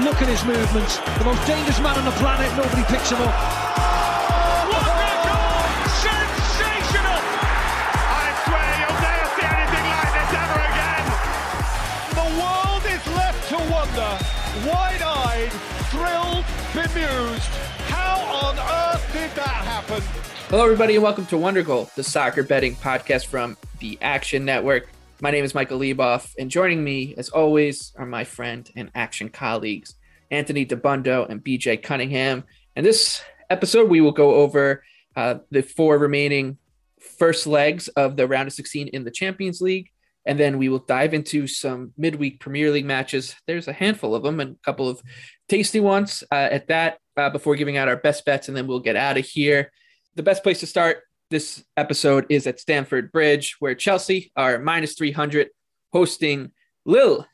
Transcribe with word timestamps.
Look 0.00 0.22
at 0.22 0.28
his 0.28 0.42
movements. 0.44 0.96
The 1.18 1.24
most 1.24 1.46
dangerous 1.46 1.78
man 1.78 1.98
on 1.98 2.06
the 2.06 2.12
planet. 2.12 2.48
Nobody 2.56 2.82
picks 2.88 3.10
him 3.12 3.20
up. 3.20 3.28
What 4.72 4.88
a 4.88 5.12
goal! 5.20 5.68
Sensational! 6.00 7.20
I 7.20 8.32
swear 8.40 8.72
you'll 8.80 9.00
never 9.04 9.28
see 9.36 9.44
anything 9.52 9.84
like 9.92 10.12
this 10.16 10.32
ever 10.32 10.64
again. 10.72 11.04
The 12.16 12.24
world 12.40 12.84
is 12.88 13.04
left 13.12 13.44
to 13.52 13.60
wonder, 13.68 14.16
wide-eyed, 14.64 15.52
thrilled, 15.92 16.48
bemused. 16.72 17.52
How 17.92 18.16
on 18.48 18.56
earth 18.56 19.04
did 19.12 19.28
that 19.36 19.60
happen? 19.68 20.00
Hello, 20.48 20.64
everybody, 20.64 20.94
and 20.94 21.04
welcome 21.04 21.26
to 21.26 21.36
Wondergoal, 21.36 21.92
the 21.94 22.02
soccer 22.02 22.42
betting 22.42 22.76
podcast 22.76 23.26
from 23.26 23.58
the 23.80 23.98
Action 24.00 24.46
Network. 24.46 24.88
My 25.22 25.30
name 25.30 25.44
is 25.44 25.54
Michael 25.54 25.78
Leboff, 25.78 26.34
and 26.36 26.50
joining 26.50 26.82
me, 26.82 27.14
as 27.16 27.28
always, 27.28 27.92
are 27.96 28.04
my 28.04 28.24
friend 28.24 28.68
and 28.74 28.90
action 28.92 29.28
colleagues, 29.28 29.94
Anthony 30.32 30.66
Dabbundo 30.66 31.30
and 31.30 31.40
BJ 31.40 31.80
Cunningham. 31.80 32.42
And 32.74 32.84
this 32.84 33.22
episode, 33.48 33.88
we 33.88 34.00
will 34.00 34.10
go 34.10 34.34
over 34.34 34.82
uh, 35.14 35.36
the 35.52 35.62
four 35.62 35.96
remaining 35.96 36.58
first 36.98 37.46
legs 37.46 37.86
of 37.86 38.16
the 38.16 38.26
round 38.26 38.48
of 38.48 38.52
16 38.52 38.88
in 38.88 39.04
the 39.04 39.12
Champions 39.12 39.60
League. 39.60 39.90
And 40.26 40.40
then 40.40 40.58
we 40.58 40.68
will 40.68 40.80
dive 40.80 41.14
into 41.14 41.46
some 41.46 41.92
midweek 41.96 42.40
Premier 42.40 42.72
League 42.72 42.84
matches. 42.84 43.36
There's 43.46 43.68
a 43.68 43.72
handful 43.72 44.16
of 44.16 44.24
them 44.24 44.40
and 44.40 44.56
a 44.56 44.64
couple 44.64 44.88
of 44.88 45.00
tasty 45.48 45.78
ones 45.78 46.24
uh, 46.32 46.48
at 46.50 46.66
that 46.66 46.98
uh, 47.16 47.30
before 47.30 47.54
giving 47.54 47.76
out 47.76 47.86
our 47.86 47.96
best 47.96 48.24
bets. 48.24 48.48
And 48.48 48.56
then 48.56 48.66
we'll 48.66 48.80
get 48.80 48.96
out 48.96 49.18
of 49.18 49.24
here. 49.24 49.70
The 50.16 50.24
best 50.24 50.42
place 50.42 50.58
to 50.60 50.66
start 50.66 51.04
this 51.32 51.64
episode 51.78 52.26
is 52.28 52.46
at 52.46 52.60
Stamford 52.60 53.10
Bridge, 53.10 53.56
where 53.58 53.74
Chelsea 53.74 54.30
are 54.36 54.58
minus 54.58 54.94
300 54.94 55.48
hosting 55.90 56.52
Lille. 56.84 57.26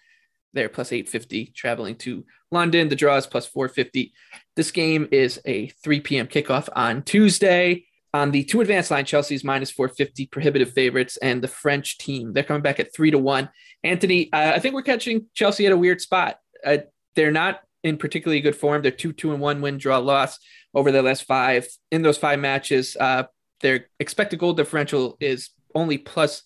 They're 0.55 0.69
plus 0.69 0.93
850 0.93 1.47
traveling 1.55 1.97
to 1.97 2.25
London. 2.51 2.89
The 2.89 2.97
draw 2.97 3.17
is 3.17 3.27
plus 3.27 3.47
450. 3.47 4.15
This 4.57 4.71
game 4.71 5.09
is 5.11 5.41
a 5.45 5.67
3 5.67 6.01
p.m. 6.01 6.29
kickoff 6.29 6.69
on 6.75 7.03
Tuesday. 7.03 7.85
On 8.15 8.31
the 8.31 8.45
two 8.45 8.61
advanced 8.63 8.91
line, 8.91 9.05
Chelsea's 9.05 9.45
minus 9.45 9.71
450 9.71 10.27
prohibitive 10.27 10.73
favorites, 10.73 11.19
and 11.19 11.43
the 11.43 11.49
French 11.49 11.99
team, 11.99 12.33
they're 12.33 12.45
coming 12.45 12.63
back 12.63 12.81
at 12.81 12.95
three 12.95 13.11
to 13.11 13.19
one. 13.19 13.51
Anthony, 13.85 14.33
uh, 14.33 14.53
I 14.55 14.61
think 14.61 14.75
we're 14.75 14.83
catching 14.83 15.27
Chelsea 15.35 15.67
at 15.67 15.73
a 15.73 15.77
weird 15.77 16.01
spot. 16.01 16.39
Uh, 16.65 16.79
they're 17.17 17.33
not 17.33 17.61
in 17.85 17.99
particularly 17.99 18.41
good 18.41 18.57
form. 18.57 18.81
They're 18.81 18.91
two, 18.93 19.13
two, 19.13 19.33
and 19.33 19.41
one 19.41 19.61
win, 19.61 19.77
draw, 19.77 19.99
loss 19.99 20.39
over 20.73 20.91
their 20.91 21.03
last 21.03 21.25
five. 21.25 21.67
In 21.91 22.03
those 22.03 22.17
five 22.17 22.39
matches, 22.39 22.97
uh, 22.99 23.25
their 23.61 23.87
expected 24.01 24.39
goal 24.39 24.53
differential 24.53 25.17
is 25.21 25.51
only 25.75 25.99
plus 25.99 26.43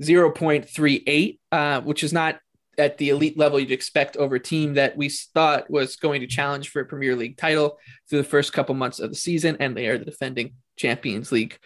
0.38, 0.00 1.38
uh, 1.52 1.80
which 1.82 2.04
is 2.04 2.12
not 2.12 2.38
at 2.78 2.98
the 2.98 3.08
elite 3.08 3.38
level 3.38 3.58
you'd 3.58 3.70
expect 3.70 4.16
over 4.16 4.36
a 4.36 4.40
team 4.40 4.74
that 4.74 4.96
we 4.96 5.08
thought 5.08 5.70
was 5.70 5.96
going 5.96 6.20
to 6.20 6.26
challenge 6.26 6.68
for 6.68 6.80
a 6.80 6.84
Premier 6.84 7.16
League 7.16 7.36
title 7.36 7.78
through 8.08 8.18
the 8.18 8.24
first 8.24 8.52
couple 8.52 8.74
months 8.74 9.00
of 9.00 9.10
the 9.10 9.16
season, 9.16 9.56
and 9.60 9.76
they 9.76 9.86
are 9.86 9.98
the 9.98 10.04
defending 10.04 10.54
Champions 10.76 11.32
League 11.32 11.58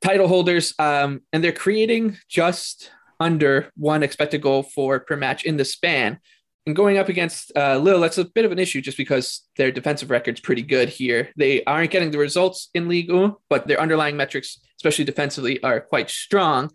title 0.00 0.28
holders. 0.28 0.74
Um, 0.78 1.22
and 1.32 1.44
they're 1.44 1.52
creating 1.52 2.16
just 2.28 2.90
under 3.20 3.70
one 3.76 4.02
expected 4.02 4.42
goal 4.42 4.62
for 4.62 5.00
per 5.00 5.16
match 5.16 5.44
in 5.44 5.56
the 5.56 5.64
span. 5.64 6.18
And 6.66 6.74
going 6.74 6.96
up 6.96 7.10
against 7.10 7.52
uh, 7.56 7.76
Lille, 7.76 8.00
that's 8.00 8.16
a 8.16 8.24
bit 8.24 8.46
of 8.46 8.52
an 8.52 8.58
issue 8.58 8.80
just 8.80 8.96
because 8.96 9.42
their 9.56 9.70
defensive 9.70 10.10
record's 10.10 10.40
pretty 10.40 10.62
good 10.62 10.88
here. 10.88 11.28
They 11.36 11.62
aren't 11.64 11.90
getting 11.90 12.10
the 12.10 12.18
results 12.18 12.70
in 12.72 12.88
League 12.88 13.12
1, 13.12 13.34
but 13.50 13.66
their 13.66 13.80
underlying 13.80 14.16
metrics, 14.16 14.60
especially 14.78 15.04
defensively, 15.04 15.62
are 15.62 15.80
quite 15.80 16.08
strong. 16.08 16.70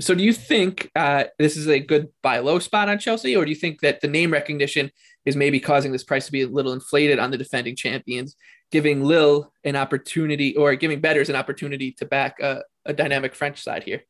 So, 0.00 0.14
do 0.14 0.24
you 0.24 0.32
think 0.32 0.90
uh, 0.96 1.24
this 1.38 1.56
is 1.56 1.68
a 1.68 1.78
good 1.78 2.08
buy 2.22 2.38
low 2.38 2.58
spot 2.58 2.88
on 2.88 2.98
Chelsea, 2.98 3.36
or 3.36 3.44
do 3.44 3.50
you 3.50 3.56
think 3.56 3.80
that 3.82 4.00
the 4.00 4.08
name 4.08 4.32
recognition 4.32 4.90
is 5.24 5.36
maybe 5.36 5.60
causing 5.60 5.92
this 5.92 6.04
price 6.04 6.26
to 6.26 6.32
be 6.32 6.42
a 6.42 6.48
little 6.48 6.72
inflated 6.72 7.18
on 7.18 7.30
the 7.30 7.38
defending 7.38 7.76
champions, 7.76 8.34
giving 8.72 9.04
Lille 9.04 9.52
an 9.62 9.76
opportunity 9.76 10.56
or 10.56 10.74
giving 10.74 11.00
bettors 11.00 11.28
an 11.28 11.36
opportunity 11.36 11.92
to 11.92 12.06
back 12.06 12.40
a, 12.40 12.62
a 12.86 12.92
dynamic 12.92 13.34
French 13.34 13.62
side 13.62 13.84
here? 13.84 14.02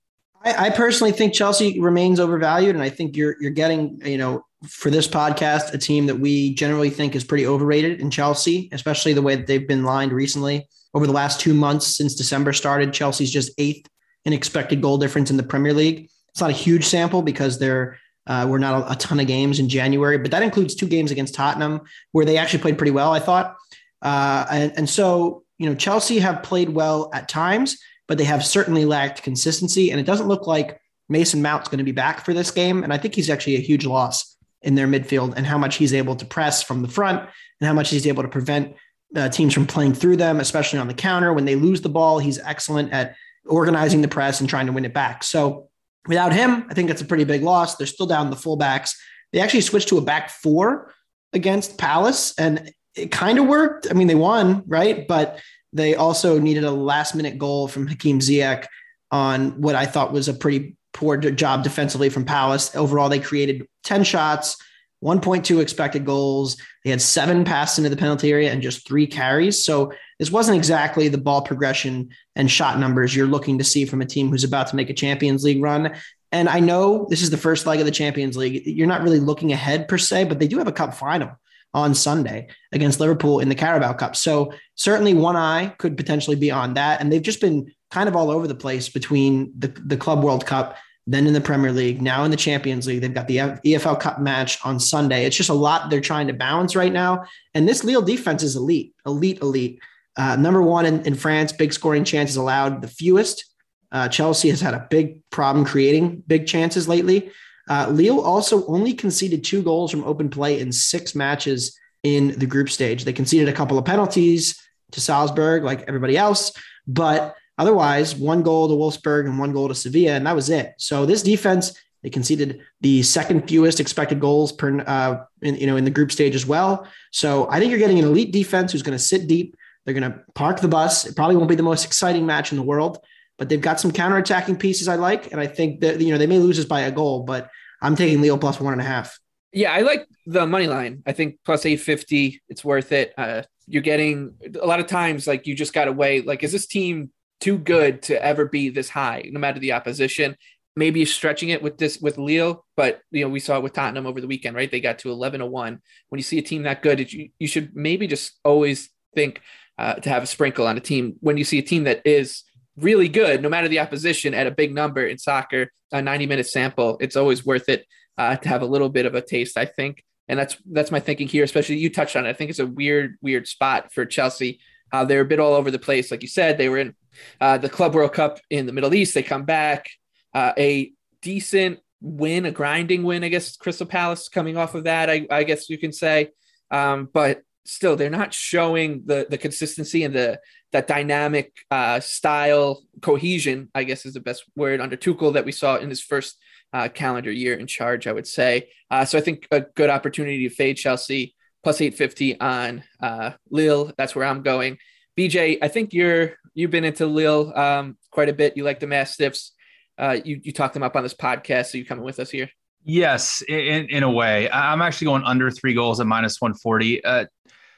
I, 0.44 0.66
I 0.66 0.70
personally 0.70 1.12
think 1.12 1.34
Chelsea 1.34 1.80
remains 1.80 2.20
overvalued, 2.20 2.74
and 2.74 2.82
I 2.82 2.90
think 2.90 3.16
you're 3.16 3.36
you're 3.40 3.50
getting 3.50 4.00
you 4.04 4.18
know 4.18 4.44
for 4.68 4.90
this 4.90 5.06
podcast 5.08 5.72
a 5.74 5.78
team 5.78 6.06
that 6.06 6.16
we 6.16 6.54
generally 6.54 6.90
think 6.90 7.14
is 7.14 7.24
pretty 7.24 7.46
overrated 7.46 8.00
in 8.00 8.10
Chelsea, 8.10 8.68
especially 8.72 9.12
the 9.12 9.22
way 9.22 9.36
that 9.36 9.46
they've 9.46 9.68
been 9.68 9.84
lined 9.84 10.12
recently 10.12 10.66
over 10.94 11.06
the 11.06 11.12
last 11.12 11.40
two 11.40 11.54
months 11.54 11.86
since 11.86 12.14
December 12.14 12.52
started. 12.52 12.92
Chelsea's 12.92 13.30
just 13.30 13.52
eighth 13.58 13.88
in 14.24 14.32
expected 14.32 14.80
goal 14.80 14.96
difference 14.96 15.30
in 15.30 15.36
the 15.36 15.42
Premier 15.42 15.74
League. 15.74 16.08
It's 16.30 16.40
not 16.40 16.50
a 16.50 16.54
huge 16.54 16.84
sample 16.84 17.22
because 17.22 17.58
there 17.58 17.98
uh, 18.26 18.46
were 18.48 18.58
not 18.58 18.82
a, 18.82 18.92
a, 18.92 18.96
ton 18.96 19.20
of 19.20 19.26
games 19.26 19.58
in 19.58 19.68
January, 19.68 20.16
but 20.18 20.30
that 20.30 20.42
includes 20.42 20.74
two 20.74 20.86
games 20.86 21.10
against 21.10 21.34
Tottenham 21.34 21.82
where 22.12 22.24
they 22.24 22.38
actually 22.38 22.60
played 22.60 22.78
pretty 22.78 22.90
well, 22.90 23.12
I 23.12 23.20
thought. 23.20 23.56
Uh, 24.00 24.46
and, 24.50 24.72
and 24.76 24.88
so, 24.88 25.44
you 25.58 25.68
know, 25.68 25.74
Chelsea 25.74 26.18
have 26.18 26.42
played 26.42 26.70
well 26.70 27.10
at 27.12 27.28
times, 27.28 27.78
but 28.08 28.18
they 28.18 28.24
have 28.24 28.44
certainly 28.44 28.84
lacked 28.84 29.22
consistency. 29.22 29.90
And 29.90 30.00
it 30.00 30.06
doesn't 30.06 30.28
look 30.28 30.46
like 30.46 30.80
Mason 31.08 31.42
Mount's 31.42 31.68
going 31.68 31.78
to 31.78 31.84
be 31.84 31.92
back 31.92 32.24
for 32.24 32.32
this 32.34 32.50
game. 32.50 32.82
And 32.82 32.92
I 32.92 32.98
think 32.98 33.14
he's 33.14 33.30
actually 33.30 33.56
a 33.56 33.60
huge 33.60 33.86
loss 33.86 34.36
in 34.62 34.74
their 34.74 34.86
midfield 34.86 35.34
and 35.36 35.46
how 35.46 35.58
much 35.58 35.76
he's 35.76 35.92
able 35.92 36.16
to 36.16 36.24
press 36.24 36.62
from 36.62 36.82
the 36.82 36.88
front 36.88 37.20
and 37.60 37.68
how 37.68 37.74
much 37.74 37.90
he's 37.90 38.06
able 38.06 38.22
to 38.22 38.28
prevent 38.28 38.74
uh, 39.14 39.28
teams 39.28 39.54
from 39.54 39.66
playing 39.66 39.94
through 39.94 40.16
them, 40.16 40.40
especially 40.40 40.78
on 40.78 40.88
the 40.88 40.94
counter. 40.94 41.32
When 41.32 41.44
they 41.44 41.54
lose 41.54 41.82
the 41.82 41.88
ball, 41.88 42.18
he's 42.18 42.38
excellent 42.38 42.92
at 42.92 43.14
organizing 43.46 44.02
the 44.02 44.08
press 44.08 44.40
and 44.40 44.48
trying 44.48 44.66
to 44.66 44.72
win 44.72 44.84
it 44.84 44.94
back. 44.94 45.22
So 45.22 45.68
without 46.06 46.32
him, 46.32 46.66
I 46.70 46.74
think 46.74 46.88
that's 46.88 47.02
a 47.02 47.06
pretty 47.06 47.24
big 47.24 47.42
loss. 47.42 47.76
They're 47.76 47.86
still 47.86 48.06
down 48.06 48.30
the 48.30 48.36
fullbacks. 48.36 48.94
They 49.32 49.40
actually 49.40 49.62
switched 49.62 49.88
to 49.88 49.98
a 49.98 50.00
back 50.00 50.30
four 50.30 50.92
against 51.32 51.78
Palace, 51.78 52.34
and 52.38 52.72
it 52.96 53.10
kind 53.10 53.38
of 53.38 53.46
worked. 53.46 53.88
I 53.90 53.94
mean, 53.94 54.06
they 54.06 54.14
won, 54.14 54.62
right? 54.66 55.06
But 55.06 55.40
they 55.74 55.96
also 55.96 56.38
needed 56.38 56.64
a 56.64 56.70
last 56.70 57.14
minute 57.14 57.36
goal 57.36 57.68
from 57.68 57.86
Hakim 57.86 58.20
Ziyech 58.20 58.66
on 59.10 59.60
what 59.60 59.74
I 59.74 59.86
thought 59.86 60.12
was 60.12 60.28
a 60.28 60.34
pretty 60.34 60.76
poor 60.92 61.16
job 61.16 61.64
defensively 61.64 62.08
from 62.08 62.24
Palace. 62.24 62.74
Overall, 62.76 63.08
they 63.08 63.18
created 63.18 63.66
10 63.82 64.04
shots, 64.04 64.56
1.2 65.04 65.60
expected 65.60 66.06
goals. 66.06 66.56
They 66.84 66.90
had 66.90 67.02
seven 67.02 67.44
passes 67.44 67.78
into 67.78 67.90
the 67.90 67.96
penalty 67.96 68.30
area 68.30 68.52
and 68.52 68.62
just 68.62 68.86
three 68.86 69.06
carries. 69.06 69.64
So 69.64 69.92
this 70.20 70.30
wasn't 70.30 70.56
exactly 70.56 71.08
the 71.08 71.18
ball 71.18 71.42
progression 71.42 72.10
and 72.36 72.50
shot 72.50 72.78
numbers 72.78 73.14
you're 73.14 73.26
looking 73.26 73.58
to 73.58 73.64
see 73.64 73.84
from 73.84 74.00
a 74.00 74.06
team 74.06 74.30
who's 74.30 74.44
about 74.44 74.68
to 74.68 74.76
make 74.76 74.90
a 74.90 74.94
Champions 74.94 75.42
League 75.42 75.62
run. 75.62 75.94
And 76.30 76.48
I 76.48 76.60
know 76.60 77.06
this 77.10 77.22
is 77.22 77.30
the 77.30 77.36
first 77.36 77.66
leg 77.66 77.80
of 77.80 77.86
the 77.86 77.92
Champions 77.92 78.36
League. 78.36 78.64
You're 78.64 78.86
not 78.86 79.02
really 79.02 79.20
looking 79.20 79.52
ahead 79.52 79.88
per 79.88 79.98
se, 79.98 80.24
but 80.24 80.38
they 80.38 80.48
do 80.48 80.58
have 80.58 80.68
a 80.68 80.72
cup 80.72 80.94
final 80.94 81.36
on 81.74 81.94
Sunday 81.94 82.48
against 82.72 83.00
Liverpool 83.00 83.40
in 83.40 83.48
the 83.48 83.54
Carabao 83.54 83.92
Cup. 83.94 84.16
So 84.16 84.54
certainly 84.76 85.12
one 85.12 85.36
eye 85.36 85.74
could 85.78 85.96
potentially 85.96 86.36
be 86.36 86.50
on 86.50 86.74
that. 86.74 87.00
And 87.00 87.12
they've 87.12 87.20
just 87.20 87.40
been 87.40 87.70
kind 87.90 88.08
of 88.08 88.16
all 88.16 88.30
over 88.30 88.46
the 88.46 88.54
place 88.54 88.88
between 88.88 89.52
the, 89.58 89.68
the 89.68 89.96
Club 89.96 90.22
World 90.22 90.46
Cup 90.46 90.76
then 91.06 91.26
in 91.26 91.34
the 91.34 91.40
Premier 91.40 91.70
League, 91.70 92.00
now 92.00 92.24
in 92.24 92.30
the 92.30 92.36
Champions 92.36 92.86
League. 92.86 93.02
They've 93.02 93.12
got 93.12 93.28
the 93.28 93.36
EFL 93.36 94.00
Cup 94.00 94.20
match 94.20 94.58
on 94.64 94.80
Sunday. 94.80 95.26
It's 95.26 95.36
just 95.36 95.50
a 95.50 95.54
lot 95.54 95.90
they're 95.90 96.00
trying 96.00 96.28
to 96.28 96.32
balance 96.32 96.74
right 96.74 96.92
now. 96.92 97.24
And 97.52 97.68
this 97.68 97.84
Lille 97.84 98.00
defense 98.00 98.42
is 98.42 98.56
elite, 98.56 98.94
elite, 99.04 99.40
elite. 99.42 99.80
Uh, 100.16 100.36
number 100.36 100.62
one 100.62 100.86
in, 100.86 101.04
in, 101.04 101.14
France, 101.14 101.52
big 101.52 101.72
scoring 101.72 102.04
chances 102.04 102.36
allowed, 102.36 102.80
the 102.80 102.88
fewest. 102.88 103.44
Uh, 103.92 104.08
Chelsea 104.08 104.48
has 104.48 104.60
had 104.60 104.72
a 104.72 104.86
big 104.90 105.20
problem 105.30 105.64
creating 105.64 106.22
big 106.26 106.46
chances 106.46 106.88
lately. 106.88 107.30
Uh, 107.68 107.88
Lille 107.90 108.20
also 108.20 108.66
only 108.66 108.92
conceded 108.92 109.42
two 109.42 109.62
goals 109.62 109.90
from 109.90 110.04
open 110.04 110.28
play 110.28 110.60
in 110.60 110.70
six 110.72 111.14
matches 111.14 111.78
in 112.02 112.38
the 112.38 112.46
group 112.46 112.68
stage. 112.68 113.04
They 113.04 113.12
conceded 113.12 113.48
a 113.48 113.52
couple 113.52 113.78
of 113.78 113.84
penalties 113.84 114.60
to 114.92 115.00
Salzburg, 115.00 115.64
like 115.64 115.82
everybody 115.88 116.16
else, 116.16 116.52
but 116.86 117.36
Otherwise, 117.56 118.16
one 118.16 118.42
goal 118.42 118.68
to 118.68 118.74
Wolfsburg 118.74 119.26
and 119.26 119.38
one 119.38 119.52
goal 119.52 119.68
to 119.68 119.74
Sevilla, 119.74 120.14
and 120.14 120.26
that 120.26 120.34
was 120.34 120.50
it. 120.50 120.74
So 120.78 121.06
this 121.06 121.22
defense, 121.22 121.78
they 122.02 122.10
conceded 122.10 122.60
the 122.80 123.02
second 123.02 123.48
fewest 123.48 123.80
expected 123.80 124.20
goals 124.20 124.52
per, 124.52 124.80
uh, 124.80 125.24
in, 125.40 125.54
you 125.56 125.66
know, 125.66 125.76
in 125.76 125.84
the 125.84 125.90
group 125.90 126.10
stage 126.10 126.34
as 126.34 126.46
well. 126.46 126.86
So 127.12 127.48
I 127.50 127.60
think 127.60 127.70
you're 127.70 127.78
getting 127.78 127.98
an 127.98 128.06
elite 128.06 128.32
defense 128.32 128.72
who's 128.72 128.82
going 128.82 128.98
to 128.98 129.02
sit 129.02 129.28
deep. 129.28 129.56
They're 129.84 129.94
going 129.94 130.10
to 130.10 130.20
park 130.34 130.60
the 130.60 130.68
bus. 130.68 131.06
It 131.06 131.14
probably 131.14 131.36
won't 131.36 131.48
be 131.48 131.54
the 131.54 131.62
most 131.62 131.84
exciting 131.84 132.26
match 132.26 132.50
in 132.50 132.58
the 132.58 132.64
world, 132.64 132.98
but 133.38 133.48
they've 133.48 133.60
got 133.60 133.80
some 133.80 133.90
counterattacking 133.90 134.58
pieces 134.58 134.88
I 134.88 134.96
like, 134.96 135.32
and 135.32 135.40
I 135.40 135.46
think 135.46 135.80
that 135.80 136.00
you 136.00 136.12
know 136.12 136.18
they 136.18 136.26
may 136.26 136.38
lose 136.38 136.58
us 136.58 136.64
by 136.64 136.80
a 136.80 136.90
goal, 136.90 137.22
but 137.22 137.50
I'm 137.80 137.96
taking 137.96 138.20
Lille 138.20 138.38
plus 138.38 138.60
one 138.60 138.72
and 138.72 138.82
a 138.82 138.84
half. 138.84 139.18
Yeah, 139.52 139.72
I 139.72 139.80
like 139.80 140.06
the 140.26 140.46
money 140.46 140.66
line. 140.66 141.02
I 141.06 141.12
think 141.12 141.38
plus 141.44 141.64
850, 141.64 142.42
it's 142.48 142.64
worth 142.64 142.90
it. 142.90 143.14
Uh, 143.16 143.42
you're 143.66 143.82
getting 143.82 144.34
a 144.60 144.66
lot 144.66 144.80
of 144.80 144.86
times 144.86 145.26
like 145.26 145.46
you 145.46 145.54
just 145.54 145.72
got 145.72 145.84
to 145.84 145.92
weigh 145.92 146.22
like, 146.22 146.42
is 146.42 146.52
this 146.52 146.66
team 146.66 147.10
too 147.40 147.58
good 147.58 148.02
to 148.02 148.24
ever 148.24 148.46
be 148.46 148.68
this 148.68 148.88
high, 148.88 149.28
no 149.30 149.38
matter 149.38 149.60
the 149.60 149.72
opposition? 149.72 150.36
Maybe 150.76 151.00
you're 151.00 151.06
stretching 151.06 151.50
it 151.50 151.62
with 151.62 151.78
this 151.78 151.98
with 152.00 152.18
Lille, 152.18 152.64
but 152.76 153.00
you 153.12 153.24
know, 153.24 153.30
we 153.30 153.38
saw 153.38 153.56
it 153.56 153.62
with 153.62 153.74
Tottenham 153.74 154.06
over 154.06 154.20
the 154.20 154.26
weekend, 154.26 154.56
right? 154.56 154.70
They 154.70 154.80
got 154.80 154.98
to 155.00 155.10
11 155.10 155.38
to 155.38 155.46
1. 155.46 155.80
When 156.08 156.18
you 156.18 156.24
see 156.24 156.38
a 156.38 156.42
team 156.42 156.64
that 156.64 156.82
good, 156.82 157.12
you, 157.12 157.28
you 157.38 157.46
should 157.46 157.76
maybe 157.76 158.08
just 158.08 158.32
always 158.44 158.90
think 159.14 159.40
uh, 159.78 159.94
to 159.94 160.08
have 160.08 160.24
a 160.24 160.26
sprinkle 160.26 160.66
on 160.66 160.76
a 160.76 160.80
team 160.80 161.14
when 161.20 161.36
you 161.36 161.44
see 161.44 161.58
a 161.58 161.62
team 161.62 161.84
that 161.84 162.02
is 162.04 162.42
really 162.76 163.08
good, 163.08 163.42
no 163.42 163.48
matter 163.48 163.68
the 163.68 163.80
opposition, 163.80 164.34
at 164.34 164.46
a 164.46 164.50
big 164.50 164.74
number 164.74 165.06
in 165.06 165.18
soccer, 165.18 165.70
a 165.92 166.02
90 166.02 166.26
minute 166.26 166.46
sample. 166.46 166.96
It's 167.00 167.16
always 167.16 167.44
worth 167.44 167.68
it 167.68 167.86
uh, 168.18 168.36
to 168.36 168.48
have 168.48 168.62
a 168.62 168.66
little 168.66 168.88
bit 168.88 169.06
of 169.06 169.14
a 169.14 169.22
taste, 169.22 169.56
I 169.56 169.64
think. 169.64 170.04
And 170.28 170.38
that's 170.38 170.56
that's 170.70 170.90
my 170.90 171.00
thinking 171.00 171.28
here, 171.28 171.44
especially 171.44 171.76
you 171.76 171.90
touched 171.90 172.16
on 172.16 172.26
it. 172.26 172.30
I 172.30 172.32
think 172.32 172.50
it's 172.50 172.58
a 172.58 172.66
weird, 172.66 173.16
weird 173.20 173.46
spot 173.46 173.92
for 173.92 174.06
Chelsea. 174.06 174.60
Uh, 174.90 175.04
they're 175.04 175.20
a 175.20 175.26
bit 175.26 175.40
all 175.40 175.54
over 175.54 175.70
the 175.70 175.78
place. 175.78 176.10
Like 176.10 176.22
you 176.22 176.28
said, 176.28 176.56
they 176.56 176.68
were 176.68 176.78
in 176.78 176.94
uh, 177.40 177.58
the 177.58 177.68
Club 177.68 177.94
World 177.94 178.12
Cup 178.12 178.38
in 178.48 178.66
the 178.66 178.72
Middle 178.72 178.94
East. 178.94 179.14
They 179.14 179.22
come 179.22 179.44
back, 179.44 179.90
uh, 180.32 180.52
a 180.56 180.92
decent 181.20 181.80
win, 182.00 182.46
a 182.46 182.50
grinding 182.50 183.02
win, 183.02 183.24
I 183.24 183.28
guess, 183.28 183.56
Crystal 183.56 183.86
Palace 183.86 184.28
coming 184.28 184.56
off 184.56 184.74
of 184.74 184.84
that, 184.84 185.10
I, 185.10 185.26
I 185.30 185.44
guess 185.44 185.68
you 185.68 185.78
can 185.78 185.92
say. 185.92 186.30
Um, 186.70 187.08
but 187.12 187.42
still, 187.64 187.96
they're 187.96 188.10
not 188.10 188.34
showing 188.34 189.02
the, 189.06 189.26
the 189.28 189.38
consistency 189.38 190.04
and 190.04 190.14
the 190.14 190.38
that 190.74 190.88
dynamic 190.88 191.52
uh, 191.70 192.00
style 192.00 192.82
cohesion, 193.00 193.70
I 193.76 193.84
guess 193.84 194.04
is 194.04 194.14
the 194.14 194.20
best 194.20 194.44
word 194.56 194.80
under 194.80 194.96
Tuchel 194.96 195.34
that 195.34 195.44
we 195.44 195.52
saw 195.52 195.76
in 195.76 195.88
his 195.88 196.02
first 196.02 196.36
uh, 196.72 196.88
calendar 196.88 197.30
year 197.30 197.54
in 197.54 197.68
charge, 197.68 198.08
I 198.08 198.12
would 198.12 198.26
say. 198.26 198.70
Uh, 198.90 199.04
so 199.04 199.16
I 199.16 199.20
think 199.20 199.46
a 199.52 199.60
good 199.60 199.88
opportunity 199.88 200.48
to 200.48 200.54
fade 200.54 200.76
Chelsea 200.76 201.36
plus 201.62 201.80
850 201.80 202.40
on 202.40 202.82
uh, 203.00 203.30
Lille. 203.50 203.92
That's 203.96 204.16
where 204.16 204.26
I'm 204.26 204.42
going. 204.42 204.78
BJ, 205.16 205.58
I 205.62 205.68
think 205.68 205.92
you're 205.92 206.32
you've 206.54 206.72
been 206.72 206.84
into 206.84 207.06
Lille 207.06 207.56
um, 207.56 207.96
quite 208.10 208.28
a 208.28 208.34
bit. 208.34 208.56
You 208.56 208.64
like 208.64 208.80
the 208.80 208.88
Mastiffs. 208.88 209.52
Uh, 209.96 210.18
you 210.24 210.40
you 210.42 210.52
talked 210.52 210.74
them 210.74 210.82
up 210.82 210.96
on 210.96 211.04
this 211.04 211.14
podcast, 211.14 211.66
so 211.66 211.78
you 211.78 211.84
coming 211.84 212.04
with 212.04 212.18
us 212.18 212.30
here? 212.30 212.50
Yes, 212.82 213.44
in, 213.46 213.86
in 213.90 214.02
a 214.02 214.10
way. 214.10 214.50
I'm 214.50 214.82
actually 214.82 215.04
going 215.06 215.22
under 215.22 215.52
three 215.52 215.72
goals 215.72 216.00
at 216.00 216.06
minus 216.08 216.40
140. 216.40 217.04
Uh, 217.04 217.26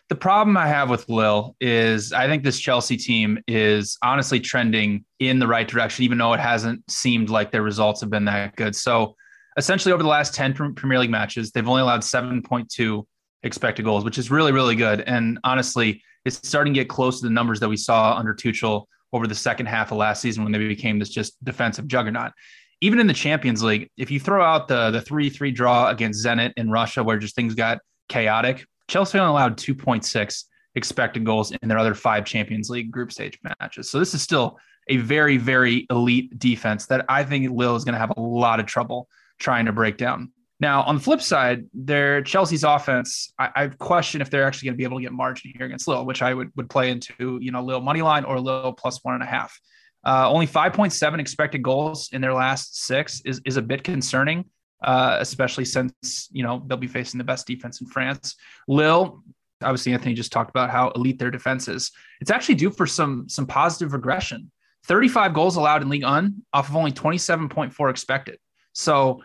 the 0.09 0.15
problem 0.15 0.57
I 0.57 0.69
have 0.69 0.89
with 0.89 1.09
Lille 1.09 1.57
is 1.61 2.13
I 2.13 2.27
think 2.27 2.45
this 2.45 2.61
Chelsea 2.61 2.97
team 2.97 3.39
is 3.49 3.99
honestly 4.03 4.39
trending 4.39 5.05
in 5.19 5.39
the 5.41 5.49
right 5.49 5.67
direction, 5.67 6.05
even 6.05 6.19
though 6.19 6.33
it 6.33 6.41
hasn't 6.41 6.89
seemed 6.89 7.29
like 7.29 7.51
their 7.51 7.63
results 7.63 8.01
have 8.03 8.11
been 8.11 8.25
that 8.27 8.55
good. 8.55 8.77
So 8.77 9.17
essentially, 9.57 9.93
over 9.93 10.03
the 10.03 10.09
last 10.09 10.35
10 10.35 10.75
Premier 10.75 11.01
League 11.01 11.11
matches, 11.11 11.51
they've 11.51 11.69
only 11.69 11.83
allowed 11.83 12.03
7.2 12.03 13.05
expected 13.43 13.85
goals, 13.85 14.05
which 14.05 14.19
is 14.19 14.31
really, 14.31 14.53
really 14.53 14.77
good. 14.77 15.01
And 15.01 15.41
honestly, 15.43 16.03
it's 16.25 16.37
starting 16.47 16.75
to 16.75 16.81
get 16.81 16.89
close 16.89 17.21
to 17.21 17.27
the 17.27 17.33
numbers 17.33 17.59
that 17.61 17.69
we 17.69 17.77
saw 17.77 18.17
under 18.17 18.35
Tuchel 18.35 18.85
over 19.13 19.27
the 19.27 19.35
second 19.35 19.67
half 19.67 19.91
of 19.91 19.99
last 19.99 20.23
season 20.23 20.45
when 20.45 20.53
they 20.53 20.59
became 20.59 20.99
this 20.99 21.09
just 21.09 21.43
defensive 21.45 21.89
juggernaut. 21.89 22.33
Even 22.81 23.01
in 23.01 23.07
the 23.07 23.15
Champions 23.15 23.63
League, 23.63 23.89
if 23.97 24.11
you 24.11 24.21
throw 24.21 24.45
out 24.45 24.69
the 24.69 24.91
the 24.91 25.01
3-3 25.01 25.55
draw 25.55 25.89
against 25.89 26.25
Zenit 26.25 26.53
in 26.57 26.71
Russia 26.71 27.03
where 27.03 27.19
just 27.19 27.35
things 27.35 27.55
got 27.55 27.79
chaotic, 28.09 28.67
Chelsea 28.89 29.19
only 29.19 29.31
allowed 29.31 29.57
2.6 29.57 30.45
expected 30.75 31.25
goals 31.25 31.51
in 31.51 31.69
their 31.69 31.79
other 31.79 31.95
five 31.95 32.25
Champions 32.25 32.71
League 32.71 32.91
group 32.91 33.11
stage 33.11 33.39
matches. 33.61 33.91
So 33.91 33.99
this 33.99 34.15
is 34.15 34.23
still 34.23 34.59
a 34.89 34.99
very, 34.99 35.37
very 35.37 35.87
elite 35.91 36.39
defense 36.39 36.87
that 36.87 37.05
I 37.09 37.25
think 37.25 37.51
Lille 37.51 37.77
is 37.77 37.85
going 37.85 37.95
to 37.95 37.99
have 37.99 38.13
a 38.17 38.21
lot 38.21 38.61
of 38.61 38.67
trouble 38.67 39.09
trying 39.39 39.67
to 39.67 39.73
break 39.73 39.97
down. 39.97 40.31
Now, 40.59 40.83
on 40.85 40.95
the 40.95 41.01
flip 41.03 41.21
side, 41.21 41.67
their 41.75 42.23
Chelsea's 42.23 42.65
offense, 42.65 43.33
I, 43.39 43.51
I 43.55 43.67
question 43.69 44.23
if 44.23 44.31
they're 44.31 44.45
actually 44.45 44.69
going 44.69 44.75
to 44.75 44.79
be 44.79 44.85
able 44.85 44.99
to 44.99 45.03
get 45.03 45.13
margin 45.13 45.53
here 45.55 45.67
against 45.67 45.87
Lille, 45.87 46.07
which 46.07 46.23
I 46.23 46.33
would, 46.33 46.51
would 46.57 46.71
play 46.71 46.91
into, 46.91 47.39
you 47.43 47.51
know, 47.51 47.63
Lille 47.63 47.81
money 47.81 48.01
line 48.01 48.25
or 48.25 48.41
Lille 48.41 48.73
plus 48.73 49.01
one 49.03 49.15
and 49.15 49.23
a 49.23 49.27
half. 49.27 49.59
Uh, 50.07 50.31
only 50.31 50.47
5.7 50.47 51.19
expected 51.19 51.63
goals 51.63 52.09
in 52.13 52.21
their 52.21 52.33
last 52.33 52.85
six 52.85 53.21
is, 53.25 53.41
is 53.45 53.57
a 53.57 53.63
bit 53.63 53.83
concerning 53.83 54.45
uh, 54.83 55.19
especially 55.21 55.65
since 55.65 56.29
you 56.31 56.43
know 56.43 56.63
they'll 56.67 56.79
be 56.79 56.87
facing 56.87 57.19
the 57.19 57.25
best 57.25 57.47
defense 57.47 57.81
in 57.81 57.87
France. 57.87 58.37
Lille, 58.69 59.23
obviously, 59.63 59.93
Anthony 59.93 60.15
just 60.15 60.33
talked 60.33 60.51
about 60.51 60.71
how 60.71 60.91
elite 60.91 61.19
their 61.19 61.31
defense 61.31 61.69
is. 61.69 61.91
It's 62.21 62.31
actually 62.31 62.57
due 62.57 62.71
for 62.71 62.87
some 62.87 63.29
some 63.29 63.47
positive 63.47 63.93
regression. 63.93 64.51
35 64.87 65.35
goals 65.35 65.57
allowed 65.57 65.83
in 65.83 65.89
League 65.89 66.05
One 66.05 66.43
off 66.53 66.69
of 66.69 66.77
only 66.77 66.93
27.4 66.93 67.91
expected. 67.91 68.39
So, 68.73 69.25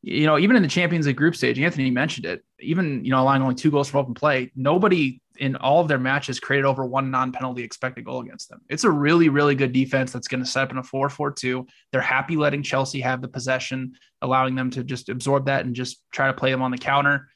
you 0.00 0.24
know, 0.24 0.38
even 0.38 0.56
in 0.56 0.62
the 0.62 0.68
Champions 0.68 1.06
League 1.06 1.16
group 1.16 1.36
stage, 1.36 1.58
Anthony 1.58 1.90
mentioned 1.90 2.24
it. 2.24 2.42
Even 2.60 3.04
you 3.04 3.10
know, 3.10 3.20
allowing 3.20 3.42
only 3.42 3.54
two 3.54 3.70
goals 3.70 3.88
from 3.88 4.00
open 4.00 4.14
play, 4.14 4.52
nobody 4.56 5.20
in 5.38 5.56
all 5.56 5.80
of 5.80 5.88
their 5.88 5.98
matches 5.98 6.40
created 6.40 6.66
over 6.66 6.84
one 6.84 7.10
non-penalty 7.10 7.62
expected 7.62 8.04
goal 8.04 8.20
against 8.20 8.48
them. 8.48 8.60
It's 8.68 8.84
a 8.84 8.90
really, 8.90 9.28
really 9.28 9.54
good 9.54 9.72
defense 9.72 10.12
that's 10.12 10.28
going 10.28 10.42
to 10.42 10.48
set 10.48 10.64
up 10.64 10.70
in 10.70 10.78
a 10.78 10.82
4-4-2. 10.82 11.68
They're 11.92 12.00
happy 12.00 12.36
letting 12.36 12.62
Chelsea 12.62 13.00
have 13.00 13.22
the 13.22 13.28
possession, 13.28 13.94
allowing 14.22 14.54
them 14.54 14.70
to 14.70 14.84
just 14.84 15.08
absorb 15.08 15.46
that 15.46 15.64
and 15.64 15.74
just 15.74 16.02
try 16.12 16.26
to 16.26 16.34
play 16.34 16.50
them 16.50 16.62
on 16.62 16.70
the 16.70 16.78
counter. 16.78 17.28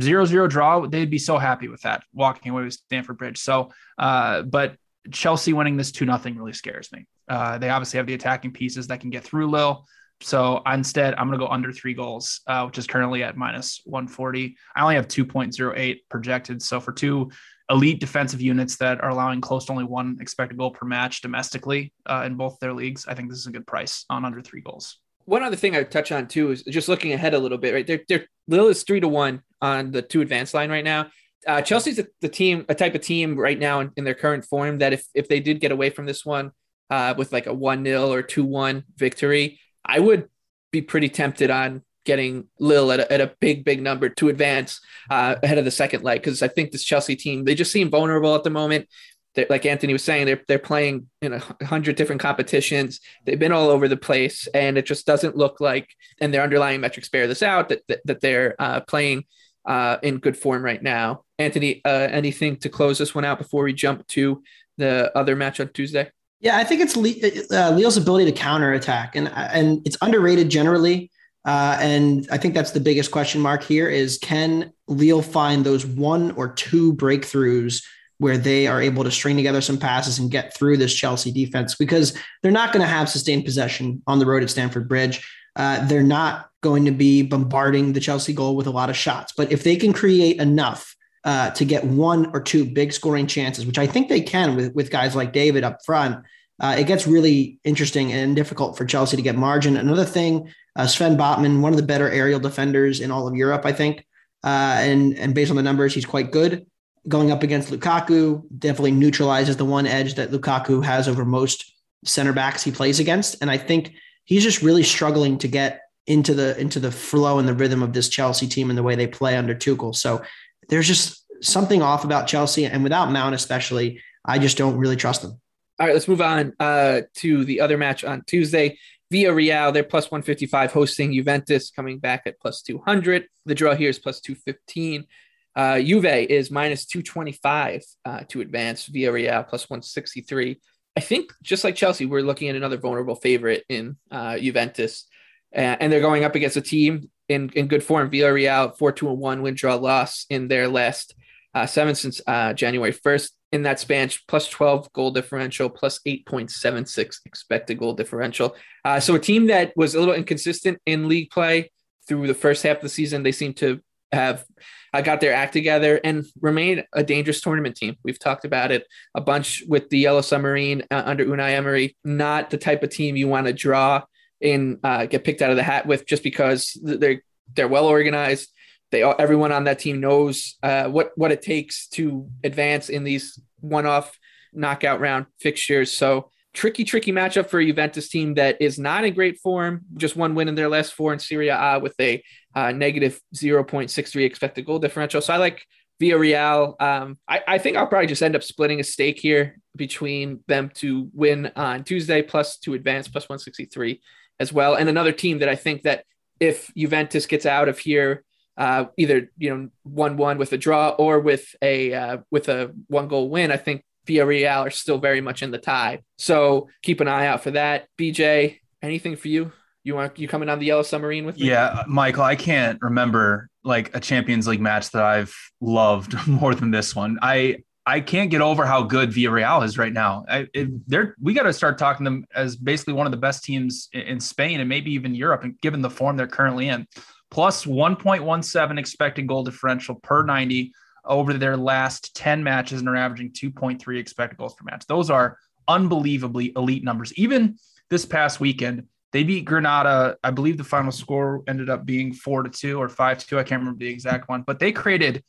Zero 0.00 0.24
zero 0.24 0.48
draw, 0.48 0.86
they'd 0.86 1.10
be 1.10 1.18
so 1.18 1.36
happy 1.36 1.68
with 1.68 1.82
that 1.82 2.02
walking 2.14 2.50
away 2.50 2.64
with 2.64 2.72
Stamford 2.72 3.18
Bridge. 3.18 3.38
So, 3.38 3.70
uh, 3.98 4.42
but 4.42 4.76
Chelsea 5.12 5.52
winning 5.52 5.76
this 5.76 5.92
two 5.92 6.06
nothing 6.06 6.36
really 6.36 6.54
scares 6.54 6.90
me. 6.92 7.06
Uh, 7.28 7.58
they 7.58 7.68
obviously 7.68 7.98
have 7.98 8.06
the 8.06 8.14
attacking 8.14 8.52
pieces 8.52 8.86
that 8.86 9.00
can 9.00 9.10
get 9.10 9.24
through 9.24 9.50
Lille. 9.50 9.86
So 10.20 10.62
instead, 10.66 11.14
I'm 11.14 11.28
going 11.28 11.38
to 11.38 11.44
go 11.44 11.50
under 11.50 11.72
three 11.72 11.94
goals, 11.94 12.40
uh, 12.46 12.64
which 12.64 12.78
is 12.78 12.86
currently 12.86 13.22
at 13.22 13.36
minus 13.36 13.80
140. 13.84 14.56
I 14.74 14.82
only 14.82 14.94
have 14.94 15.08
2.08 15.08 15.96
projected. 16.08 16.62
So 16.62 16.80
for 16.80 16.92
two 16.92 17.30
elite 17.70 18.00
defensive 18.00 18.40
units 18.40 18.76
that 18.76 19.02
are 19.02 19.10
allowing 19.10 19.40
close 19.40 19.66
to 19.66 19.72
only 19.72 19.84
one 19.84 20.16
expected 20.20 20.56
goal 20.56 20.70
per 20.70 20.86
match 20.86 21.20
domestically 21.20 21.92
uh, 22.06 22.22
in 22.24 22.36
both 22.36 22.58
their 22.60 22.72
leagues, 22.72 23.06
I 23.06 23.14
think 23.14 23.28
this 23.28 23.38
is 23.38 23.46
a 23.46 23.50
good 23.50 23.66
price 23.66 24.04
on 24.08 24.24
under 24.24 24.40
three 24.40 24.60
goals. 24.60 24.98
One 25.24 25.42
other 25.42 25.56
thing 25.56 25.74
I 25.74 25.78
would 25.78 25.90
touch 25.90 26.12
on 26.12 26.28
too 26.28 26.52
is 26.52 26.62
just 26.62 26.88
looking 26.88 27.12
ahead 27.12 27.34
a 27.34 27.38
little 27.38 27.58
bit, 27.58 27.74
right? 27.74 27.86
They're, 27.86 28.02
they're 28.08 28.26
Lille 28.48 28.68
is 28.68 28.84
three 28.84 29.00
to 29.00 29.08
one 29.08 29.42
on 29.60 29.90
the 29.90 30.02
two 30.02 30.20
advanced 30.20 30.54
line 30.54 30.70
right 30.70 30.84
now. 30.84 31.08
Uh, 31.46 31.60
Chelsea's 31.62 31.96
the, 31.96 32.08
the, 32.20 32.28
team, 32.28 32.64
a 32.68 32.74
type 32.74 32.94
of 32.94 33.00
team 33.00 33.36
right 33.36 33.58
now 33.58 33.80
in, 33.80 33.90
in, 33.96 34.04
their 34.04 34.14
current 34.14 34.44
form 34.44 34.78
that 34.78 34.92
if 34.92 35.04
if 35.14 35.28
they 35.28 35.38
did 35.40 35.60
get 35.60 35.70
away 35.70 35.90
from 35.90 36.06
this 36.06 36.24
one 36.24 36.50
uh, 36.90 37.14
with 37.16 37.32
like 37.32 37.46
a 37.46 37.54
one 37.54 37.84
0 37.84 38.10
or 38.10 38.22
two 38.22 38.44
one 38.44 38.84
victory, 38.96 39.60
I 39.86 40.00
would 40.00 40.28
be 40.72 40.82
pretty 40.82 41.08
tempted 41.08 41.50
on 41.50 41.82
getting 42.04 42.44
Lille 42.58 42.92
at 42.92 43.00
a, 43.00 43.12
at 43.12 43.20
a 43.20 43.34
big, 43.40 43.64
big 43.64 43.82
number 43.82 44.08
to 44.08 44.28
advance 44.28 44.80
uh, 45.10 45.36
ahead 45.42 45.58
of 45.58 45.64
the 45.64 45.70
second 45.70 46.04
leg 46.04 46.20
because 46.20 46.42
I 46.42 46.48
think 46.48 46.70
this 46.70 46.84
Chelsea 46.84 47.16
team 47.16 47.44
they 47.44 47.54
just 47.54 47.72
seem 47.72 47.90
vulnerable 47.90 48.34
at 48.34 48.44
the 48.44 48.50
moment. 48.50 48.88
They're, 49.34 49.46
like 49.50 49.66
Anthony 49.66 49.92
was 49.92 50.04
saying, 50.04 50.26
they're 50.26 50.42
they're 50.48 50.58
playing 50.58 51.08
in 51.20 51.34
a 51.34 51.64
hundred 51.64 51.96
different 51.96 52.22
competitions. 52.22 53.00
They've 53.24 53.38
been 53.38 53.52
all 53.52 53.68
over 53.68 53.86
the 53.86 53.96
place, 53.96 54.46
and 54.54 54.78
it 54.78 54.86
just 54.86 55.06
doesn't 55.06 55.36
look 55.36 55.60
like. 55.60 55.88
And 56.20 56.32
their 56.32 56.42
underlying 56.42 56.80
metrics 56.80 57.10
bear 57.10 57.26
this 57.26 57.42
out 57.42 57.68
that 57.68 57.82
that, 57.88 58.00
that 58.06 58.20
they're 58.20 58.54
uh, 58.58 58.80
playing 58.80 59.24
uh, 59.66 59.98
in 60.02 60.18
good 60.18 60.38
form 60.38 60.64
right 60.64 60.82
now. 60.82 61.24
Anthony, 61.38 61.82
uh, 61.84 62.08
anything 62.10 62.56
to 62.58 62.70
close 62.70 62.98
this 62.98 63.14
one 63.14 63.24
out 63.24 63.38
before 63.38 63.64
we 63.64 63.74
jump 63.74 64.06
to 64.08 64.42
the 64.78 65.12
other 65.16 65.36
match 65.36 65.60
on 65.60 65.68
Tuesday? 65.68 66.10
Yeah, 66.40 66.58
I 66.58 66.64
think 66.64 66.82
it's 66.82 66.96
uh, 66.96 67.70
Lille's 67.70 67.96
ability 67.96 68.26
to 68.26 68.32
counter 68.32 68.72
attack, 68.72 69.16
and 69.16 69.28
and 69.28 69.80
it's 69.86 69.96
underrated 70.02 70.50
generally. 70.50 71.10
Uh, 71.44 71.78
and 71.80 72.26
I 72.30 72.38
think 72.38 72.54
that's 72.54 72.72
the 72.72 72.80
biggest 72.80 73.10
question 73.10 73.40
mark 73.40 73.62
here: 73.62 73.88
is 73.88 74.18
can 74.18 74.72
Lille 74.86 75.22
find 75.22 75.64
those 75.64 75.86
one 75.86 76.32
or 76.32 76.52
two 76.52 76.94
breakthroughs 76.94 77.82
where 78.18 78.38
they 78.38 78.66
are 78.66 78.80
able 78.80 79.04
to 79.04 79.10
string 79.10 79.36
together 79.36 79.60
some 79.60 79.78
passes 79.78 80.18
and 80.18 80.30
get 80.30 80.54
through 80.54 80.76
this 80.76 80.94
Chelsea 80.94 81.32
defense? 81.32 81.74
Because 81.74 82.16
they're 82.42 82.52
not 82.52 82.72
going 82.72 82.82
to 82.82 82.92
have 82.92 83.08
sustained 83.08 83.44
possession 83.44 84.02
on 84.06 84.18
the 84.18 84.26
road 84.26 84.42
at 84.42 84.50
Stamford 84.50 84.88
Bridge. 84.88 85.26
Uh, 85.54 85.86
they're 85.86 86.02
not 86.02 86.50
going 86.62 86.84
to 86.84 86.90
be 86.90 87.22
bombarding 87.22 87.92
the 87.92 88.00
Chelsea 88.00 88.32
goal 88.32 88.56
with 88.56 88.66
a 88.66 88.70
lot 88.70 88.90
of 88.90 88.96
shots. 88.96 89.32
But 89.36 89.52
if 89.52 89.62
they 89.62 89.76
can 89.76 89.92
create 89.92 90.38
enough 90.38 90.95
uh, 91.26 91.50
to 91.50 91.64
get 91.64 91.84
one 91.84 92.30
or 92.32 92.40
two 92.40 92.64
big 92.64 92.92
scoring 92.92 93.26
chances, 93.26 93.66
which 93.66 93.78
I 93.78 93.86
think 93.86 94.08
they 94.08 94.20
can 94.20 94.54
with, 94.54 94.74
with 94.74 94.92
guys 94.92 95.16
like 95.16 95.32
David 95.32 95.64
up 95.64 95.84
front, 95.84 96.24
uh, 96.60 96.76
it 96.78 96.86
gets 96.86 97.06
really 97.06 97.58
interesting 97.64 98.12
and 98.12 98.36
difficult 98.36 98.78
for 98.78 98.86
Chelsea 98.86 99.16
to 99.16 99.22
get 99.22 99.34
margin. 99.34 99.76
Another 99.76 100.04
thing, 100.04 100.48
uh, 100.76 100.86
Sven 100.86 101.16
Botman, 101.16 101.60
one 101.60 101.72
of 101.72 101.76
the 101.78 101.84
better 101.84 102.08
aerial 102.08 102.38
defenders 102.38 103.00
in 103.00 103.10
all 103.10 103.26
of 103.26 103.34
Europe, 103.34 103.66
I 103.66 103.72
think. 103.72 104.06
Uh, 104.44 104.78
and, 104.78 105.18
and 105.18 105.34
based 105.34 105.50
on 105.50 105.56
the 105.56 105.62
numbers, 105.62 105.92
he's 105.92 106.06
quite 106.06 106.30
good. 106.30 106.64
Going 107.08 107.32
up 107.32 107.42
against 107.42 107.70
Lukaku 107.70 108.44
definitely 108.56 108.92
neutralizes 108.92 109.56
the 109.56 109.64
one 109.64 109.86
edge 109.86 110.14
that 110.14 110.30
Lukaku 110.30 110.84
has 110.84 111.08
over 111.08 111.24
most 111.24 111.74
center 112.04 112.32
backs 112.32 112.62
he 112.62 112.70
plays 112.70 113.00
against. 113.00 113.36
And 113.40 113.50
I 113.50 113.58
think 113.58 113.94
he's 114.24 114.44
just 114.44 114.62
really 114.62 114.84
struggling 114.84 115.38
to 115.38 115.48
get 115.48 115.82
into 116.06 116.34
the 116.34 116.56
into 116.56 116.78
the 116.78 116.92
flow 116.92 117.40
and 117.40 117.48
the 117.48 117.54
rhythm 117.54 117.82
of 117.82 117.92
this 117.92 118.08
Chelsea 118.08 118.46
team 118.46 118.70
and 118.70 118.78
the 118.78 118.82
way 118.82 118.94
they 118.94 119.08
play 119.08 119.36
under 119.36 119.56
Tuchel. 119.56 119.94
So 119.94 120.22
there's 120.68 120.86
just 120.86 121.24
something 121.42 121.82
off 121.82 122.04
about 122.04 122.26
Chelsea, 122.26 122.64
and 122.64 122.82
without 122.82 123.10
Mount 123.10 123.34
especially, 123.34 124.00
I 124.24 124.38
just 124.38 124.56
don't 124.56 124.76
really 124.76 124.96
trust 124.96 125.22
them. 125.22 125.40
All 125.78 125.86
right, 125.86 125.92
let's 125.92 126.08
move 126.08 126.22
on 126.22 126.54
uh, 126.58 127.02
to 127.16 127.44
the 127.44 127.60
other 127.60 127.76
match 127.76 128.04
on 128.04 128.22
Tuesday. 128.26 128.78
Villarreal, 129.12 129.72
they're 129.72 129.84
plus 129.84 130.10
155 130.10 130.72
hosting 130.72 131.12
Juventus, 131.12 131.70
coming 131.70 131.98
back 131.98 132.22
at 132.26 132.40
plus 132.40 132.62
200. 132.62 133.26
The 133.44 133.54
draw 133.54 133.74
here 133.74 133.90
is 133.90 133.98
plus 133.98 134.20
215. 134.20 135.06
Uh, 135.54 135.80
Juve 135.80 136.04
is 136.04 136.50
minus 136.50 136.86
225 136.86 137.84
uh, 138.04 138.20
to 138.28 138.40
advance. 138.40 138.88
Villarreal 138.88 139.48
plus 139.48 139.70
163. 139.70 140.60
I 140.96 141.00
think 141.00 141.32
just 141.42 141.62
like 141.62 141.76
Chelsea, 141.76 142.06
we're 142.06 142.22
looking 142.22 142.48
at 142.48 142.56
another 142.56 142.78
vulnerable 142.78 143.16
favorite 143.16 143.64
in 143.68 143.96
uh, 144.10 144.38
Juventus, 144.38 145.06
and 145.52 145.92
they're 145.92 146.00
going 146.00 146.24
up 146.24 146.34
against 146.34 146.56
a 146.56 146.62
team 146.62 147.10
in, 147.28 147.50
in 147.54 147.66
good 147.68 147.82
form. 147.82 148.10
Villarreal 148.10 148.76
four 148.76 148.92
two 148.92 149.08
and 149.08 149.18
one 149.18 149.42
win 149.42 149.54
draw 149.54 149.74
loss 149.74 150.26
in 150.30 150.48
their 150.48 150.68
last 150.68 151.14
uh, 151.54 151.66
seven 151.66 151.94
since 151.94 152.20
uh, 152.26 152.52
January 152.52 152.92
first. 152.92 153.32
In 153.52 153.62
that 153.62 153.78
span, 153.78 154.10
plus 154.26 154.48
twelve 154.48 154.92
goal 154.92 155.12
differential, 155.12 155.70
plus 155.70 156.00
eight 156.04 156.26
point 156.26 156.50
seven 156.50 156.84
six 156.84 157.20
expected 157.24 157.78
goal 157.78 157.94
differential. 157.94 158.56
Uh, 158.84 158.98
so 159.00 159.14
a 159.14 159.20
team 159.20 159.46
that 159.46 159.72
was 159.76 159.94
a 159.94 160.00
little 160.00 160.14
inconsistent 160.14 160.78
in 160.84 161.08
league 161.08 161.30
play 161.30 161.70
through 162.08 162.26
the 162.26 162.34
first 162.34 162.64
half 162.64 162.78
of 162.78 162.82
the 162.82 162.88
season, 162.88 163.22
they 163.22 163.32
seem 163.32 163.54
to 163.54 163.80
have 164.12 164.44
uh, 164.92 165.00
got 165.00 165.20
their 165.20 165.32
act 165.32 165.52
together 165.52 166.00
and 166.04 166.26
remain 166.40 166.82
a 166.92 167.02
dangerous 167.02 167.40
tournament 167.40 167.76
team. 167.76 167.96
We've 168.04 168.18
talked 168.18 168.44
about 168.44 168.72
it 168.72 168.86
a 169.14 169.20
bunch 169.20 169.62
with 169.66 169.88
the 169.90 169.98
Yellow 169.98 170.22
Submarine 170.22 170.82
uh, 170.90 171.02
under 171.06 171.24
Unai 171.24 171.52
Emery. 171.52 171.96
Not 172.04 172.50
the 172.50 172.58
type 172.58 172.82
of 172.82 172.90
team 172.90 173.16
you 173.16 173.28
want 173.28 173.46
to 173.46 173.52
draw 173.52 174.02
and 174.42 174.78
uh, 174.84 175.06
get 175.06 175.24
picked 175.24 175.42
out 175.42 175.50
of 175.50 175.56
the 175.56 175.62
hat 175.62 175.86
with 175.86 176.06
just 176.06 176.22
because 176.22 176.78
they're 176.82 177.22
they're 177.54 177.68
well 177.68 177.86
organized. 177.86 178.50
They 178.90 179.02
everyone 179.02 179.52
on 179.52 179.64
that 179.64 179.78
team 179.78 180.00
knows 180.00 180.56
uh, 180.62 180.88
what 180.88 181.12
what 181.16 181.32
it 181.32 181.42
takes 181.42 181.88
to 181.88 182.28
advance 182.44 182.88
in 182.88 183.04
these 183.04 183.40
one-off 183.60 184.16
knockout 184.52 185.00
round 185.00 185.26
fixtures. 185.40 185.92
So 185.92 186.30
tricky, 186.54 186.84
tricky 186.84 187.12
matchup 187.12 187.48
for 187.48 187.60
a 187.60 187.66
Juventus 187.66 188.08
team 188.08 188.34
that 188.34 188.60
is 188.60 188.78
not 188.78 189.04
in 189.04 189.14
great 189.14 189.38
form. 189.40 189.82
Just 189.96 190.16
one 190.16 190.34
win 190.34 190.48
in 190.48 190.54
their 190.54 190.68
last 190.68 190.94
four 190.94 191.12
in 191.12 191.18
Serie 191.18 191.48
A 191.48 191.78
with 191.80 191.94
a 192.00 192.22
uh, 192.54 192.72
negative 192.72 193.20
0.63 193.34 194.24
expected 194.24 194.64
goal 194.64 194.78
differential. 194.78 195.20
So 195.20 195.34
I 195.34 195.36
like 195.36 195.64
Villarreal. 196.00 196.80
Um, 196.80 197.18
I, 197.28 197.42
I 197.46 197.58
think 197.58 197.76
I'll 197.76 197.86
probably 197.86 198.06
just 198.06 198.22
end 198.22 198.34
up 198.34 198.42
splitting 198.42 198.80
a 198.80 198.84
stake 198.84 199.18
here 199.18 199.58
between 199.76 200.40
them 200.48 200.70
to 200.76 201.10
win 201.12 201.52
on 201.54 201.84
Tuesday 201.84 202.22
plus 202.22 202.58
to 202.60 202.74
advance 202.74 203.08
plus 203.08 203.28
163 203.28 204.00
as 204.38 204.52
well. 204.52 204.74
And 204.74 204.88
another 204.88 205.12
team 205.12 205.38
that 205.38 205.48
I 205.48 205.56
think 205.56 205.82
that 205.82 206.04
if 206.40 206.72
Juventus 206.76 207.26
gets 207.26 207.46
out 207.46 207.68
of 207.68 207.78
here, 207.78 208.24
uh, 208.56 208.86
either 208.96 209.30
you 209.36 209.54
know 209.54 209.68
one 209.82 210.16
one 210.16 210.38
with 210.38 210.52
a 210.52 210.58
draw 210.58 210.90
or 210.90 211.20
with 211.20 211.54
a 211.60 211.92
uh, 211.92 212.18
with 212.30 212.48
a 212.48 212.72
one 212.88 213.08
goal 213.08 213.28
win, 213.28 213.52
I 213.52 213.56
think 213.56 213.84
Villarreal 214.06 214.66
are 214.66 214.70
still 214.70 214.98
very 214.98 215.20
much 215.20 215.42
in 215.42 215.50
the 215.50 215.58
tie. 215.58 216.02
So 216.18 216.68
keep 216.82 217.00
an 217.00 217.08
eye 217.08 217.26
out 217.26 217.42
for 217.42 217.50
that. 217.52 217.86
BJ, 217.98 218.58
anything 218.82 219.16
for 219.16 219.28
you? 219.28 219.52
You 219.84 219.94
want 219.94 220.18
you 220.18 220.26
coming 220.26 220.48
on 220.48 220.58
the 220.58 220.66
Yellow 220.66 220.82
Submarine 220.82 221.26
with 221.26 221.38
me? 221.38 221.48
Yeah, 221.48 221.84
Michael, 221.86 222.24
I 222.24 222.34
can't 222.34 222.78
remember 222.82 223.48
like 223.62 223.94
a 223.94 224.00
Champions 224.00 224.46
League 224.48 224.60
match 224.60 224.90
that 224.90 225.02
I've 225.02 225.34
loved 225.60 226.14
more 226.26 226.54
than 226.54 226.70
this 226.70 226.96
one. 226.96 227.18
I 227.22 227.58
I 227.88 228.00
can't 228.00 228.30
get 228.30 228.40
over 228.40 228.66
how 228.66 228.82
good 228.82 229.10
Villarreal 229.10 229.64
is 229.64 229.78
right 229.78 229.92
now. 229.92 230.24
I, 230.28 230.48
they're 230.88 231.14
we 231.20 231.34
got 231.34 231.44
to 231.44 231.52
start 231.52 231.78
talking 231.78 232.02
them 232.02 232.26
as 232.34 232.56
basically 232.56 232.94
one 232.94 233.06
of 233.06 233.12
the 233.12 233.16
best 233.16 233.44
teams 233.44 233.88
in, 233.92 234.00
in 234.02 234.20
Spain 234.20 234.58
and 234.58 234.68
maybe 234.68 234.92
even 234.92 235.14
Europe, 235.14 235.44
and 235.44 235.60
given 235.60 235.82
the 235.82 235.90
form 235.90 236.16
they're 236.16 236.26
currently 236.26 236.68
in. 236.68 236.86
Plus 237.30 237.64
1.17 237.64 238.78
expected 238.78 239.26
goal 239.26 239.44
differential 239.44 239.94
per 239.96 240.24
90 240.24 240.72
over 241.04 241.32
their 241.32 241.56
last 241.56 242.14
10 242.16 242.42
matches 242.42 242.80
and 242.80 242.88
are 242.88 242.96
averaging 242.96 243.30
2.3 243.30 243.98
expected 243.98 244.36
goals 244.36 244.54
per 244.54 244.64
match. 244.64 244.84
Those 244.86 245.10
are 245.10 245.38
unbelievably 245.68 246.52
elite 246.56 246.84
numbers. 246.84 247.12
Even 247.14 247.56
this 247.88 248.04
past 248.04 248.40
weekend, 248.40 248.86
they 249.12 249.22
beat 249.22 249.44
Granada. 249.44 250.16
I 250.22 250.30
believe 250.30 250.58
the 250.58 250.64
final 250.64 250.92
score 250.92 251.42
ended 251.46 251.70
up 251.70 251.86
being 251.86 252.12
four 252.12 252.42
to 252.42 252.50
two 252.50 252.80
or 252.80 252.88
five 252.88 253.18
to 253.18 253.26
two. 253.26 253.38
I 253.38 253.44
can't 253.44 253.60
remember 253.60 253.78
the 253.78 253.88
exact 253.88 254.28
one, 254.28 254.42
but 254.42 254.58
they 254.58 254.72
created 254.72 255.22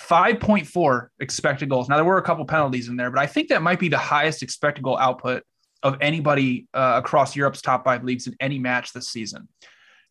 5.4 0.00 1.08
expected 1.20 1.68
goals. 1.68 1.88
Now, 1.88 1.96
there 1.96 2.04
were 2.04 2.18
a 2.18 2.22
couple 2.22 2.44
penalties 2.44 2.88
in 2.88 2.96
there, 2.96 3.10
but 3.10 3.20
I 3.20 3.26
think 3.26 3.48
that 3.48 3.62
might 3.62 3.80
be 3.80 3.88
the 3.88 3.98
highest 3.98 4.42
expected 4.42 4.82
goal 4.82 4.98
output 4.98 5.42
of 5.82 5.96
anybody 6.00 6.66
uh, 6.74 7.00
across 7.02 7.36
Europe's 7.36 7.62
top 7.62 7.84
five 7.84 8.04
leagues 8.04 8.26
in 8.26 8.36
any 8.40 8.58
match 8.58 8.92
this 8.92 9.08
season 9.08 9.48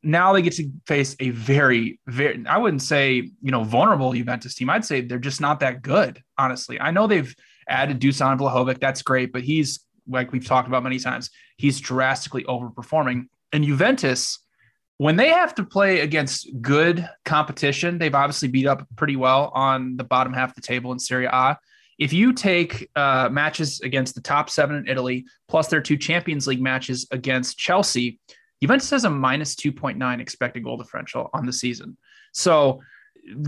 now 0.04 0.34
they 0.34 0.42
get 0.42 0.54
to 0.54 0.72
face 0.86 1.16
a 1.20 1.32
very, 1.32 2.00
very, 2.08 2.44
I 2.48 2.58
wouldn't 2.58 2.82
say, 2.82 3.16
you 3.16 3.52
know, 3.52 3.64
vulnerable 3.64 4.14
Juventus 4.14 4.56
team. 4.56 4.70
I'd 4.70 4.86
say 4.86 5.02
they're 5.02 5.20
just 5.20 5.42
not 5.42 5.60
that 5.62 5.82
good, 5.82 6.24
honestly. 6.38 6.80
I 6.80 6.92
know 6.92 7.08
they've 7.08 7.34
added 7.68 8.00
Dusan 8.00 8.38
Vlahovic. 8.38 8.80
That's 8.80 9.02
great, 9.02 9.34
but 9.34 9.44
he's, 9.44 9.80
like 10.08 10.32
we've 10.32 10.46
talked 10.46 10.68
about 10.68 10.84
many 10.84 11.00
times, 11.00 11.30
he's 11.58 11.80
drastically 11.80 12.44
overperforming. 12.44 13.28
And 13.52 13.64
Juventus, 13.64 14.40
when 14.98 15.16
they 15.16 15.30
have 15.30 15.54
to 15.56 15.64
play 15.64 16.00
against 16.00 16.50
good 16.60 17.08
competition, 17.24 17.98
they've 17.98 18.14
obviously 18.14 18.48
beat 18.48 18.66
up 18.66 18.86
pretty 18.96 19.16
well 19.16 19.52
on 19.54 19.96
the 19.96 20.04
bottom 20.04 20.34
half 20.34 20.50
of 20.50 20.56
the 20.56 20.62
table 20.62 20.92
in 20.92 21.00
Serie 21.00 21.28
A. 21.32 21.58
If 22.00 22.14
you 22.14 22.34
take 22.34 22.90
uh, 22.96 23.30
matches 23.32 23.80
against 23.82 24.16
the 24.16 24.22
top 24.22 24.50
seven 24.50 24.76
in 24.76 24.88
Italy, 24.88 25.26
plus 25.48 25.68
their 25.68 25.82
two 25.82 25.98
Champions 25.98 26.48
League 26.48 26.62
matches 26.62 27.08
against 27.12 27.58
Chelsea, 27.58 28.20
Juventus 28.62 28.90
has 28.90 29.04
a 29.04 29.10
minus 29.10 29.56
2.9 29.56 30.20
expected 30.20 30.64
goal 30.64 30.78
differential 30.78 31.30
on 31.34 31.46
the 31.46 31.54
season. 31.54 31.98
So, 32.34 32.82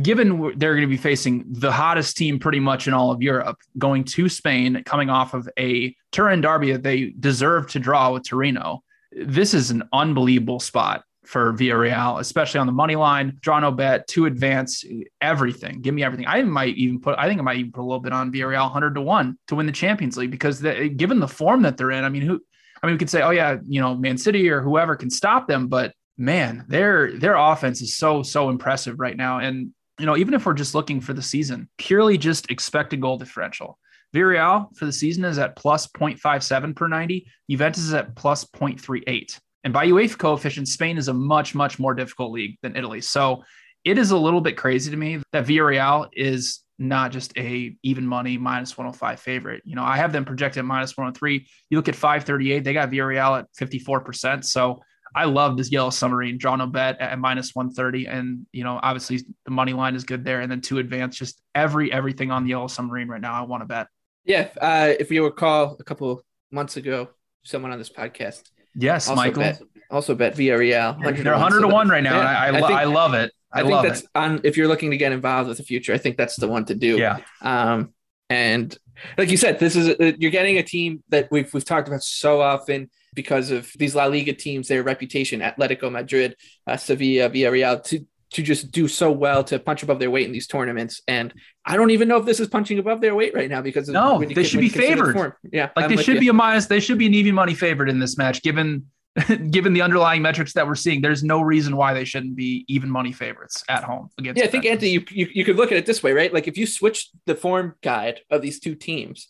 given 0.01 0.53
they're 0.57 0.73
going 0.73 0.87
to 0.87 0.87
be 0.87 0.97
facing 0.97 1.45
the 1.47 1.71
hottest 1.71 2.17
team 2.17 2.37
pretty 2.37 2.59
much 2.59 2.87
in 2.87 2.93
all 2.93 3.11
of 3.11 3.21
Europe, 3.21 3.57
going 3.77 4.03
to 4.03 4.29
Spain, 4.29 4.83
coming 4.83 5.09
off 5.09 5.33
of 5.33 5.47
a 5.57 5.95
Turin 6.11 6.41
derby 6.41 6.73
that 6.73 6.83
they 6.83 7.13
deserve 7.19 7.67
to 7.71 7.79
draw 7.79 8.11
with 8.11 8.27
Torino, 8.27 8.83
this 9.11 9.53
is 9.53 9.71
an 9.71 9.83
unbelievable 9.93 10.59
spot 10.59 11.03
for 11.29 11.53
Villarreal, 11.53 12.19
especially 12.19 12.59
on 12.59 12.65
the 12.65 12.74
money 12.74 12.95
line. 12.95 13.38
Draw 13.41 13.59
no 13.59 13.71
bet 13.71 14.07
to 14.07 14.25
advance 14.25 14.83
everything. 15.21 15.79
Give 15.79 15.93
me 15.93 16.03
everything. 16.03 16.25
I 16.27 16.41
might 16.41 16.75
even 16.75 17.00
put. 17.00 17.19
I 17.19 17.27
think 17.27 17.39
I 17.39 17.43
might 17.43 17.57
even 17.57 17.71
put 17.71 17.81
a 17.81 17.83
little 17.83 18.00
bit 18.00 18.13
on 18.13 18.31
Villarreal, 18.31 18.71
hundred 18.71 18.95
to 18.95 19.01
one 19.01 19.38
to 19.48 19.55
win 19.55 19.67
the 19.67 19.71
Champions 19.71 20.17
League 20.17 20.31
because 20.31 20.59
the, 20.59 20.89
given 20.89 21.19
the 21.19 21.27
form 21.27 21.62
that 21.62 21.77
they're 21.77 21.91
in, 21.91 22.03
I 22.03 22.09
mean, 22.09 22.24
who 22.24 22.41
I 22.81 22.88
mean, 22.88 22.95
we 22.95 22.98
could 22.98 23.12
say, 23.12 23.21
oh 23.21 23.29
yeah, 23.29 23.57
you 23.63 23.79
know, 23.79 23.95
Man 23.95 24.17
City 24.17 24.50
or 24.50 24.62
whoever 24.62 24.95
can 24.95 25.12
stop 25.12 25.48
them, 25.48 25.67
but 25.67 25.93
man, 26.17 26.65
their 26.67 27.15
their 27.15 27.36
offense 27.36 27.79
is 27.83 27.95
so 27.95 28.24
so 28.24 28.50
impressive 28.50 29.00
right 29.00 29.15
now. 29.15 29.38
And 29.38 29.71
you 30.00 30.07
know, 30.07 30.17
even 30.17 30.33
if 30.33 30.48
we're 30.48 30.53
just 30.53 30.74
looking 30.74 31.00
for 31.00 31.13
the 31.13 31.21
season, 31.21 31.69
purely 31.77 32.17
just 32.17 32.50
expected 32.50 33.01
goal 33.01 33.19
differential. 33.19 33.77
Villarreal 34.15 34.75
for 34.75 34.86
the 34.86 34.91
season 34.91 35.24
is 35.25 35.38
at 35.38 35.55
plus 35.55 35.86
0.57 35.86 36.75
per 36.75 36.88
90. 36.88 37.27
Juventus 37.48 37.83
is 37.83 37.93
at 37.93 38.15
plus 38.15 38.45
0.38. 38.45 39.39
And 39.63 39.73
by 39.73 39.87
UEFA 39.87 40.17
coefficient, 40.17 40.67
Spain 40.67 40.97
is 40.97 41.07
a 41.07 41.13
much, 41.13 41.53
much 41.53 41.79
more 41.79 41.93
difficult 41.93 42.31
league 42.31 42.57
than 42.61 42.75
Italy. 42.75 43.01
So 43.01 43.43
it 43.83 43.97
is 43.97 44.11
a 44.11 44.17
little 44.17 44.41
bit 44.41 44.57
crazy 44.57 44.91
to 44.91 44.97
me 44.97 45.21
that 45.31 45.45
Villarreal 45.45 46.09
is 46.13 46.61
not 46.77 47.11
just 47.11 47.37
a 47.37 47.75
even 47.83 48.07
money 48.07 48.37
minus 48.37 48.77
105 48.77 49.19
favorite. 49.19 49.61
You 49.65 49.75
know, 49.75 49.83
I 49.83 49.97
have 49.97 50.13
them 50.13 50.23
projected 50.23 50.63
minus 50.63 50.95
103. 50.95 51.45
You 51.69 51.77
look 51.77 51.89
at 51.89 51.95
538, 51.95 52.63
they 52.63 52.73
got 52.73 52.89
Villarreal 52.89 53.39
at 53.39 53.47
54%. 53.59 54.45
So 54.45 54.81
I 55.13 55.25
love 55.25 55.57
this 55.57 55.71
yellow 55.71 55.89
submarine, 55.89 56.37
draw 56.37 56.55
no 56.55 56.67
bet 56.67 56.99
at 57.01 57.17
minus 57.19 57.53
130. 57.53 58.05
And, 58.05 58.45
you 58.53 58.63
know, 58.63 58.79
obviously 58.81 59.21
the 59.43 59.51
money 59.51 59.73
line 59.73 59.95
is 59.95 60.03
good 60.03 60.23
there. 60.23 60.41
And 60.41 60.51
then 60.51 60.61
to 60.61 60.77
advance, 60.79 61.17
just 61.17 61.41
every 61.53 61.91
everything 61.91 62.31
on 62.31 62.43
the 62.43 62.51
yellow 62.51 62.67
submarine 62.67 63.07
right 63.07 63.21
now, 63.21 63.33
I 63.33 63.41
want 63.41 63.61
to 63.61 63.67
bet. 63.67 63.87
Yeah. 64.23 64.49
Uh, 64.59 64.93
if 64.99 65.11
you 65.11 65.25
recall 65.25 65.75
a 65.79 65.83
couple 65.83 66.23
months 66.51 66.77
ago, 66.77 67.09
someone 67.43 67.71
on 67.71 67.79
this 67.79 67.89
podcast. 67.89 68.43
Yes, 68.75 69.09
Michael. 69.09 69.43
Bet, 69.43 69.61
also 69.89 70.15
bet 70.15 70.35
Villarreal. 70.35 70.97
They're 71.23 71.33
100 71.33 71.61
to 71.61 71.67
1 71.67 71.89
right 71.89 72.03
now. 72.03 72.19
Yeah, 72.19 72.27
I, 72.27 72.33
I, 72.33 72.49
I, 72.49 72.51
think, 72.51 72.71
I 72.71 72.83
love 72.85 73.13
it. 73.13 73.31
I, 73.51 73.61
I 73.61 73.63
think 73.63 73.81
that's 73.81 74.01
it. 74.01 74.09
on 74.15 74.41
if 74.43 74.57
you're 74.57 74.67
looking 74.67 74.91
to 74.91 74.97
get 74.97 75.11
involved 75.11 75.49
with 75.49 75.57
the 75.57 75.63
future. 75.63 75.93
I 75.93 75.97
think 75.97 76.17
that's 76.17 76.35
the 76.35 76.47
one 76.47 76.65
to 76.65 76.75
do. 76.75 76.97
Yeah. 76.97 77.19
Um, 77.41 77.93
and 78.29 78.77
like 79.17 79.31
you 79.31 79.38
said, 79.38 79.59
this 79.59 79.75
is 79.75 79.88
a, 79.88 80.15
you're 80.19 80.31
getting 80.31 80.57
a 80.57 80.63
team 80.63 81.03
that 81.09 81.29
we've 81.31 81.51
we've 81.53 81.65
talked 81.65 81.88
about 81.88 82.03
so 82.03 82.41
often 82.41 82.89
because 83.15 83.49
of 83.49 83.71
these 83.77 83.95
La 83.95 84.05
Liga 84.05 84.33
teams, 84.33 84.67
their 84.67 84.83
reputation, 84.83 85.41
Atletico 85.41 85.91
Madrid, 85.91 86.35
uh, 86.67 86.77
Sevilla, 86.77 87.29
Villarreal, 87.29 87.83
to 87.85 88.05
to 88.31 88.43
just 88.43 88.71
do 88.71 88.88
so 88.88 89.12
well 89.12 89.43
to 89.43 89.57
punch 89.59 89.81
above 89.83 90.00
their 90.00 90.12
weight 90.12 90.27
in 90.27 90.31
these 90.31 90.48
tournaments. 90.48 91.01
And 91.07 91.33
I 91.65 91.75
don't 91.75 91.91
even 91.91 92.07
know 92.07 92.17
if 92.17 92.25
this 92.25 92.39
is 92.39 92.48
punching 92.48 92.77
above 92.77 93.01
their 93.01 93.15
weight 93.15 93.33
right 93.33 93.50
now 93.50 93.62
because 93.62 93.89
no, 93.89 94.19
they 94.24 94.43
should 94.43 94.59
be 94.59 94.69
favored. 94.69 95.33
Yeah, 95.51 95.69
like 95.75 95.86
I'm 95.86 95.95
they 95.95 96.03
should 96.03 96.19
be 96.19 96.27
a 96.27 96.33
minus. 96.33 96.67
They 96.67 96.79
should 96.79 96.98
be 96.98 97.07
an 97.07 97.13
even 97.13 97.33
money 97.33 97.55
favorite 97.55 97.89
in 97.89 98.00
this 98.00 98.17
match, 98.17 98.41
given 98.41 98.86
given 99.50 99.74
the 99.74 99.81
underlying 99.81 100.21
metrics 100.21 100.53
that 100.53 100.67
we're 100.67 100.75
seeing, 100.75 101.01
there's 101.01 101.24
no 101.24 101.41
reason 101.41 101.75
why 101.75 101.93
they 101.93 102.05
shouldn't 102.05 102.36
be 102.36 102.65
even 102.67 102.89
money 102.89 103.12
favorites 103.12 103.63
at 103.67 103.83
home 103.83 104.09
against. 104.17 104.39
Yeah, 104.39 104.45
I 104.45 104.48
think 104.48 104.65
Anthony, 104.65 104.91
you, 104.91 105.05
you, 105.09 105.27
you 105.33 105.45
could 105.45 105.55
look 105.55 105.71
at 105.71 105.77
it 105.77 105.86
this 105.86 106.03
way, 106.03 106.13
right? 106.13 106.33
Like 106.33 106.48
if 106.48 106.57
you 106.57 106.67
switch 106.67 107.09
the 107.25 107.36
form 107.36 107.75
guide 107.81 108.21
of 108.29 108.41
these 108.41 108.59
two 108.59 108.75
teams, 108.75 109.27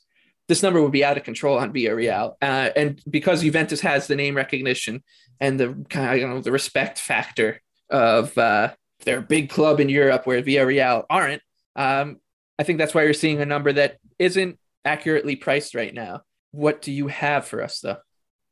this 0.48 0.64
number 0.64 0.82
would 0.82 0.92
be 0.92 1.06
out 1.06 1.18
of 1.18 1.24
control 1.24 1.58
on 1.58 1.72
Villarreal, 1.72 2.34
uh, 2.42 2.70
and 2.76 3.02
because 3.10 3.42
Juventus 3.42 3.82
has 3.82 4.08
the 4.08 4.16
name 4.16 4.36
recognition 4.36 5.04
and 5.40 5.60
the 5.60 5.86
kind 5.90 6.12
of 6.12 6.18
you 6.18 6.28
know 6.28 6.42
the 6.42 6.52
respect 6.52 7.00
factor 7.00 7.62
of 7.90 8.38
uh, 8.38 8.72
their 9.06 9.22
big 9.22 9.50
club 9.50 9.80
in 9.80 9.90
Europe, 9.90 10.26
where 10.26 10.42
Villarreal 10.42 11.06
aren't. 11.10 11.42
Um, 11.76 12.20
I 12.58 12.64
think 12.64 12.78
that's 12.78 12.94
why 12.94 13.04
you're 13.04 13.14
seeing 13.14 13.42
a 13.42 13.46
number 13.46 13.72
that 13.74 13.98
isn't 14.18 14.60
accurately 14.84 15.36
priced 15.36 15.76
right 15.76 15.94
now. 15.94 16.22
What 16.52 16.82
do 16.82 16.92
you 16.92 17.08
have 17.08 17.46
for 17.46 17.64
us, 17.64 17.80
though? 17.80 17.98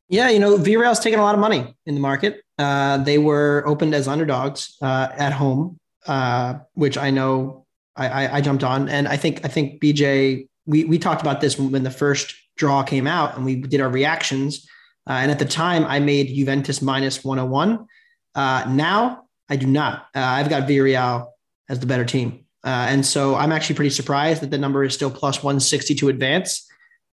Yeah, 0.10 0.30
you 0.30 0.40
know, 0.40 0.58
Villarreal's 0.58 1.00
taken 1.00 1.20
a 1.20 1.24
lot 1.24 1.36
of 1.36 1.42
money 1.42 1.76
in 1.86 1.94
the 1.94 2.00
market. 2.00 2.42
Uh, 2.58 2.98
they 2.98 3.18
were 3.18 3.64
opened 3.66 3.94
as 3.94 4.08
underdogs 4.08 4.78
uh, 4.82 5.10
at 5.12 5.34
home, 5.34 5.80
uh, 6.06 6.56
which 6.74 6.98
I 6.98 7.10
know 7.10 7.66
I, 7.96 8.08
I, 8.08 8.36
I, 8.38 8.42
jumped 8.42 8.64
on, 8.64 8.88
and 8.88 9.08
I 9.08 9.18
think 9.18 9.44
I 9.44 9.50
think 9.50 9.82
BJ. 9.82 10.48
We 10.66 10.86
we 10.86 10.98
talked 10.98 11.22
about 11.22 11.42
this 11.42 11.58
when 11.58 11.84
the 11.84 11.92
first 11.92 12.36
draw 12.56 12.84
came 12.84 13.08
out, 13.08 13.36
and 13.36 13.46
we 13.46 13.56
did 13.56 13.82
our 13.82 13.90
reactions. 13.90 14.68
Uh, 15.08 15.14
and 15.14 15.32
at 15.32 15.40
the 15.40 15.46
time, 15.46 15.86
I 15.86 16.00
made 16.00 16.28
Juventus 16.28 16.82
minus 16.82 17.24
101. 17.24 17.86
Uh, 18.36 18.66
now 18.70 19.27
I 19.50 19.56
do 19.56 19.68
not. 19.68 20.08
Uh, 20.16 20.20
I've 20.20 20.50
got 20.50 20.68
Villarreal 20.68 21.28
as 21.70 21.80
the 21.80 21.86
better 21.86 22.06
team. 22.06 22.46
and 22.64 23.06
so 23.06 23.36
I'm 23.36 23.52
actually 23.52 23.76
pretty 23.76 23.92
surprised 23.92 24.42
that 24.42 24.52
the 24.52 24.58
number 24.58 24.84
is 24.84 24.94
still 24.94 25.12
plus 25.12 25.42
160 25.44 25.96
to 25.96 26.10
advance. 26.10 26.68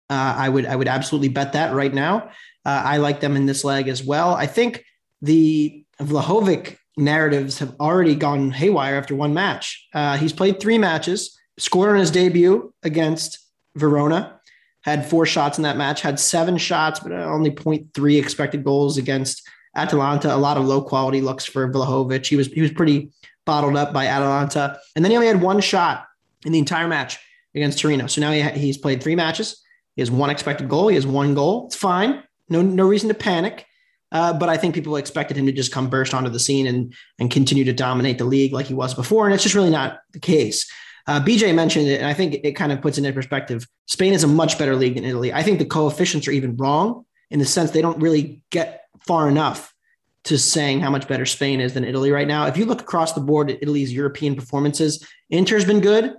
I 0.10 0.50
would 0.50 0.66
I 0.66 0.76
would 0.76 0.90
absolutely 0.90 1.30
bet 1.30 1.54
that 1.54 1.74
right 1.74 1.94
now. 1.94 2.32
Uh, 2.66 2.82
I 2.86 2.98
like 2.98 3.20
them 3.20 3.36
in 3.36 3.46
this 3.46 3.64
leg 3.64 3.88
as 3.88 4.04
well. 4.04 4.36
I 4.36 4.46
think 4.46 4.84
the 5.22 5.84
Vlahovic 6.00 6.78
narratives 6.98 7.60
have 7.60 7.76
already 7.80 8.16
gone 8.16 8.52
haywire 8.52 8.96
after 8.96 9.16
one 9.16 9.34
match. 9.34 9.88
Uh, 9.94 10.18
he's 10.18 10.34
played 10.34 10.60
three 10.60 10.78
matches, 10.78 11.38
scored 11.58 11.92
on 11.92 11.98
his 11.98 12.12
debut 12.12 12.74
against 12.84 13.40
Verona, 13.76 14.40
had 14.82 15.10
four 15.10 15.26
shots 15.26 15.58
in 15.58 15.64
that 15.64 15.78
match, 15.78 16.02
had 16.02 16.20
seven 16.20 16.58
shots, 16.58 17.00
but 17.00 17.12
only 17.12 17.52
0.3 17.52 18.20
expected 18.20 18.64
goals 18.64 18.98
against 18.98 19.48
Atalanta. 19.76 20.34
A 20.34 20.38
lot 20.38 20.58
of 20.58 20.66
low 20.66 20.82
quality 20.82 21.22
looks 21.22 21.46
for 21.46 21.72
Vlahovic. 21.72 22.26
He 22.26 22.36
was 22.36 22.48
he 22.48 22.62
was 22.62 22.72
pretty 22.72 23.12
bottled 23.46 23.76
up 23.76 23.94
by 23.94 24.08
Atalanta, 24.08 24.80
and 24.96 25.04
then 25.04 25.12
he 25.12 25.18
only 25.18 25.28
had 25.28 25.42
one 25.42 25.62
shot 25.62 26.06
in 26.46 26.52
the 26.52 26.60
entire 26.60 26.88
match 26.88 27.18
against 27.56 27.80
Torino. 27.80 28.08
So 28.08 28.22
now 28.22 28.32
he, 28.32 28.42
he's 28.60 28.78
played 28.78 29.02
three 29.02 29.16
matches. 29.16 29.62
He 29.96 30.02
has 30.02 30.12
one 30.12 30.30
expected 30.30 30.70
goal. 30.70 30.88
He 30.88 30.96
has 30.96 31.08
one 31.08 31.34
goal. 31.34 31.68
It's 31.68 31.76
fine. 31.76 32.24
No, 32.50 32.62
no 32.62 32.88
reason 32.88 33.10
to 33.10 33.14
panic. 33.14 33.66
Uh, 34.12 34.34
but 34.34 34.50
I 34.50 34.58
think 34.58 34.76
people 34.76 34.98
expected 34.98 35.38
him 35.38 35.46
to 35.46 35.52
just 35.52 35.72
come 35.72 35.90
burst 35.90 36.14
onto 36.14 36.30
the 36.30 36.40
scene 36.40 36.68
and 36.68 36.94
and 37.20 37.32
continue 37.32 37.64
to 37.64 37.74
dominate 37.74 38.18
the 38.18 38.26
league 38.26 38.54
like 38.54 38.66
he 38.66 38.74
was 38.74 38.94
before, 38.94 39.26
and 39.26 39.34
it's 39.34 39.44
just 39.44 39.56
really 39.56 39.70
not 39.70 40.00
the 40.12 40.20
case. 40.20 40.70
Uh, 41.08 41.20
BJ 41.20 41.56
mentioned 41.56 41.88
it, 41.88 42.00
and 42.00 42.08
I 42.08 42.14
think 42.14 42.36
it 42.44 42.54
kind 42.54 42.72
of 42.72 42.82
puts 42.82 42.98
it 42.98 43.06
in 43.06 43.14
perspective. 43.14 43.66
Spain 43.88 44.14
is 44.14 44.24
a 44.24 44.28
much 44.28 44.60
better 44.60 44.76
league 44.76 44.96
than 44.96 45.06
Italy. 45.06 45.34
I 45.34 45.44
think 45.44 45.60
the 45.60 45.66
coefficients 45.66 46.28
are 46.28 46.32
even 46.32 46.58
wrong 46.58 47.06
in 47.32 47.40
the 47.40 47.46
sense 47.46 47.72
they 47.72 47.82
don't 47.82 48.00
really 48.00 48.44
get 48.52 48.81
far 49.06 49.28
enough 49.28 49.74
to 50.24 50.38
saying 50.38 50.82
how 50.82 50.90
much 50.90 51.08
better 51.08 51.26
Spain 51.26 51.60
is 51.60 51.74
than 51.74 51.84
Italy 51.84 52.12
right 52.12 52.28
now. 52.28 52.46
If 52.46 52.58
you 52.58 52.66
look 52.66 52.82
across 52.82 53.14
the 53.14 53.22
board 53.22 53.50
at 53.50 53.62
Italy's 53.62 53.92
European 53.92 54.36
performances, 54.36 55.06
Inter's 55.30 55.66
been 55.66 55.82
good. 55.82 56.16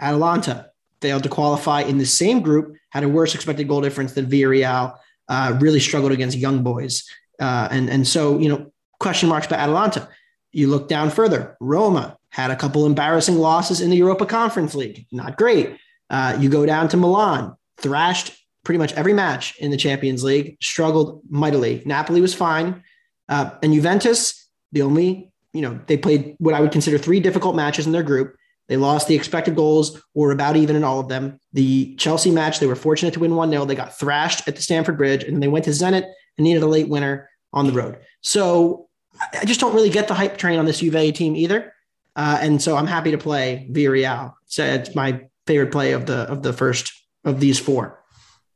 Atalanta 0.00 0.70
failed 1.00 1.22
to 1.22 1.28
qualify 1.28 1.82
in 1.82 1.98
the 1.98 2.06
same 2.06 2.40
group, 2.40 2.74
had 2.90 3.04
a 3.04 3.08
worse 3.08 3.34
expected 3.34 3.68
goal 3.68 3.80
difference 3.80 4.12
than 4.14 4.26
Villarreal 4.26 4.96
uh, 5.28 5.56
really 5.60 5.80
struggled 5.80 6.12
against 6.12 6.36
young 6.36 6.62
boys. 6.62 7.04
Uh, 7.40 7.68
and, 7.70 7.88
and 7.90 8.06
so, 8.06 8.38
you 8.38 8.48
know, 8.48 8.72
question 8.98 9.28
marks 9.28 9.46
by 9.46 9.56
Atalanta. 9.56 10.08
You 10.52 10.68
look 10.68 10.88
down 10.88 11.10
further, 11.10 11.56
Roma 11.60 12.16
had 12.30 12.50
a 12.50 12.56
couple 12.56 12.86
embarrassing 12.86 13.36
losses 13.36 13.80
in 13.80 13.90
the 13.90 13.96
Europa 13.96 14.26
Conference 14.26 14.74
League. 14.74 15.06
Not 15.12 15.36
great. 15.36 15.76
Uh, 16.10 16.36
you 16.40 16.48
go 16.48 16.66
down 16.66 16.88
to 16.88 16.96
Milan, 16.96 17.56
thrashed 17.76 18.36
pretty 18.64 18.78
much 18.78 18.92
every 18.94 19.12
match 19.12 19.56
in 19.58 19.70
the 19.70 19.76
Champions 19.76 20.24
League, 20.24 20.56
struggled 20.60 21.22
mightily. 21.28 21.82
Napoli 21.84 22.20
was 22.20 22.34
fine. 22.34 22.82
Uh, 23.28 23.50
and 23.62 23.72
Juventus, 23.72 24.48
the 24.72 24.82
only, 24.82 25.32
you 25.52 25.60
know, 25.60 25.78
they 25.86 25.96
played 25.96 26.36
what 26.38 26.54
I 26.54 26.60
would 26.60 26.72
consider 26.72 26.98
three 26.98 27.20
difficult 27.20 27.54
matches 27.54 27.86
in 27.86 27.92
their 27.92 28.02
group. 28.02 28.36
They 28.68 28.76
lost 28.78 29.08
the 29.08 29.14
expected 29.14 29.56
goals, 29.56 30.00
or 30.14 30.30
about 30.30 30.56
even 30.56 30.74
in 30.74 30.84
all 30.84 30.98
of 30.98 31.08
them. 31.08 31.38
The 31.52 31.94
Chelsea 31.96 32.30
match, 32.30 32.60
they 32.60 32.66
were 32.66 32.74
fortunate 32.74 33.12
to 33.14 33.20
win 33.20 33.36
1 33.36 33.50
0. 33.50 33.66
They 33.66 33.74
got 33.74 33.98
thrashed 33.98 34.48
at 34.48 34.56
the 34.56 34.62
Stamford 34.62 34.96
Bridge, 34.96 35.22
and 35.22 35.34
then 35.34 35.40
they 35.40 35.48
went 35.48 35.66
to 35.66 35.70
Zenit 35.70 36.04
and 36.38 36.44
needed 36.44 36.62
a 36.62 36.66
late 36.66 36.88
winner 36.88 37.28
on 37.52 37.66
the 37.66 37.72
road. 37.72 37.98
So 38.22 38.88
I 39.34 39.44
just 39.44 39.60
don't 39.60 39.74
really 39.74 39.90
get 39.90 40.08
the 40.08 40.14
hype 40.14 40.38
train 40.38 40.58
on 40.58 40.64
this 40.64 40.80
Juve 40.80 41.14
team 41.14 41.36
either. 41.36 41.72
Uh, 42.16 42.38
and 42.40 42.62
so 42.62 42.76
I'm 42.76 42.86
happy 42.86 43.10
to 43.10 43.18
play 43.18 43.68
Villarreal. 43.70 44.34
So 44.46 44.64
it's 44.64 44.94
my 44.94 45.26
favorite 45.46 45.72
play 45.72 45.92
of 45.92 46.06
the 46.06 46.20
of 46.30 46.42
the 46.42 46.52
first 46.52 46.92
of 47.24 47.40
these 47.40 47.58
four. 47.58 48.03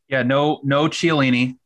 Yeah, 0.09 0.23
no, 0.23 0.61
no 0.65 0.88
Chiellini, 0.88 1.59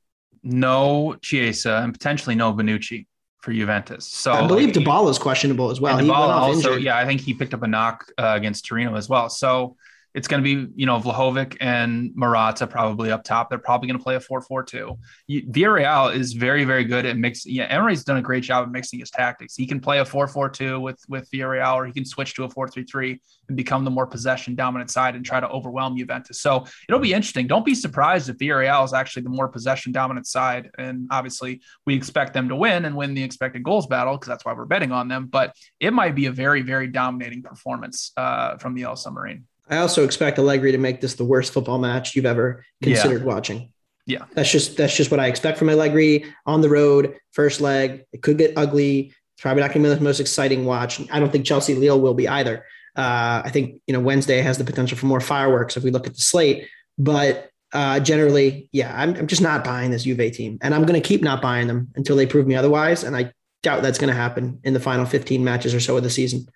no 0.43 1.16
Chiesa, 1.23 1.81
and 1.83 1.93
potentially 1.93 2.35
no 2.35 2.53
Bonucci 2.53 3.07
for 3.40 3.53
Juventus. 3.53 4.07
So 4.07 4.33
I 4.33 4.47
believe 4.47 4.75
like, 4.75 4.85
Dybala 4.85 5.11
is 5.11 5.19
questionable 5.19 5.71
as 5.71 5.81
well. 5.81 5.99
Dybala 5.99 6.29
also, 6.29 6.71
injured. 6.71 6.83
yeah, 6.83 6.97
I 6.97 7.05
think 7.05 7.21
he 7.21 7.35
picked 7.35 7.55
up 7.55 7.62
a 7.62 7.66
knock 7.66 8.05
uh, 8.19 8.35
against 8.37 8.66
Torino 8.66 8.97
as 8.97 9.09
well. 9.09 9.29
So 9.29 9.77
it's 10.14 10.29
going 10.29 10.42
to 10.42 10.44
be, 10.44 10.70
you 10.77 10.85
know, 10.85 10.98
Vlahovic 10.98 11.57
and 11.61 12.11
Morata 12.14 12.66
probably 12.66 13.11
up 13.11 13.25
top. 13.25 13.48
They're 13.48 13.59
probably 13.59 13.88
going 13.88 13.98
to 13.98 14.03
play 14.03 14.16
a 14.16 14.20
4 14.20 14.42
4 14.42 14.62
2. 14.62 14.98
Villarreal 15.31 16.14
is 16.14 16.35
very, 16.35 16.64
very 16.64 16.85
good 16.85 17.07
at 17.07 17.16
mixing. 17.16 17.55
Yeah, 17.55 17.64
Emery's 17.64 18.05
done 18.05 18.18
a 18.18 18.22
great 18.22 18.42
job 18.42 18.64
of 18.64 18.70
mixing 18.70 19.01
his 19.01 19.11
tactics. 19.11 19.57
He 19.57 19.66
can 19.66 19.81
play 19.81 20.01
a 20.01 20.05
4 20.05 20.29
4 20.29 20.51
2 20.51 20.81
with, 20.81 21.03
with 21.09 21.31
Villarreal, 21.31 21.75
or 21.75 21.87
he 21.87 21.92
can 21.92 22.05
switch 22.05 22.35
to 22.35 22.44
a 22.44 22.51
4 22.51 22.68
3 22.68 22.85
3 22.85 23.20
and 23.48 23.57
become 23.57 23.85
the 23.85 23.90
more 23.90 24.07
possession 24.07 24.55
dominant 24.55 24.90
side 24.90 25.14
and 25.14 25.25
try 25.25 25.40
to 25.40 25.48
overwhelm 25.48 25.96
Juventus. 25.96 26.40
So 26.40 26.66
it'll 26.88 27.01
be 27.01 27.14
interesting. 27.14 27.46
Don't 27.46 27.64
be 27.64 27.75
surprised 27.75 28.29
if 28.29 28.37
Villarreal 28.37 28.85
is 28.85 28.92
actually 28.92 29.22
the 29.22 29.31
more 29.31 29.48
possession 29.48 29.92
dominant 29.92 30.27
side. 30.27 30.70
And 30.77 31.09
obviously, 31.11 31.62
we 31.87 31.94
expect 31.94 32.35
them 32.35 32.48
to 32.51 32.57
win 32.57 32.85
and 32.85 32.96
win 32.96 33.14
the 33.14 33.22
expected 33.22 33.62
goals 33.62 33.87
battle 33.87 34.16
because 34.16 34.29
that's 34.29 34.44
why 34.44 34.53
we're 34.53 34.66
betting 34.66 34.92
on 34.92 35.09
them. 35.09 35.27
But 35.27 35.57
it 35.81 35.92
might 35.92 36.14
be 36.14 36.27
a 36.27 36.33
very, 36.33 36.61
very 36.61 36.88
dominating 36.88 37.42
performance 37.42 38.12
uh, 38.18 38.59
from 38.59 38.75
the 38.75 38.83
El 38.83 38.96
Submarine. 38.96 39.46
I 39.68 39.79
also 39.79 40.05
expect 40.05 40.38
Allegri 40.38 40.72
to 40.72 40.79
make 40.79 41.01
this 41.01 41.14
the 41.14 41.25
worst 41.25 41.53
football 41.53 41.79
match 41.79 42.14
you've 42.14 42.27
ever 42.27 42.64
considered 42.83 43.22
yeah. 43.22 43.27
watching. 43.27 43.72
Yeah. 44.07 44.25
That's 44.35 44.51
just 44.51 44.77
that's 44.77 44.96
just 44.96 45.11
what 45.11 45.20
I 45.20 45.29
expect 45.29 45.59
from 45.59 45.70
Allegri 45.70 46.25
on 46.46 46.61
the 46.61 46.68
road, 46.68 47.16
first 47.33 47.61
leg. 47.61 48.05
It 48.12 48.22
could 48.22 48.38
get 48.38 48.55
ugly. 48.57 49.14
It's 49.35 49.42
probably 49.42 49.62
not 49.62 49.72
going 49.72 49.83
to 49.85 49.90
be 49.90 49.94
the 49.94 50.03
most 50.03 50.20
exciting 50.20 50.64
watch. 50.64 51.01
I 51.11 51.20
don't 51.20 51.31
think 51.31 51.46
Chelsea 51.46 51.75
Lille 51.75 52.01
will 52.01 52.14
be 52.14 52.29
either. 52.29 52.66
Uh, 52.96 53.42
I 53.44 53.51
think 53.51 53.81
you 53.87 53.94
know 53.94 54.01
Wednesday 54.01 54.40
has 54.40 54.59
the 54.59 54.64
potential 54.64 54.98
for 54.98 55.07
more 55.07 55.20
fireworks 55.20 55.77
if 55.77 55.85
we 55.85 55.90
look 55.90 56.07
at 56.07 56.14
the 56.14 56.20
slate. 56.20 56.68
But 56.98 57.51
uh, 57.72 58.01
generally, 58.01 58.68
yeah, 58.72 58.92
I'm, 58.94 59.14
I'm 59.14 59.27
just 59.27 59.40
not 59.40 59.64
buying 59.64 59.90
this 59.90 60.05
Juve 60.05 60.33
team, 60.33 60.59
and 60.61 60.75
I'm 60.75 60.85
going 60.85 61.01
to 61.01 61.07
keep 61.07 61.22
not 61.22 61.40
buying 61.40 61.68
them 61.68 61.88
until 61.94 62.16
they 62.16 62.27
prove 62.27 62.46
me 62.46 62.55
otherwise. 62.55 63.05
And 63.05 63.16
I 63.16 63.33
doubt 63.62 63.83
that's 63.83 63.98
going 63.98 64.12
to 64.12 64.20
happen 64.20 64.61
in 64.64 64.75
the 64.75 64.81
final 64.81 65.07
15 65.07 65.42
matches 65.42 65.75
or 65.75 65.81
so 65.81 65.96
of 65.96 66.03
the 66.03 66.11
season. 66.11 66.46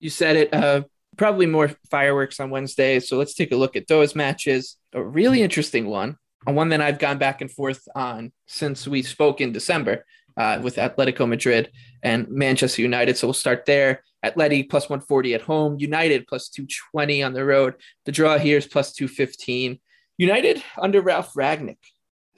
You 0.00 0.10
said 0.10 0.36
it. 0.36 0.52
Uh, 0.52 0.82
probably 1.16 1.46
more 1.46 1.70
fireworks 1.90 2.40
on 2.40 2.50
Wednesday. 2.50 3.00
So 3.00 3.16
let's 3.16 3.34
take 3.34 3.52
a 3.52 3.56
look 3.56 3.76
at 3.76 3.88
those 3.88 4.14
matches. 4.14 4.76
A 4.92 5.02
really 5.02 5.42
interesting 5.42 5.86
one, 5.86 6.16
a 6.46 6.52
one 6.52 6.68
that 6.70 6.80
I've 6.80 6.98
gone 6.98 7.18
back 7.18 7.40
and 7.40 7.50
forth 7.50 7.86
on 7.94 8.32
since 8.46 8.86
we 8.86 9.02
spoke 9.02 9.40
in 9.40 9.52
December 9.52 10.04
uh, 10.36 10.60
with 10.62 10.76
Atletico 10.76 11.28
Madrid 11.28 11.70
and 12.02 12.28
Manchester 12.28 12.82
United. 12.82 13.16
So 13.16 13.26
we'll 13.26 13.34
start 13.34 13.64
there. 13.66 14.02
Atleti 14.24 14.68
plus 14.68 14.88
140 14.88 15.34
at 15.34 15.42
home, 15.42 15.76
United 15.78 16.26
plus 16.26 16.48
220 16.48 17.22
on 17.22 17.32
the 17.32 17.44
road. 17.44 17.74
The 18.04 18.12
draw 18.12 18.38
here 18.38 18.58
is 18.58 18.66
plus 18.66 18.92
215. 18.92 19.78
United 20.18 20.62
under 20.78 21.00
Ralf 21.00 21.34
Rangnick. 21.34 21.78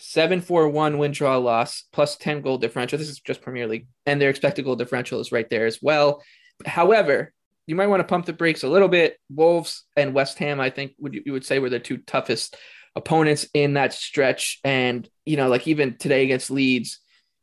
7 0.00 0.40
4 0.40 0.68
1 0.68 0.98
win 0.98 1.10
draw 1.10 1.38
loss, 1.38 1.84
plus 1.92 2.16
10 2.16 2.42
goal 2.42 2.58
differential. 2.58 2.98
This 2.98 3.08
is 3.08 3.20
just 3.20 3.42
Premier 3.42 3.66
League. 3.66 3.88
And 4.06 4.20
their 4.20 4.30
expected 4.30 4.64
goal 4.64 4.76
differential 4.76 5.20
is 5.20 5.32
right 5.32 5.48
there 5.50 5.66
as 5.66 5.80
well. 5.82 6.22
However, 6.66 7.32
you 7.68 7.76
might 7.76 7.86
want 7.86 8.00
to 8.00 8.04
pump 8.04 8.24
the 8.24 8.32
brakes 8.32 8.62
a 8.62 8.68
little 8.68 8.88
bit. 8.88 9.18
Wolves 9.28 9.84
and 9.94 10.14
West 10.14 10.38
Ham, 10.38 10.58
I 10.58 10.70
think, 10.70 10.94
would 10.98 11.14
you 11.14 11.32
would 11.32 11.44
say 11.44 11.58
were 11.58 11.68
the 11.68 11.78
two 11.78 11.98
toughest 11.98 12.56
opponents 12.96 13.46
in 13.52 13.74
that 13.74 13.92
stretch. 13.92 14.58
And 14.64 15.08
you 15.26 15.36
know, 15.36 15.48
like 15.48 15.68
even 15.68 15.98
today 15.98 16.24
against 16.24 16.50
Leeds, 16.50 16.98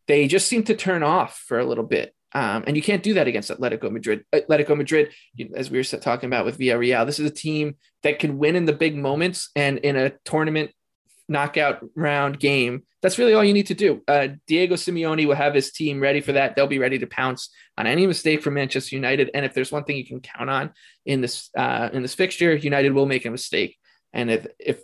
they 0.08 0.28
just 0.28 0.48
seem 0.48 0.64
to 0.64 0.76
turn 0.76 1.04
off 1.04 1.38
for 1.48 1.60
a 1.60 1.66
little 1.66 1.84
bit. 1.84 2.14
Um, 2.34 2.64
and 2.68 2.76
you 2.76 2.82
can't 2.82 3.04
do 3.04 3.14
that 3.14 3.28
against 3.28 3.52
Atletico 3.52 3.90
Madrid. 3.92 4.26
Atletico 4.34 4.76
Madrid, 4.76 5.14
as 5.56 5.70
we 5.70 5.78
were 5.78 5.84
talking 5.84 6.28
about 6.28 6.44
with 6.44 6.58
Villarreal, 6.58 7.06
this 7.06 7.20
is 7.20 7.30
a 7.30 7.34
team 7.34 7.76
that 8.04 8.20
can 8.20 8.38
win 8.38 8.56
in 8.56 8.66
the 8.66 8.74
big 8.74 8.98
moments 8.98 9.52
and 9.56 9.78
in 9.78 9.96
a 9.96 10.12
tournament 10.26 10.72
knockout 11.28 11.84
round 11.96 12.40
game. 12.40 12.84
That's 13.02 13.20
really 13.20 13.34
all 13.34 13.44
you 13.44 13.54
need 13.54 13.68
to 13.68 13.74
do. 13.74 14.02
Uh, 14.08 14.30
Diego 14.48 14.76
Simeone 14.76 15.28
will 15.28 15.36
have 15.36 15.54
his 15.54 15.72
team 15.72 16.00
ready 16.00 16.22
for 16.22 16.34
that. 16.34 16.56
They'll 16.56 16.68
be 16.68 16.80
ready 16.80 17.00
to 17.00 17.08
pounce 17.08 17.50
on 17.78 17.88
any 17.88 18.08
mistake 18.08 18.42
from 18.42 18.56
Manchester 18.56 18.96
United. 18.96 19.32
And 19.34 19.46
if 19.46 19.54
there's 19.54 19.72
one 19.72 19.84
thing 19.84 19.98
you 19.98 20.06
can 20.06 20.22
count 20.22 20.50
on 20.50 20.74
in 21.06 21.22
this 21.22 21.50
uh, 21.58 21.90
in 21.94 22.02
this 22.02 22.16
fixture, 22.16 22.56
United 22.56 22.94
will 22.94 23.06
make 23.06 23.26
a 23.26 23.32
mistake. 23.32 23.78
And 24.14 24.32
if 24.32 24.48
if 24.60 24.80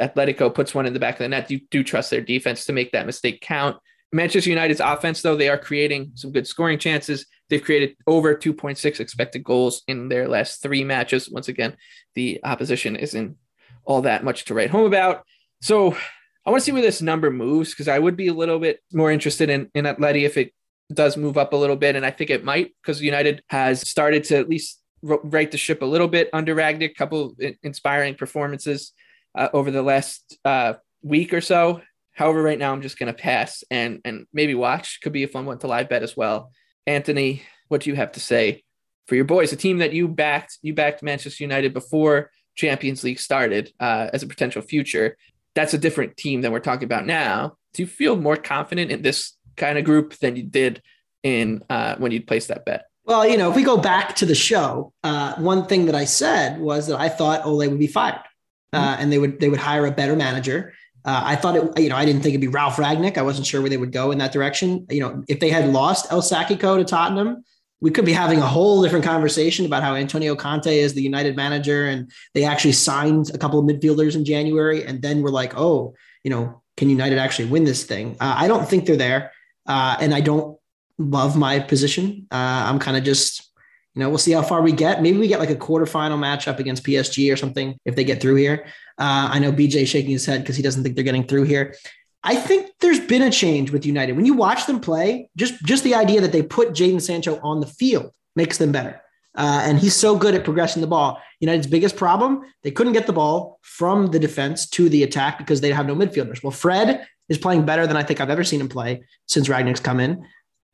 Atletico 0.00 0.54
puts 0.54 0.74
one 0.74 0.86
in 0.86 0.92
the 0.92 1.00
back 1.00 1.14
of 1.14 1.18
the 1.20 1.28
net, 1.28 1.50
you 1.50 1.60
do 1.70 1.82
trust 1.82 2.10
their 2.10 2.20
defense 2.20 2.66
to 2.66 2.72
make 2.72 2.92
that 2.92 3.06
mistake 3.06 3.40
count. 3.40 3.76
Manchester 4.12 4.50
United's 4.50 4.80
offense, 4.80 5.20
though, 5.22 5.36
they 5.36 5.48
are 5.48 5.58
creating 5.58 6.12
some 6.14 6.32
good 6.32 6.46
scoring 6.46 6.78
chances. 6.78 7.26
They've 7.48 7.62
created 7.62 7.96
over 8.06 8.34
2.6 8.34 9.00
expected 9.00 9.44
goals 9.44 9.82
in 9.88 10.08
their 10.08 10.28
last 10.28 10.62
three 10.62 10.84
matches. 10.84 11.28
Once 11.30 11.48
again, 11.48 11.76
the 12.14 12.40
opposition 12.44 12.96
isn't 12.96 13.36
all 13.84 14.02
that 14.02 14.24
much 14.24 14.44
to 14.46 14.54
write 14.54 14.70
home 14.70 14.86
about. 14.86 15.24
So 15.60 15.96
I 16.44 16.50
want 16.50 16.60
to 16.60 16.64
see 16.64 16.72
where 16.72 16.82
this 16.82 17.02
number 17.02 17.30
moves 17.30 17.70
because 17.70 17.88
I 17.88 17.98
would 17.98 18.16
be 18.16 18.28
a 18.28 18.34
little 18.34 18.58
bit 18.58 18.80
more 18.92 19.10
interested 19.10 19.50
in 19.50 19.70
in 19.74 19.84
Atleti 19.84 20.24
if 20.24 20.36
it 20.36 20.52
does 20.92 21.16
move 21.16 21.36
up 21.36 21.52
a 21.52 21.56
little 21.56 21.76
bit, 21.76 21.96
and 21.96 22.06
I 22.06 22.10
think 22.10 22.30
it 22.30 22.44
might 22.44 22.72
because 22.80 23.02
United 23.02 23.42
has 23.48 23.86
started 23.88 24.24
to 24.24 24.36
at 24.36 24.48
least 24.48 24.80
right 25.02 25.50
the 25.50 25.58
ship 25.58 25.82
a 25.82 25.86
little 25.86 26.08
bit 26.08 26.30
under 26.32 26.54
Rangnick. 26.54 26.94
Couple 26.94 27.34
inspiring 27.62 28.14
performances 28.14 28.92
uh, 29.36 29.48
over 29.52 29.70
the 29.70 29.82
last 29.82 30.38
uh, 30.44 30.74
week 31.02 31.34
or 31.34 31.40
so. 31.40 31.82
However, 32.12 32.42
right 32.42 32.58
now 32.58 32.72
I'm 32.72 32.82
just 32.82 32.98
going 32.98 33.12
to 33.12 33.18
pass 33.18 33.64
and 33.70 34.00
and 34.04 34.26
maybe 34.32 34.54
watch. 34.54 35.00
Could 35.02 35.12
be 35.12 35.24
a 35.24 35.28
fun 35.28 35.46
one 35.46 35.58
to 35.58 35.66
live 35.66 35.88
bet 35.88 36.02
as 36.02 36.16
well. 36.16 36.52
Anthony, 36.86 37.42
what 37.68 37.82
do 37.82 37.90
you 37.90 37.96
have 37.96 38.12
to 38.12 38.20
say 38.20 38.62
for 39.06 39.16
your 39.16 39.24
boys, 39.24 39.52
a 39.52 39.56
team 39.56 39.78
that 39.78 39.92
you 39.92 40.08
backed? 40.08 40.58
You 40.62 40.74
backed 40.74 41.02
Manchester 41.02 41.42
United 41.42 41.74
before 41.74 42.30
Champions 42.54 43.04
League 43.04 43.20
started 43.20 43.72
uh, 43.80 44.08
as 44.12 44.22
a 44.22 44.26
potential 44.26 44.62
future. 44.62 45.16
That's 45.56 45.74
a 45.74 45.78
different 45.78 46.16
team 46.16 46.42
than 46.42 46.52
we're 46.52 46.60
talking 46.60 46.84
about 46.84 47.06
now. 47.06 47.56
Do 47.74 47.82
you 47.82 47.88
feel 47.88 48.14
more 48.14 48.36
confident 48.36 48.92
in 48.92 49.02
this 49.02 49.36
kind 49.56 49.78
of 49.78 49.84
group 49.84 50.14
than 50.18 50.36
you 50.36 50.44
did 50.44 50.82
in 51.24 51.64
uh, 51.68 51.96
when 51.96 52.12
you 52.12 52.22
placed 52.22 52.48
that 52.48 52.64
bet? 52.64 52.84
Well, 53.06 53.26
you 53.26 53.36
know, 53.36 53.50
if 53.50 53.56
we 53.56 53.62
go 53.62 53.76
back 53.76 54.16
to 54.16 54.26
the 54.26 54.34
show, 54.34 54.92
uh, 55.02 55.34
one 55.36 55.66
thing 55.66 55.86
that 55.86 55.94
I 55.94 56.04
said 56.04 56.60
was 56.60 56.88
that 56.88 56.98
I 56.98 57.08
thought 57.08 57.44
Ole 57.46 57.68
would 57.68 57.78
be 57.78 57.86
fired, 57.86 58.20
uh, 58.72 58.78
mm-hmm. 58.78 59.02
and 59.02 59.12
they 59.12 59.18
would 59.18 59.40
they 59.40 59.48
would 59.48 59.60
hire 59.60 59.86
a 59.86 59.90
better 59.90 60.14
manager. 60.14 60.74
Uh, 61.04 61.22
I 61.24 61.36
thought 61.36 61.56
it, 61.56 61.78
you 61.80 61.88
know, 61.88 61.96
I 61.96 62.04
didn't 62.04 62.22
think 62.22 62.32
it'd 62.32 62.40
be 62.40 62.48
Ralf 62.48 62.76
Rangnick. 62.76 63.16
I 63.16 63.22
wasn't 63.22 63.46
sure 63.46 63.60
where 63.60 63.70
they 63.70 63.76
would 63.76 63.92
go 63.92 64.10
in 64.10 64.18
that 64.18 64.32
direction. 64.32 64.86
You 64.90 65.00
know, 65.00 65.24
if 65.28 65.38
they 65.38 65.50
had 65.50 65.72
lost 65.72 66.10
El 66.10 66.20
Sackico 66.20 66.76
to 66.76 66.84
Tottenham, 66.84 67.44
we 67.80 67.90
could 67.90 68.04
be 68.04 68.12
having 68.12 68.38
a 68.38 68.46
whole 68.46 68.82
different 68.82 69.04
conversation 69.04 69.66
about 69.66 69.82
how 69.82 69.94
Antonio 69.94 70.34
Conte 70.34 70.74
is 70.74 70.94
the 70.94 71.02
United 71.02 71.36
manager, 71.36 71.86
and 71.86 72.10
they 72.34 72.44
actually 72.44 72.72
signed 72.72 73.30
a 73.34 73.38
couple 73.38 73.58
of 73.58 73.66
midfielders 73.66 74.14
in 74.14 74.24
January, 74.24 74.84
and 74.84 75.02
then 75.02 75.22
we're 75.22 75.30
like, 75.30 75.56
oh, 75.56 75.94
you 76.24 76.30
know, 76.30 76.62
can 76.76 76.88
United 76.88 77.18
actually 77.18 77.48
win 77.48 77.64
this 77.64 77.84
thing? 77.84 78.16
Uh, 78.20 78.34
I 78.36 78.48
don't 78.48 78.66
think 78.66 78.86
they're 78.86 78.96
there, 78.96 79.32
uh, 79.66 79.96
and 80.00 80.14
I 80.14 80.20
don't 80.20 80.58
love 80.98 81.36
my 81.36 81.58
position. 81.58 82.26
Uh, 82.30 82.64
I'm 82.66 82.78
kind 82.78 82.96
of 82.96 83.04
just, 83.04 83.52
you 83.94 84.00
know, 84.00 84.08
we'll 84.08 84.18
see 84.18 84.32
how 84.32 84.42
far 84.42 84.62
we 84.62 84.72
get. 84.72 85.02
Maybe 85.02 85.18
we 85.18 85.28
get 85.28 85.40
like 85.40 85.50
a 85.50 85.56
quarterfinal 85.56 86.18
matchup 86.18 86.58
against 86.58 86.84
PSG 86.84 87.32
or 87.32 87.36
something 87.36 87.78
if 87.84 87.94
they 87.94 88.04
get 88.04 88.20
through 88.20 88.36
here. 88.36 88.64
Uh, 88.98 89.28
I 89.32 89.38
know 89.38 89.52
BJ 89.52 89.86
shaking 89.86 90.12
his 90.12 90.24
head 90.24 90.40
because 90.40 90.56
he 90.56 90.62
doesn't 90.62 90.82
think 90.82 90.94
they're 90.94 91.04
getting 91.04 91.26
through 91.26 91.44
here. 91.44 91.74
I 92.26 92.34
think 92.34 92.72
there's 92.80 92.98
been 92.98 93.22
a 93.22 93.30
change 93.30 93.70
with 93.70 93.86
United. 93.86 94.14
When 94.14 94.26
you 94.26 94.34
watch 94.34 94.66
them 94.66 94.80
play, 94.80 95.30
just 95.36 95.64
just 95.64 95.84
the 95.84 95.94
idea 95.94 96.20
that 96.20 96.32
they 96.32 96.42
put 96.42 96.70
Jadon 96.70 97.00
Sancho 97.00 97.38
on 97.40 97.60
the 97.60 97.66
field 97.66 98.10
makes 98.34 98.58
them 98.58 98.72
better. 98.72 99.00
Uh, 99.36 99.62
and 99.64 99.78
he's 99.78 99.94
so 99.94 100.16
good 100.16 100.34
at 100.34 100.44
progressing 100.44 100.80
the 100.80 100.88
ball. 100.88 101.20
United's 101.40 101.68
biggest 101.68 101.96
problem, 101.96 102.42
they 102.64 102.70
couldn't 102.70 102.94
get 102.94 103.06
the 103.06 103.12
ball 103.12 103.60
from 103.62 104.08
the 104.08 104.18
defense 104.18 104.68
to 104.70 104.88
the 104.88 105.02
attack 105.02 105.38
because 105.38 105.60
they 105.60 105.70
have 105.70 105.86
no 105.86 105.94
midfielders. 105.94 106.42
Well, 106.42 106.50
Fred 106.50 107.06
is 107.28 107.38
playing 107.38 107.64
better 107.64 107.86
than 107.86 107.96
I 107.96 108.02
think 108.02 108.20
I've 108.20 108.30
ever 108.30 108.44
seen 108.44 108.60
him 108.60 108.68
play 108.68 109.04
since 109.26 109.48
Rangnick's 109.48 109.80
come 109.80 110.00
in. 110.00 110.26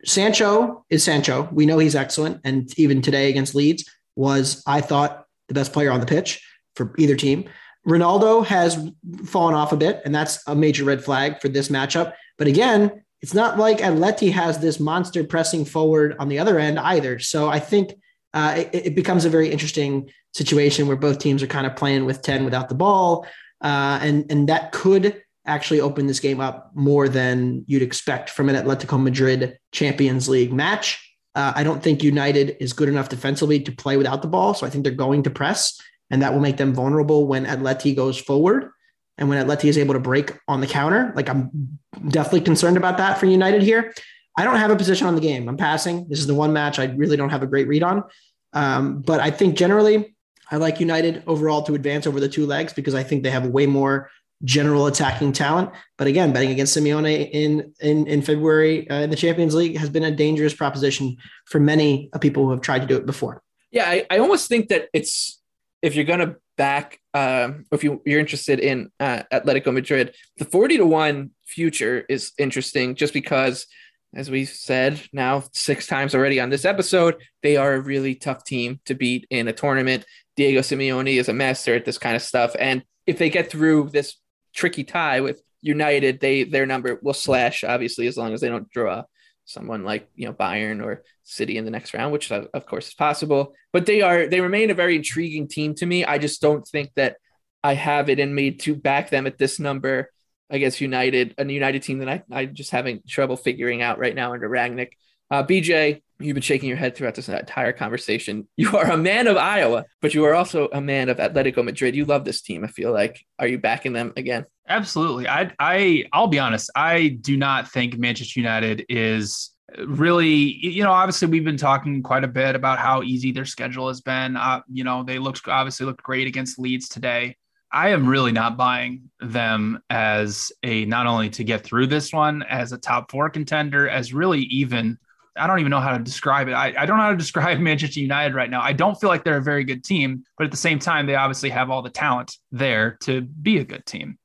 Sancho 0.05 0.85
is 0.91 1.05
Sancho. 1.05 1.49
We 1.53 1.67
know 1.67 1.79
he's 1.79 1.97
excellent. 1.97 2.41
And 2.45 2.73
even 2.79 3.03
today 3.03 3.29
against 3.29 3.55
Leeds 3.55 3.85
was, 4.17 4.63
I 4.67 4.81
thought, 4.81 5.27
the 5.49 5.55
best 5.55 5.73
player 5.73 5.91
on 5.91 6.01
the 6.01 6.07
pitch 6.07 6.41
for 6.77 6.95
either 6.99 7.17
team. 7.17 7.49
Ronaldo 7.87 8.45
has 8.47 8.91
fallen 9.25 9.55
off 9.55 9.73
a 9.73 9.77
bit, 9.77 10.03
and 10.05 10.15
that's 10.15 10.47
a 10.47 10.55
major 10.55 10.85
red 10.85 11.05
flag 11.05 11.41
for 11.41 11.49
this 11.49 11.69
matchup. 11.69 12.13
But 12.39 12.47
again, 12.47 13.03
it's 13.21 13.35
not 13.35 13.59
like 13.59 13.79
Atleti 13.79 14.33
has 14.33 14.59
this 14.59 14.81
monster 14.81 15.25
pressing 15.25 15.65
forward 15.65 16.17
on 16.19 16.29
the 16.29 16.39
other 16.39 16.59
end 16.59 16.79
either. 16.79 17.19
So 17.19 17.49
I 17.49 17.61
think 17.61 17.95
uh, 18.35 18.55
it, 18.73 18.87
it, 18.87 18.95
becomes 18.97 19.25
a 19.25 19.31
very 19.31 19.51
interesting 19.51 20.11
situation 20.33 20.87
where 20.87 20.97
both 20.97 21.19
teams 21.19 21.43
are 21.43 21.47
kind 21.47 21.67
of 21.67 21.77
playing 21.77 22.05
with 22.05 22.23
10 22.23 22.45
without 22.45 22.69
the 22.69 22.75
ball. 22.75 23.27
Uh, 23.61 23.99
and, 24.03 24.31
and 24.31 24.49
that 24.49 24.73
could 24.73 25.23
actually 25.47 25.81
open 25.81 26.07
this 26.07 26.21
game 26.21 26.41
up 26.41 26.71
more 26.75 27.09
than 27.09 27.65
you'd 27.67 27.83
expect 27.83 28.31
from 28.31 28.49
an 28.49 28.57
Atletico 28.57 29.01
Madrid 29.01 29.59
Champions 29.73 30.29
League 30.29 30.53
match. 30.53 30.99
Uh, 31.35 31.53
I 31.55 31.63
don't 31.63 31.83
think 31.83 32.03
United 32.03 32.57
is 32.61 32.73
good 32.73 32.89
enough 32.89 33.09
defensively 33.09 33.61
to 33.61 33.73
play 33.73 33.97
without 33.97 34.23
the 34.23 34.29
ball. 34.29 34.55
So 34.55 34.67
I 34.67 34.71
think 34.71 34.85
they're 34.85 34.93
going 34.93 35.23
to 35.25 35.31
press, 35.31 35.81
and 36.13 36.23
that 36.23 36.33
will 36.33 36.41
make 36.41 36.59
them 36.59 36.73
vulnerable 36.73 37.27
when 37.27 37.47
Atleti 37.47 37.97
goes 37.97 38.19
forward 38.19 38.71
and 39.19 39.29
when 39.29 39.45
Atleti 39.45 39.65
is 39.65 39.79
able 39.79 39.95
to 39.95 40.01
break 40.01 40.33
on 40.47 40.61
the 40.61 40.67
counter. 40.67 41.13
Like 41.17 41.29
I'm 41.29 41.79
definitely 42.09 42.43
concerned 42.43 42.77
about 42.77 42.99
that 42.99 43.19
for 43.19 43.27
United 43.27 43.63
here. 43.63 43.93
I 44.39 44.45
don't 44.45 44.57
have 44.57 44.71
a 44.71 44.77
position 44.77 45.07
on 45.07 45.15
the 45.15 45.21
game. 45.21 45.49
I'm 45.49 45.57
passing. 45.57 46.07
This 46.09 46.21
is 46.21 46.27
the 46.27 46.35
one 46.35 46.53
match 46.53 46.79
I 46.79 46.85
really 46.85 47.17
don't 47.17 47.31
have 47.31 47.43
a 47.43 47.47
great 47.47 47.67
read 47.67 47.83
on. 47.83 48.05
Um, 48.53 49.01
but 49.01 49.21
I 49.21 49.31
think 49.31 49.57
generally, 49.57 50.15
I 50.51 50.57
like 50.57 50.81
United 50.81 51.23
overall 51.27 51.63
to 51.63 51.75
advance 51.75 52.07
over 52.07 52.21
the 52.21 52.29
two 52.29 52.47
legs 52.47 52.75
because 52.75 52.95
I 52.95 53.03
think 53.03 53.23
they 53.23 53.31
have 53.31 53.47
way 53.47 53.67
more 53.67 54.11
general 54.45 54.87
attacking 54.87 55.33
talent. 55.33 55.71
But 55.97 56.09
again, 56.09 56.33
betting 56.33 56.51
against 56.51 56.77
Simeone 56.77 57.31
in 57.33 57.73
in, 57.81 58.07
in 58.07 58.21
February 58.21 58.89
uh, 58.91 59.01
in 59.01 59.11
the 59.11 59.17
Champions 59.17 59.55
League 59.55 59.79
has 59.79 59.89
been 59.89 60.05
a 60.05 60.11
dangerous 60.11 60.53
proposition 60.53 61.17
for 61.47 61.59
many 61.59 62.11
people 62.21 62.45
who 62.45 62.51
have 62.51 62.61
tried 62.61 62.81
to 62.81 62.87
do 62.87 62.97
it 62.97 63.07
before. 63.07 63.43
Yeah, 63.71 63.89
I, 63.89 64.07
I 64.11 64.19
almost 64.19 64.49
think 64.49 64.69
that 64.69 64.89
it's 64.93 65.42
if 65.83 65.97
you're 65.97 66.05
to 66.05 66.37
back, 66.57 67.01
um, 67.13 67.67
if 67.73 67.83
you, 67.83 68.01
you're 68.07 68.21
interested 68.21 68.61
in 68.61 68.91
uh, 69.01 69.23
Atletico 69.33 69.73
Madrid, 69.73 70.15
the 70.39 70.45
40 70.45 70.79
to 70.79 70.87
1 70.87 71.31
future 71.45 72.05
is 72.09 72.33
interesting 72.39 72.95
just 72.95 73.13
because, 73.13 73.67
as 74.15 74.31
we 74.31 74.45
said 74.45 75.01
now 75.13 75.45
six 75.53 75.87
times 75.87 76.15
already 76.15 76.41
on 76.41 76.51
this 76.51 76.65
episode, 76.65 77.17
they 77.43 77.57
are 77.57 77.75
a 77.75 77.81
really 77.81 78.15
tough 78.15 78.45
team 78.45 78.81
to 78.87 78.95
beat 78.95 79.27
in 79.29 79.49
a 79.49 79.53
tournament. 79.53 80.05
Diego 80.37 80.61
Simeone 80.61 81.17
is 81.17 81.29
a 81.29 81.35
master 81.35 81.75
at 81.75 81.85
this 81.85 81.99
kind 81.99 82.17
of 82.17 82.23
stuff. 82.23 82.55
And 82.59 82.85
if 83.07 83.19
they 83.19 83.29
get 83.29 83.51
through 83.51 83.91
this 83.91 84.17
tricky 84.55 84.85
tie 84.85 85.21
with 85.21 85.43
United, 85.61 86.21
they 86.21 86.45
their 86.45 86.67
number 86.67 86.99
will 87.03 87.15
slash 87.15 87.65
obviously 87.65 88.07
as 88.07 88.17
long 88.17 88.33
as 88.33 88.41
they 88.41 88.49
don't 88.49 88.71
draw 88.71 89.05
someone 89.45 89.85
like 89.85 90.09
you 90.15 90.27
know 90.27 90.33
Bayern 90.33 90.83
or 90.83 91.03
City 91.25 91.57
in 91.57 91.65
the 91.65 91.71
next 91.71 91.95
round, 91.95 92.13
which 92.13 92.31
of 92.31 92.67
course 92.67 92.89
is 92.89 92.95
possible. 92.95 93.55
But 93.73 93.87
they 93.87 94.03
are 94.03 94.27
they 94.27 94.41
remain 94.41 94.71
a 94.71 94.75
very 94.75 94.97
intriguing 94.97 95.49
team 95.49 95.75
to 95.77 95.87
me. 95.87 96.05
I 96.05 96.19
just 96.19 96.41
don't 96.41 96.67
think 96.67 96.91
that 96.97 97.17
I 97.63 97.75
have 97.75 98.09
it 98.09 98.19
in 98.19 98.35
me 98.35 98.53
to 98.53 98.75
back 98.75 99.11
them 99.11 99.27
at 99.27 99.39
this 99.39 99.61
number 99.61 100.11
against 100.51 100.81
United, 100.81 101.35
a 101.39 101.45
United 101.47 101.83
team 101.83 101.99
that 101.99 102.09
I 102.09 102.23
I 102.31 102.47
just 102.47 102.71
having 102.71 103.03
trouble 103.09 103.37
figuring 103.37 103.83
out 103.83 103.99
right 103.99 104.15
now 104.15 104.33
under 104.33 104.49
Rangnick. 104.49 104.91
Uh, 105.33 105.43
BJ, 105.43 106.03
you've 106.21 106.35
been 106.35 106.43
shaking 106.43 106.69
your 106.69 106.77
head 106.77 106.95
throughout 106.95 107.15
this 107.15 107.31
entire 107.31 107.73
conversation. 107.73 108.47
You 108.59 108.77
are 108.77 108.91
a 108.91 108.99
man 108.99 109.27
of 109.29 109.39
Iowa, 109.39 109.87
but 110.03 110.13
you 110.13 110.27
are 110.27 110.35
also 110.35 110.69
a 110.75 110.81
man 110.81 111.09
of 111.09 111.17
Atletico 111.17 111.65
Madrid. 111.65 111.97
You 111.97 112.05
love 112.05 112.27
this 112.27 112.43
team. 112.43 112.65
I 112.65 112.67
feel 112.67 112.93
like. 112.93 113.25
Are 113.39 113.47
you 113.47 113.59
backing 113.59 113.95
them 113.95 114.13
again? 114.19 114.45
Absolutely. 114.69 115.27
I 115.27 115.51
I 115.59 116.05
I'll 116.13 116.27
be 116.27 116.39
honest. 116.39 116.71
I 116.77 117.09
do 117.09 117.39
not 117.39 117.71
think 117.71 117.97
Manchester 117.97 118.41
United 118.41 118.85
is 118.91 119.53
really 119.87 120.35
you 120.35 120.85
know 120.85 120.93
obviously 120.93 121.29
we've 121.29 121.47
been 121.47 121.57
talking 121.57 122.03
quite 122.03 122.25
a 122.25 122.29
bit 122.29 122.55
about 122.55 122.79
how 122.79 123.03
easy 123.03 123.33
their 123.33 123.47
schedule 123.47 123.89
has 123.89 124.03
been 124.03 124.37
uh, 124.37 124.61
you 124.71 124.85
know 124.85 125.03
they 125.03 125.19
looked 125.19 125.49
obviously 125.49 125.87
looked 125.87 126.03
great 126.03 126.27
against 126.27 126.59
leeds 126.59 126.91
today 126.91 127.35
i 127.73 127.89
am 127.89 128.07
really 128.07 128.33
not 128.33 128.59
buying 128.59 129.09
them 129.21 129.81
as 129.89 130.53
a 130.63 130.85
not 130.85 131.07
only 131.07 131.31
to 131.31 131.43
get 131.43 131.65
through 131.65 131.87
this 131.87 132.13
one 132.13 132.43
as 132.43 132.73
a 132.73 132.77
top 132.77 133.11
four 133.11 133.31
contender 133.31 133.89
as 133.89 134.13
really 134.13 134.41
even 134.41 134.99
I 135.37 135.47
don't 135.47 135.61
even 135.61 135.71
know 135.71 135.81
how 135.81 135.97
to 135.97 136.03
describe 136.03 136.49
it. 136.49 136.53
I, 136.53 136.75
I 136.77 136.87
don't 136.87 136.97
know 136.99 137.05
how 137.05 137.11
to 137.11 137.17
describe 137.27 137.59
Manchester 137.59 138.01
United 138.01 138.35
right 138.35 138.51
now. 138.51 138.61
I 138.61 138.73
don't 138.73 139.01
feel 139.01 139.09
like 139.09 139.25
they're 139.25 139.39
a 139.39 139.43
very 139.43 139.65
good 139.65 139.85
team, 139.85 140.25
but 140.37 140.45
at 140.45 140.51
the 140.51 140.57
same 140.57 140.79
time, 140.79 141.07
they 141.07 141.15
obviously 141.15 141.51
have 141.51 141.71
all 141.71 141.83
the 141.83 141.91
talent 141.91 142.37
there 142.51 142.99
to 143.03 143.23
be 143.23 143.59
a 143.59 143.65
good 143.65 143.87
team. 143.87 144.19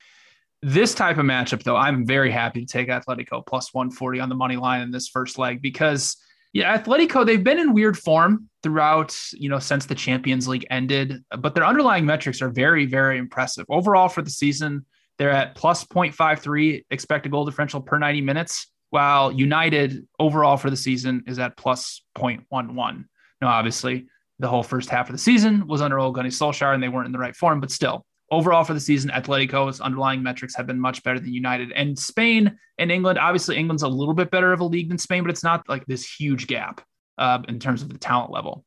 This 0.61 0.95
type 0.95 1.17
of 1.17 1.25
matchup, 1.25 1.63
though, 1.63 1.75
I'm 1.75 2.05
very 2.05 2.31
happy 2.31 2.65
to 2.65 2.65
take 2.65 2.89
Atletico 2.89 3.45
plus 3.45 3.73
140 3.73 4.19
on 4.19 4.29
the 4.29 4.35
money 4.35 4.55
line 4.55 4.81
in 4.81 4.91
this 4.91 5.07
first 5.07 5.37
leg 5.37 5.61
because, 5.61 6.17
yeah, 6.51 6.77
Atletico, 6.77 7.23
they've 7.25 7.43
been 7.43 7.59
in 7.59 7.73
weird 7.73 7.97
form 7.97 8.49
throughout, 8.63 9.15
you 9.33 9.49
know, 9.49 9.59
since 9.59 9.85
the 9.85 9.93
Champions 9.93 10.47
League 10.47 10.65
ended, 10.71 11.23
but 11.37 11.53
their 11.53 11.65
underlying 11.65 12.05
metrics 12.05 12.41
are 12.41 12.49
very, 12.49 12.87
very 12.87 13.19
impressive. 13.19 13.65
Overall 13.69 14.09
for 14.09 14.23
the 14.23 14.31
season, 14.31 14.83
they're 15.19 15.29
at 15.29 15.55
plus 15.55 15.85
0.53 15.85 16.85
expected 16.89 17.31
goal 17.31 17.45
differential 17.45 17.81
per 17.81 17.99
90 17.99 18.21
minutes 18.21 18.67
while 18.89 19.31
United 19.31 20.07
overall 20.19 20.57
for 20.57 20.69
the 20.69 20.77
season 20.77 21.23
is 21.27 21.39
at 21.39 21.57
plus 21.57 22.01
0.11. 22.17 23.05
Now, 23.41 23.47
obviously, 23.47 24.07
the 24.39 24.47
whole 24.47 24.63
first 24.63 24.89
half 24.89 25.09
of 25.09 25.13
the 25.13 25.19
season 25.19 25.67
was 25.67 25.81
under 25.81 25.99
Ole 25.99 26.11
Gunnar 26.11 26.29
Solskjaer 26.29 26.73
and 26.73 26.81
they 26.81 26.89
weren't 26.89 27.07
in 27.07 27.11
the 27.11 27.19
right 27.19 27.35
form, 27.35 27.59
but 27.59 27.71
still, 27.71 28.05
overall 28.31 28.63
for 28.63 28.73
the 28.73 28.79
season, 28.79 29.11
Atletico's 29.11 29.79
underlying 29.81 30.21
metrics 30.21 30.55
have 30.55 30.67
been 30.67 30.79
much 30.79 31.03
better 31.03 31.19
than 31.19 31.33
United. 31.33 31.71
And 31.71 31.97
Spain 31.97 32.57
and 32.77 32.91
England, 32.91 33.19
obviously, 33.19 33.57
England's 33.57 33.83
a 33.83 33.87
little 33.87 34.13
bit 34.13 34.31
better 34.31 34.53
of 34.53 34.59
a 34.59 34.65
league 34.65 34.89
than 34.89 34.97
Spain, 34.97 35.23
but 35.23 35.31
it's 35.31 35.43
not 35.43 35.67
like 35.67 35.85
this 35.85 36.09
huge 36.09 36.47
gap 36.47 36.81
uh, 37.17 37.39
in 37.47 37.59
terms 37.59 37.81
of 37.81 37.89
the 37.89 37.97
talent 37.97 38.31
level. 38.31 38.63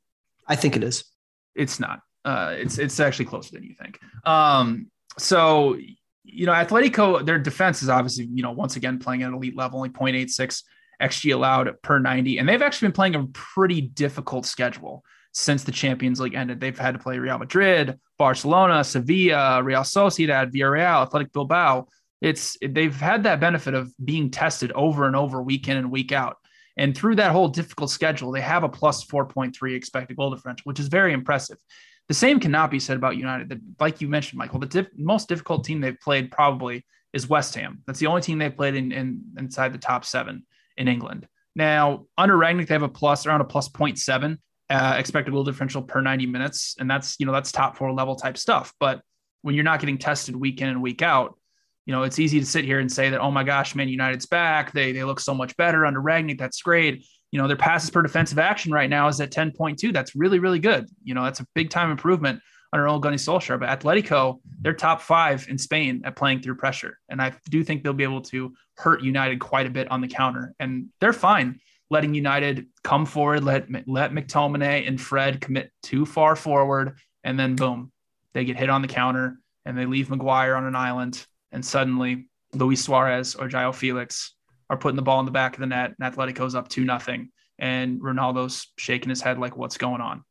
I 0.47 0.57
think 0.57 0.77
it 0.77 0.83
is. 0.83 1.05
It's 1.55 1.79
not. 1.79 2.01
Uh, 2.25 2.55
it's 2.57 2.79
it's 2.79 3.01
actually 3.01 3.25
closer 3.27 3.53
than 3.53 3.65
you 3.65 3.75
think. 3.75 3.99
Um, 4.25 4.91
so 5.19 5.79
you 6.33 6.47
know, 6.47 6.53
Atletico, 6.53 7.25
their 7.25 7.39
defense 7.39 7.83
is 7.83 7.89
obviously, 7.89 8.27
you 8.33 8.43
know, 8.43 8.53
once 8.53 8.77
again 8.77 8.99
playing 8.99 9.23
at 9.23 9.33
elite 9.33 9.57
level, 9.57 9.79
only 9.79 9.91
0.86 9.91 10.63
XG 11.01 11.35
allowed 11.35 11.71
per 11.83 11.99
90. 11.99 12.39
And 12.39 12.49
they've 12.49 12.63
actually 12.63 12.89
been 12.89 12.95
playing 12.95 13.15
a 13.15 13.27
pretty 13.27 13.81
difficult 13.81 14.47
schedule 14.47 15.05
since 15.33 15.65
the 15.65 15.73
Champions 15.73 16.21
League 16.21 16.35
ended. 16.35 16.61
They've 16.61 16.79
had 16.79 16.93
to 16.93 16.99
play 16.99 17.19
Real 17.19 17.39
Madrid, 17.39 17.99
Barcelona, 18.19 18.85
Sevilla, 18.85 19.63
Real 19.63 19.83
Sociedad, 19.83 20.53
Villarreal, 20.53 21.03
Athletic 21.03 21.33
Bilbao. 21.33 21.87
It's 22.21 22.57
they've 22.61 22.95
had 22.95 23.23
that 23.23 23.41
benefit 23.41 23.75
of 23.75 23.93
being 24.05 24.31
tested 24.31 24.73
over 24.73 25.07
and 25.07 25.17
over, 25.17 25.43
week 25.43 25.69
in 25.69 25.77
and 25.77 25.91
week 25.91 26.13
out. 26.13 26.37
And 26.77 26.97
through 26.97 27.17
that 27.17 27.33
whole 27.33 27.49
difficult 27.49 27.91
schedule, 27.91 28.33
they 28.33 28.41
have 28.41 28.63
a 28.63 28.69
plus 28.69 29.05
4.3 29.05 29.75
expected 29.75 30.17
goal 30.17 30.35
differential, 30.35 30.65
which 30.65 30.81
is 30.81 30.89
very 30.89 31.13
impressive. 31.13 31.59
The 32.11 32.15
same 32.15 32.41
cannot 32.41 32.73
be 32.73 32.81
said 32.81 32.97
about 32.97 33.17
United. 33.17 33.63
Like 33.79 34.01
you 34.01 34.09
mentioned, 34.09 34.37
Michael, 34.37 34.59
the 34.59 34.67
diff- 34.67 34.89
most 34.97 35.29
difficult 35.29 35.63
team 35.63 35.81
they've 35.81 36.01
played 36.01 36.33
probably 36.33 36.85
is 37.13 37.29
West 37.29 37.55
Ham. 37.55 37.85
That's 37.87 38.01
the 38.01 38.09
only 38.09 38.21
team 38.21 38.39
they've 38.39 38.57
played 38.57 38.75
in, 38.75 38.91
in 38.91 39.23
inside 39.39 39.73
the 39.73 39.79
top 39.79 40.05
seven 40.05 40.45
in 40.77 40.89
England. 40.89 41.29
Now, 41.55 42.07
under 42.19 42.37
Rangnick, 42.37 42.67
they 42.67 42.75
have 42.75 42.83
a 42.83 42.89
plus 42.89 43.27
around 43.27 43.43
a 43.43 43.45
plus 43.45 43.69
0.7 43.69 44.39
uh, 44.71 44.95
expected 44.99 45.31
goal 45.31 45.45
differential 45.45 45.83
per 45.83 46.01
90 46.01 46.27
minutes. 46.27 46.75
And 46.81 46.91
that's, 46.91 47.15
you 47.21 47.27
know, 47.27 47.33
that's 47.33 47.53
top 47.53 47.77
four 47.77 47.93
level 47.93 48.17
type 48.17 48.37
stuff. 48.39 48.75
But 48.81 49.03
when 49.43 49.55
you're 49.55 49.63
not 49.63 49.79
getting 49.79 49.97
tested 49.97 50.35
week 50.35 50.61
in 50.63 50.69
and 50.69 50.83
week 50.83 51.03
out, 51.03 51.39
you 51.87 51.95
know, 51.95 52.03
it's 52.03 52.19
easy 52.19 52.41
to 52.41 52.47
sit 52.47 52.65
here 52.65 52.81
and 52.81 52.91
say 52.91 53.11
that, 53.11 53.21
oh 53.21 53.31
my 53.31 53.45
gosh, 53.45 53.77
man, 53.77 53.89
United's 53.89 54.27
back. 54.27 54.73
They, 54.73 54.91
they 54.91 55.05
look 55.05 55.21
so 55.21 55.33
much 55.33 55.57
better 55.57 55.87
under 55.87 56.03
Rangnick. 56.03 56.41
That's 56.41 56.61
great. 56.61 57.07
You 57.33 57.41
know, 57.41 57.47
their 57.47 57.57
passes 57.57 57.91
per 57.91 58.03
defensive 58.03 58.39
action 58.39 58.73
right 58.73 58.91
now 58.91 59.09
is 59.09 59.21
at 59.21 59.31
10.2. 59.31 59.93
That's 59.93 60.17
really, 60.17 60.39
really 60.39 60.59
good. 60.59 60.89
You 61.05 61.15
know, 61.15 61.25
that's 61.25 61.41
a 61.41 61.47
big 61.55 61.71
time 61.71 61.91
improvement 61.91 62.41
under 62.73 62.89
Ole 62.89 62.99
Gunny 62.99 63.17
Solskjaer. 63.17 63.59
But 63.59 63.69
Atletico, 63.81 64.41
they're 64.61 64.75
top 64.75 65.01
five 65.01 65.47
in 65.49 65.59
Spain 65.59 66.03
at 66.05 66.17
playing 66.17 66.43
through 66.43 66.57
pressure. 66.57 66.99
And 67.09 67.21
I 67.21 67.33
do 67.49 67.63
think 67.63 67.83
they'll 67.83 67.93
be 67.93 68.05
able 68.05 68.23
to 68.23 68.53
hurt 68.77 69.03
United 69.03 69.41
quite 69.41 69.67
a 69.67 69.71
bit 69.71 69.91
on 69.91 70.01
the 70.01 70.09
counter. 70.09 70.55
And 70.59 70.89
they're 71.01 71.13
fine 71.13 71.61
letting 71.91 72.15
United 72.15 72.67
come 72.85 73.05
forward, 73.05 73.45
let 73.45 73.69
let 73.87 74.13
McTominay 74.13 74.87
and 74.87 75.01
Fred 75.01 75.41
commit 75.41 75.73
too 75.83 76.07
far 76.07 76.37
forward, 76.37 76.97
and 77.25 77.39
then 77.39 77.57
boom, 77.57 77.93
they 78.33 78.45
get 78.45 78.57
hit 78.57 78.71
on 78.71 78.81
the 78.81 78.89
counter 78.89 79.39
and 79.67 79.77
they 79.77 79.87
leave 79.87 80.09
Maguire 80.09 80.55
on 80.55 80.65
an 80.65 80.77
island, 80.77 81.27
and 81.53 81.65
suddenly 81.65 82.29
Luis 82.55 82.83
Suarez 82.83 83.35
or 83.35 83.49
João 83.49 83.75
Felix 83.75 84.35
are 84.71 84.79
putting 84.79 84.97
the 84.97 85.03
ball 85.03 85.21
in 85.21 85.27
the 85.27 85.33
back 85.33 85.55
of 85.55 85.61
the 85.61 85.67
net, 85.67 85.95
and 85.99 86.15
Atletico's 86.15 86.55
up 86.55 86.69
two 86.69 86.85
nothing, 86.85 87.31
and 87.59 88.01
Ronaldo's 88.01 88.69
shaking 88.79 89.11
his 89.11 89.21
head 89.21 89.39
like, 89.39 89.57
"What's 89.57 89.77
going 89.77 90.01
on?" 90.01 90.25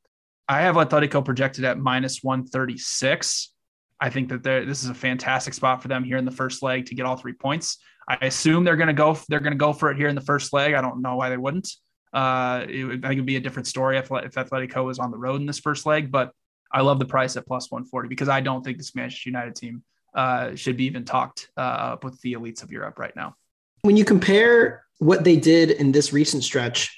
I 0.47 0.61
have 0.61 0.75
Atletico 0.75 1.23
projected 1.23 1.65
at 1.65 1.77
minus 1.77 2.23
one 2.23 2.47
thirty 2.47 2.77
six. 2.77 3.53
I 3.99 4.09
think 4.09 4.29
that 4.29 4.43
this 4.43 4.83
is 4.83 4.89
a 4.89 4.93
fantastic 4.95 5.53
spot 5.53 5.81
for 5.81 5.89
them 5.89 6.03
here 6.03 6.17
in 6.17 6.25
the 6.25 6.31
first 6.31 6.63
leg 6.63 6.85
to 6.85 6.95
get 6.95 7.05
all 7.05 7.17
three 7.17 7.33
points. 7.33 7.77
I 8.07 8.17
assume 8.21 8.63
they're 8.63 8.77
going 8.77 8.87
to 8.87 8.93
go. 8.93 9.17
They're 9.27 9.41
going 9.41 9.53
to 9.53 9.57
go 9.57 9.73
for 9.73 9.91
it 9.91 9.97
here 9.97 10.07
in 10.07 10.15
the 10.15 10.21
first 10.21 10.53
leg. 10.53 10.73
I 10.73 10.81
don't 10.81 11.01
know 11.01 11.17
why 11.17 11.29
they 11.29 11.37
wouldn't. 11.37 11.69
Uh, 12.11 12.65
it 12.67 12.85
would, 12.85 13.05
I 13.05 13.09
think 13.09 13.17
it'd 13.17 13.25
be 13.25 13.35
a 13.35 13.41
different 13.41 13.67
story 13.67 13.97
if, 13.97 14.05
if 14.05 14.33
Atletico 14.33 14.85
was 14.85 14.97
on 14.97 15.11
the 15.11 15.17
road 15.17 15.41
in 15.41 15.45
this 15.45 15.59
first 15.59 15.85
leg. 15.85 16.11
But 16.11 16.31
I 16.71 16.81
love 16.81 16.97
the 16.97 17.05
price 17.05 17.35
at 17.37 17.45
plus 17.45 17.69
140 17.69 18.07
because 18.07 18.29
I 18.29 18.41
don't 18.41 18.63
think 18.63 18.77
this 18.77 18.95
Manchester 18.95 19.29
United 19.29 19.55
team 19.55 19.83
uh, 20.13 20.55
should 20.55 20.77
be 20.77 20.85
even 20.85 21.05
talked 21.05 21.49
uh, 21.57 21.61
up 21.93 22.03
with 22.03 22.19
the 22.21 22.33
elites 22.33 22.63
of 22.63 22.71
Europe 22.71 22.97
right 22.97 23.15
now. 23.15 23.35
When 23.81 23.97
you 23.97 24.05
compare 24.05 24.83
what 24.99 25.23
they 25.23 25.35
did 25.35 25.71
in 25.71 25.91
this 25.91 26.11
recent 26.11 26.43
stretch 26.43 26.95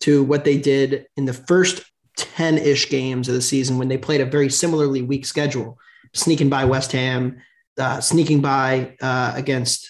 to 0.00 0.22
what 0.22 0.44
they 0.44 0.58
did 0.58 1.06
in 1.16 1.26
the 1.26 1.32
first 1.32 1.84
10 2.16 2.58
ish 2.58 2.88
games 2.88 3.28
of 3.28 3.34
the 3.34 3.42
season 3.42 3.78
when 3.78 3.88
they 3.88 3.98
played 3.98 4.20
a 4.20 4.26
very 4.26 4.48
similarly 4.48 5.02
weak 5.02 5.26
schedule, 5.26 5.78
sneaking 6.14 6.48
by 6.48 6.64
West 6.64 6.92
Ham, 6.92 7.40
uh, 7.78 8.00
sneaking 8.00 8.40
by 8.40 8.96
uh, 9.00 9.32
against 9.34 9.88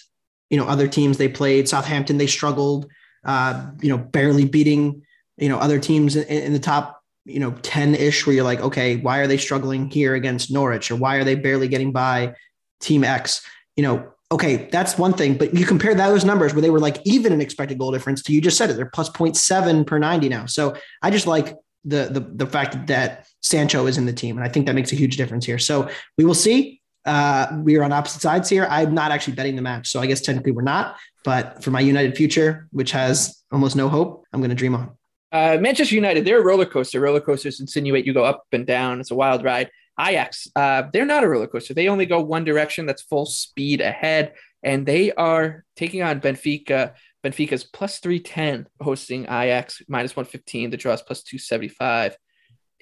you 0.49 0.57
know 0.57 0.67
other 0.67 0.87
teams 0.87 1.17
they 1.17 1.29
played. 1.29 1.67
Southampton 1.67 2.17
they 2.17 2.27
struggled, 2.27 2.87
uh, 3.25 3.71
you 3.81 3.89
know, 3.89 3.97
barely 3.97 4.45
beating 4.45 5.03
you 5.37 5.49
know 5.49 5.57
other 5.57 5.79
teams 5.79 6.15
in, 6.15 6.23
in 6.25 6.53
the 6.53 6.59
top 6.59 7.01
you 7.25 7.39
know 7.39 7.51
10 7.61 7.95
ish 7.95 8.25
where 8.25 8.35
you're 8.35 8.43
like 8.43 8.61
okay 8.61 8.97
why 8.97 9.19
are 9.19 9.27
they 9.27 9.37
struggling 9.37 9.89
here 9.89 10.15
against 10.15 10.51
norwich 10.51 10.91
or 10.91 10.95
why 10.95 11.15
are 11.15 11.23
they 11.23 11.35
barely 11.35 11.67
getting 11.67 11.91
by 11.91 12.33
team 12.79 13.03
x 13.03 13.45
you 13.75 13.83
know 13.83 14.12
okay 14.33 14.67
that's 14.71 14.97
one 14.97 15.13
thing 15.13 15.37
but 15.37 15.53
you 15.53 15.65
compare 15.65 15.93
those 15.93 16.25
numbers 16.25 16.53
where 16.53 16.61
they 16.61 16.71
were 16.71 16.79
like 16.79 16.97
even 17.05 17.31
an 17.31 17.39
expected 17.39 17.77
goal 17.77 17.91
difference 17.91 18.21
to 18.23 18.33
you 18.33 18.41
just 18.41 18.57
said 18.57 18.69
it 18.69 18.73
they're 18.73 18.87
plus 18.87 19.09
0.7 19.09 19.85
per 19.85 19.99
90 19.99 20.27
now 20.27 20.45
so 20.45 20.75
i 21.01 21.09
just 21.09 21.27
like 21.27 21.55
the 21.85 22.09
the, 22.11 22.19
the 22.19 22.47
fact 22.47 22.87
that 22.87 23.27
sancho 23.41 23.85
is 23.85 23.97
in 23.97 24.05
the 24.05 24.13
team 24.13 24.35
and 24.35 24.45
i 24.45 24.49
think 24.49 24.65
that 24.65 24.73
makes 24.73 24.91
a 24.91 24.95
huge 24.95 25.17
difference 25.17 25.45
here 25.45 25.59
so 25.59 25.87
we 26.17 26.25
will 26.25 26.33
see 26.33 26.81
uh, 27.05 27.47
we 27.63 27.75
are 27.75 27.83
on 27.83 27.91
opposite 27.91 28.21
sides 28.21 28.49
here. 28.49 28.65
I'm 28.69 28.93
not 28.93 29.11
actually 29.11 29.33
betting 29.33 29.55
the 29.55 29.61
match, 29.61 29.89
so 29.89 29.99
I 29.99 30.05
guess 30.05 30.21
technically 30.21 30.53
we're 30.53 30.61
not. 30.61 30.95
But 31.25 31.63
for 31.63 31.71
my 31.71 31.79
United 31.79 32.15
future, 32.15 32.67
which 32.71 32.91
has 32.91 33.43
almost 33.51 33.75
no 33.75 33.89
hope, 33.89 34.25
I'm 34.31 34.39
going 34.39 34.49
to 34.51 34.55
dream 34.55 34.75
on. 34.75 34.91
Uh, 35.31 35.57
Manchester 35.59 35.95
United, 35.95 36.25
they're 36.25 36.39
a 36.39 36.43
roller 36.43 36.65
coaster. 36.65 36.99
Roller 36.99 37.19
coasters 37.19 37.59
insinuate 37.59 38.05
you 38.05 38.13
go 38.13 38.23
up 38.23 38.45
and 38.51 38.67
down. 38.67 38.99
It's 38.99 39.11
a 39.11 39.15
wild 39.15 39.43
ride. 39.43 39.69
Ajax, 39.99 40.47
uh, 40.55 40.83
they're 40.91 41.05
not 41.05 41.23
a 41.23 41.29
roller 41.29 41.47
coaster. 41.47 41.73
They 41.73 41.87
only 41.87 42.05
go 42.05 42.21
one 42.21 42.43
direction. 42.43 42.85
That's 42.85 43.01
full 43.01 43.25
speed 43.25 43.81
ahead, 43.81 44.33
and 44.61 44.85
they 44.85 45.11
are 45.13 45.65
taking 45.75 46.01
on 46.01 46.21
Benfica. 46.21 46.93
Benfica's 47.23 47.63
plus 47.63 47.99
310 47.99 48.67
hosting 48.81 49.23
Ajax 49.23 49.81
minus 49.87 50.15
115. 50.15 50.71
The 50.71 50.77
draw 50.77 50.93
is 50.93 51.01
plus 51.01 51.23
275 51.23 52.17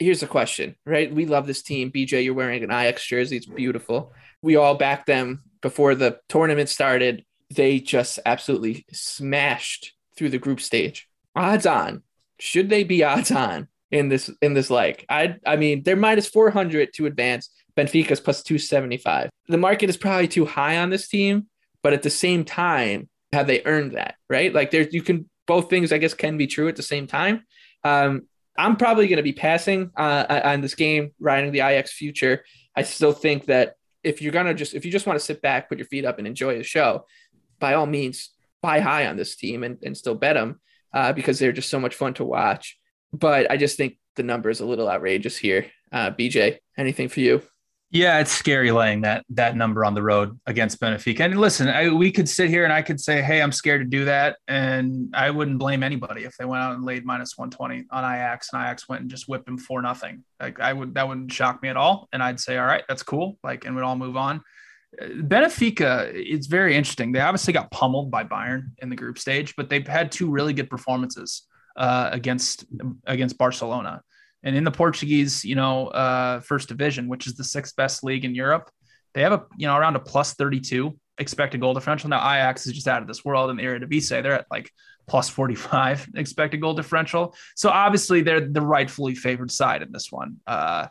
here's 0.01 0.19
the 0.19 0.27
question, 0.27 0.75
right? 0.85 1.13
We 1.13 1.25
love 1.25 1.47
this 1.47 1.61
team. 1.61 1.91
BJ, 1.91 2.23
you're 2.23 2.33
wearing 2.33 2.63
an 2.63 2.71
Ajax 2.71 3.05
jersey. 3.05 3.37
It's 3.37 3.45
beautiful. 3.45 4.13
We 4.41 4.55
all 4.55 4.75
backed 4.75 5.05
them 5.05 5.43
before 5.61 5.95
the 5.95 6.19
tournament 6.27 6.69
started. 6.69 7.23
They 7.49 7.79
just 7.79 8.19
absolutely 8.25 8.85
smashed 8.91 9.93
through 10.17 10.29
the 10.29 10.39
group 10.39 10.59
stage. 10.59 11.07
Odds 11.35 11.65
on. 11.65 12.03
Should 12.39 12.69
they 12.69 12.83
be 12.83 13.03
odds 13.03 13.31
on 13.31 13.67
in 13.91 14.09
this 14.09 14.29
in 14.41 14.53
this 14.53 14.69
leg? 14.69 15.05
I 15.09 15.35
I 15.45 15.55
mean, 15.55 15.83
they're 15.83 15.95
minus 15.95 16.27
400 16.27 16.93
to 16.95 17.05
advance. 17.05 17.49
Benfica's 17.77 18.19
plus 18.19 18.43
275. 18.43 19.29
The 19.47 19.57
market 19.57 19.89
is 19.89 19.97
probably 19.97 20.27
too 20.27 20.45
high 20.45 20.77
on 20.77 20.89
this 20.89 21.07
team, 21.07 21.47
but 21.81 21.93
at 21.93 22.03
the 22.03 22.09
same 22.09 22.43
time, 22.43 23.09
have 23.31 23.47
they 23.47 23.61
earned 23.65 23.93
that, 23.93 24.15
right? 24.29 24.53
Like 24.53 24.71
there's 24.71 24.93
you 24.93 25.01
can 25.01 25.29
both 25.47 25.69
things 25.69 25.91
I 25.91 25.97
guess 25.97 26.13
can 26.13 26.37
be 26.37 26.47
true 26.47 26.67
at 26.67 26.75
the 26.75 26.83
same 26.83 27.07
time. 27.07 27.45
Um, 27.83 28.23
I'm 28.57 28.75
probably 28.75 29.07
going 29.07 29.17
to 29.17 29.23
be 29.23 29.33
passing 29.33 29.91
uh, 29.95 30.41
on 30.43 30.61
this 30.61 30.75
game, 30.75 31.11
riding 31.19 31.51
the 31.51 31.61
Ajax 31.61 31.93
future. 31.93 32.43
I 32.75 32.83
still 32.83 33.13
think 33.13 33.45
that 33.45 33.75
if 34.03 34.21
you're 34.21 34.33
gonna 34.33 34.53
just 34.53 34.73
if 34.73 34.85
you 34.85 34.91
just 34.91 35.05
want 35.05 35.19
to 35.19 35.25
sit 35.25 35.41
back, 35.41 35.69
put 35.69 35.77
your 35.77 35.87
feet 35.87 36.05
up, 36.05 36.17
and 36.17 36.27
enjoy 36.27 36.57
the 36.57 36.63
show, 36.63 37.05
by 37.59 37.75
all 37.75 37.85
means, 37.85 38.31
buy 38.61 38.79
high 38.79 39.07
on 39.07 39.17
this 39.17 39.35
team 39.35 39.63
and, 39.63 39.77
and 39.83 39.97
still 39.97 40.15
bet 40.15 40.35
them 40.35 40.59
uh, 40.93 41.13
because 41.13 41.39
they're 41.39 41.51
just 41.51 41.69
so 41.69 41.79
much 41.79 41.95
fun 41.95 42.13
to 42.15 42.25
watch. 42.25 42.77
But 43.13 43.51
I 43.51 43.57
just 43.57 43.77
think 43.77 43.97
the 44.15 44.23
number 44.23 44.49
is 44.49 44.59
a 44.59 44.65
little 44.65 44.89
outrageous 44.89 45.37
here. 45.37 45.67
Uh, 45.91 46.11
BJ, 46.11 46.57
anything 46.77 47.09
for 47.09 47.19
you? 47.19 47.41
Yeah, 47.93 48.19
it's 48.19 48.31
scary 48.31 48.71
laying 48.71 49.01
that 49.01 49.25
that 49.31 49.57
number 49.57 49.83
on 49.83 49.93
the 49.93 50.01
road 50.01 50.39
against 50.45 50.79
Benfica. 50.79 51.19
And 51.19 51.37
listen, 51.37 51.67
I, 51.67 51.89
we 51.89 52.09
could 52.09 52.29
sit 52.29 52.49
here 52.49 52.63
and 52.63 52.71
I 52.71 52.81
could 52.81 53.01
say, 53.01 53.21
"Hey, 53.21 53.41
I'm 53.41 53.51
scared 53.51 53.81
to 53.81 53.85
do 53.85 54.05
that," 54.05 54.37
and 54.47 55.13
I 55.13 55.29
wouldn't 55.29 55.59
blame 55.59 55.83
anybody 55.83 56.23
if 56.23 56.37
they 56.37 56.45
went 56.45 56.63
out 56.63 56.73
and 56.73 56.85
laid 56.85 57.03
minus 57.03 57.37
120 57.37 57.87
on 57.91 58.05
Ajax 58.05 58.53
and 58.53 58.61
Ajax 58.61 58.87
went 58.87 59.01
and 59.01 59.11
just 59.11 59.27
whipped 59.27 59.45
them 59.45 59.57
for 59.57 59.81
nothing. 59.81 60.23
Like 60.39 60.61
I 60.61 60.71
would, 60.71 60.95
that 60.95 61.05
wouldn't 61.05 61.33
shock 61.33 61.61
me 61.61 61.67
at 61.67 61.75
all, 61.75 62.07
and 62.13 62.23
I'd 62.23 62.39
say, 62.39 62.57
"All 62.57 62.65
right, 62.65 62.85
that's 62.87 63.03
cool." 63.03 63.37
Like, 63.43 63.65
and 63.65 63.75
we'd 63.75 63.83
all 63.83 63.97
move 63.97 64.15
on. 64.15 64.41
Benfica, 65.01 66.11
it's 66.13 66.47
very 66.47 66.77
interesting. 66.77 67.11
They 67.11 67.19
obviously 67.19 67.51
got 67.51 67.71
pummeled 67.71 68.09
by 68.09 68.23
Bayern 68.23 68.71
in 68.77 68.89
the 68.89 68.95
group 68.95 69.19
stage, 69.19 69.53
but 69.57 69.69
they've 69.69 69.87
had 69.87 70.13
two 70.13 70.29
really 70.29 70.53
good 70.53 70.69
performances 70.69 71.43
uh, 71.75 72.09
against 72.11 72.65
against 73.05 73.37
Barcelona. 73.37 74.01
And 74.43 74.55
in 74.55 74.63
the 74.63 74.71
Portuguese, 74.71 75.45
you 75.45 75.55
know, 75.55 75.87
uh, 75.87 76.39
first 76.39 76.67
division, 76.67 77.07
which 77.07 77.27
is 77.27 77.35
the 77.35 77.43
sixth 77.43 77.75
best 77.75 78.03
league 78.03 78.25
in 78.25 78.33
Europe, 78.33 78.71
they 79.13 79.21
have 79.21 79.33
a, 79.33 79.45
you 79.57 79.67
know, 79.67 79.75
around 79.75 79.95
a 79.95 79.99
plus 79.99 80.33
32 80.33 80.97
expected 81.17 81.61
goal 81.61 81.73
differential. 81.73 82.09
Now 82.09 82.19
Ajax 82.19 82.65
is 82.65 82.73
just 82.73 82.87
out 82.87 83.01
of 83.01 83.07
this 83.07 83.23
world 83.23 83.49
in 83.49 83.57
the 83.57 83.63
Eredivisie. 83.63 84.23
They're 84.23 84.33
at 84.33 84.47
like 84.49 84.71
plus 85.07 85.29
45 85.29 86.09
expected 86.15 86.61
goal 86.61 86.73
differential. 86.73 87.35
So 87.55 87.69
obviously 87.69 88.21
they're 88.21 88.47
the 88.47 88.61
rightfully 88.61 89.15
favored 89.15 89.51
side 89.51 89.81
in 89.81 89.91
this 89.91 90.11
one. 90.11 90.37
Uh, 90.47 90.87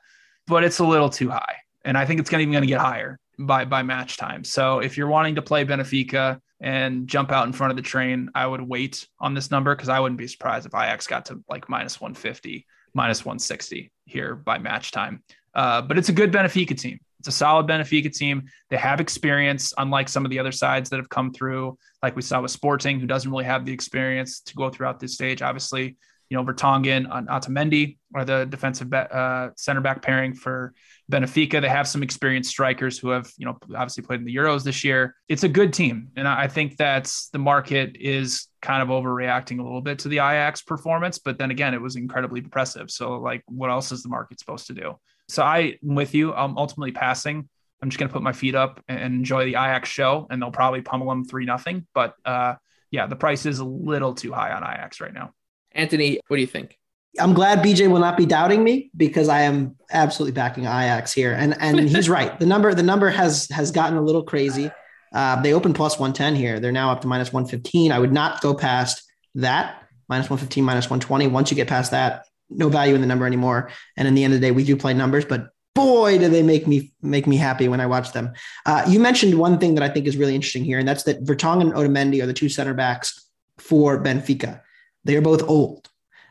but 0.46 0.64
it's 0.64 0.78
a 0.78 0.84
little 0.84 1.10
too 1.10 1.30
high. 1.30 1.56
And 1.84 1.96
I 1.96 2.04
think 2.04 2.20
it's 2.20 2.30
gonna, 2.30 2.42
even 2.42 2.52
going 2.52 2.62
to 2.62 2.68
get 2.68 2.80
higher 2.80 3.18
by, 3.38 3.64
by 3.64 3.82
match 3.82 4.16
time. 4.16 4.44
So 4.44 4.80
if 4.80 4.96
you're 4.96 5.08
wanting 5.08 5.36
to 5.36 5.42
play 5.42 5.64
Benfica 5.64 6.38
and 6.60 7.06
jump 7.08 7.32
out 7.32 7.46
in 7.46 7.52
front 7.52 7.70
of 7.70 7.76
the 7.76 7.82
train, 7.82 8.30
I 8.34 8.46
would 8.46 8.60
wait 8.60 9.06
on 9.18 9.34
this 9.34 9.50
number 9.50 9.74
because 9.74 9.88
I 9.88 10.00
wouldn't 10.00 10.18
be 10.18 10.26
surprised 10.26 10.66
if 10.66 10.74
Ajax 10.74 11.06
got 11.06 11.26
to 11.26 11.42
like 11.48 11.68
minus 11.68 12.00
150 12.00 12.66
minus 12.94 13.24
160 13.24 13.92
here 14.04 14.34
by 14.34 14.58
match 14.58 14.90
time. 14.90 15.22
Uh, 15.54 15.82
but 15.82 15.98
it's 15.98 16.08
a 16.08 16.12
good 16.12 16.32
Benfica 16.32 16.78
team. 16.78 16.98
It's 17.18 17.28
a 17.28 17.32
solid 17.32 17.66
Benfica 17.66 18.14
team. 18.14 18.44
They 18.70 18.76
have 18.76 19.00
experience, 19.00 19.74
unlike 19.76 20.08
some 20.08 20.24
of 20.24 20.30
the 20.30 20.38
other 20.38 20.52
sides 20.52 20.90
that 20.90 20.96
have 20.96 21.08
come 21.08 21.32
through, 21.32 21.76
like 22.02 22.16
we 22.16 22.22
saw 22.22 22.40
with 22.40 22.50
Sporting, 22.50 22.98
who 22.98 23.06
doesn't 23.06 23.30
really 23.30 23.44
have 23.44 23.64
the 23.64 23.72
experience 23.72 24.40
to 24.40 24.54
go 24.54 24.70
throughout 24.70 25.00
this 25.00 25.14
stage. 25.14 25.42
Obviously, 25.42 25.96
you 26.30 26.36
know, 26.36 26.44
Vertonghen 26.44 27.08
and 27.10 27.28
Otamendi 27.28 27.98
are 28.14 28.24
the 28.24 28.46
defensive 28.46 28.92
uh, 28.92 29.50
center 29.56 29.80
back 29.80 30.00
pairing 30.00 30.32
for 30.32 30.72
Benfica. 31.10 31.60
They 31.60 31.68
have 31.68 31.88
some 31.88 32.02
experienced 32.02 32.50
strikers 32.50 32.98
who 32.98 33.10
have, 33.10 33.30
you 33.36 33.44
know, 33.44 33.58
obviously 33.74 34.02
played 34.02 34.20
in 34.20 34.26
the 34.26 34.34
Euros 34.34 34.62
this 34.62 34.84
year. 34.84 35.16
It's 35.28 35.42
a 35.42 35.48
good 35.48 35.72
team. 35.72 36.08
And 36.16 36.26
I 36.26 36.48
think 36.48 36.76
that's 36.76 37.28
the 37.28 37.38
market 37.38 37.96
is 37.98 38.46
kind 38.62 38.82
of 38.82 38.88
overreacting 38.88 39.58
a 39.58 39.62
little 39.62 39.80
bit 39.80 39.98
to 40.00 40.08
the 40.08 40.16
Ajax 40.16 40.62
performance. 40.62 41.18
But 41.18 41.38
then 41.38 41.50
again, 41.50 41.74
it 41.74 41.80
was 41.80 41.96
incredibly 41.96 42.40
impressive. 42.40 42.90
So, 42.90 43.18
like, 43.18 43.42
what 43.46 43.70
else 43.70 43.92
is 43.92 44.02
the 44.02 44.08
market 44.08 44.38
supposed 44.38 44.68
to 44.68 44.72
do? 44.72 44.98
So, 45.28 45.42
I'm 45.42 45.74
with 45.82 46.14
you. 46.14 46.32
I'm 46.32 46.56
ultimately 46.56 46.92
passing. 46.92 47.48
I'm 47.82 47.88
just 47.88 47.98
going 47.98 48.08
to 48.08 48.12
put 48.12 48.22
my 48.22 48.32
feet 48.32 48.54
up 48.54 48.82
and 48.88 49.00
enjoy 49.00 49.44
the 49.44 49.52
Ajax 49.52 49.88
show, 49.88 50.26
and 50.30 50.40
they'll 50.40 50.50
probably 50.50 50.82
pummel 50.82 51.08
them 51.08 51.24
3 51.24 51.46
nothing. 51.46 51.86
But 51.94 52.14
uh, 52.24 52.54
yeah, 52.90 53.06
the 53.06 53.16
price 53.16 53.46
is 53.46 53.58
a 53.58 53.64
little 53.64 54.14
too 54.14 54.32
high 54.32 54.52
on 54.52 54.62
Ajax 54.62 55.00
right 55.00 55.12
now. 55.12 55.32
Anthony, 55.72 56.20
what 56.26 56.36
do 56.36 56.40
you 56.40 56.48
think? 56.48 56.79
I'm 57.18 57.34
glad 57.34 57.58
BJ 57.58 57.90
will 57.90 57.98
not 57.98 58.16
be 58.16 58.26
doubting 58.26 58.62
me 58.62 58.90
because 58.96 59.28
I 59.28 59.42
am 59.42 59.76
absolutely 59.90 60.32
backing 60.32 60.64
Ajax 60.64 61.12
here, 61.12 61.32
and 61.32 61.56
and 61.60 61.80
he's 61.88 62.08
right. 62.08 62.38
The 62.38 62.46
number 62.46 62.72
the 62.74 62.82
number 62.82 63.10
has 63.10 63.48
has 63.50 63.70
gotten 63.70 63.96
a 63.96 64.02
little 64.02 64.22
crazy. 64.22 64.70
Uh, 65.12 65.40
they 65.42 65.52
opened 65.52 65.74
plus 65.74 65.98
110 65.98 66.36
here. 66.36 66.60
They're 66.60 66.70
now 66.70 66.92
up 66.92 67.00
to 67.00 67.08
minus 67.08 67.32
115. 67.32 67.90
I 67.90 67.98
would 67.98 68.12
not 68.12 68.40
go 68.40 68.54
past 68.54 69.02
that 69.34 69.82
minus 70.08 70.30
115, 70.30 70.64
minus 70.64 70.84
120. 70.86 71.26
Once 71.28 71.50
you 71.50 71.56
get 71.56 71.68
past 71.68 71.90
that, 71.90 72.26
no 72.48 72.68
value 72.68 72.94
in 72.94 73.00
the 73.00 73.06
number 73.06 73.26
anymore. 73.26 73.70
And 73.96 74.06
in 74.06 74.14
the 74.14 74.24
end 74.24 74.34
of 74.34 74.40
the 74.40 74.46
day, 74.46 74.50
we 74.52 74.64
do 74.64 74.76
play 74.76 74.94
numbers, 74.94 75.24
but 75.24 75.50
boy, 75.74 76.18
do 76.18 76.28
they 76.28 76.42
make 76.42 76.66
me 76.66 76.92
make 77.02 77.26
me 77.26 77.36
happy 77.36 77.68
when 77.68 77.80
I 77.80 77.86
watch 77.86 78.12
them. 78.12 78.32
Uh, 78.66 78.84
you 78.88 79.00
mentioned 79.00 79.38
one 79.38 79.58
thing 79.58 79.74
that 79.74 79.84
I 79.84 79.88
think 79.88 80.06
is 80.06 80.16
really 80.16 80.34
interesting 80.34 80.64
here, 80.64 80.78
and 80.78 80.86
that's 80.86 81.04
that 81.04 81.24
Vertonghen 81.24 81.62
and 81.62 81.72
Otamendi 81.72 82.22
are 82.22 82.26
the 82.26 82.32
two 82.32 82.48
center 82.48 82.74
backs 82.74 83.28
for 83.58 84.02
Benfica. 84.02 84.60
They 85.04 85.16
are 85.16 85.22
both 85.22 85.42
old, 85.48 85.88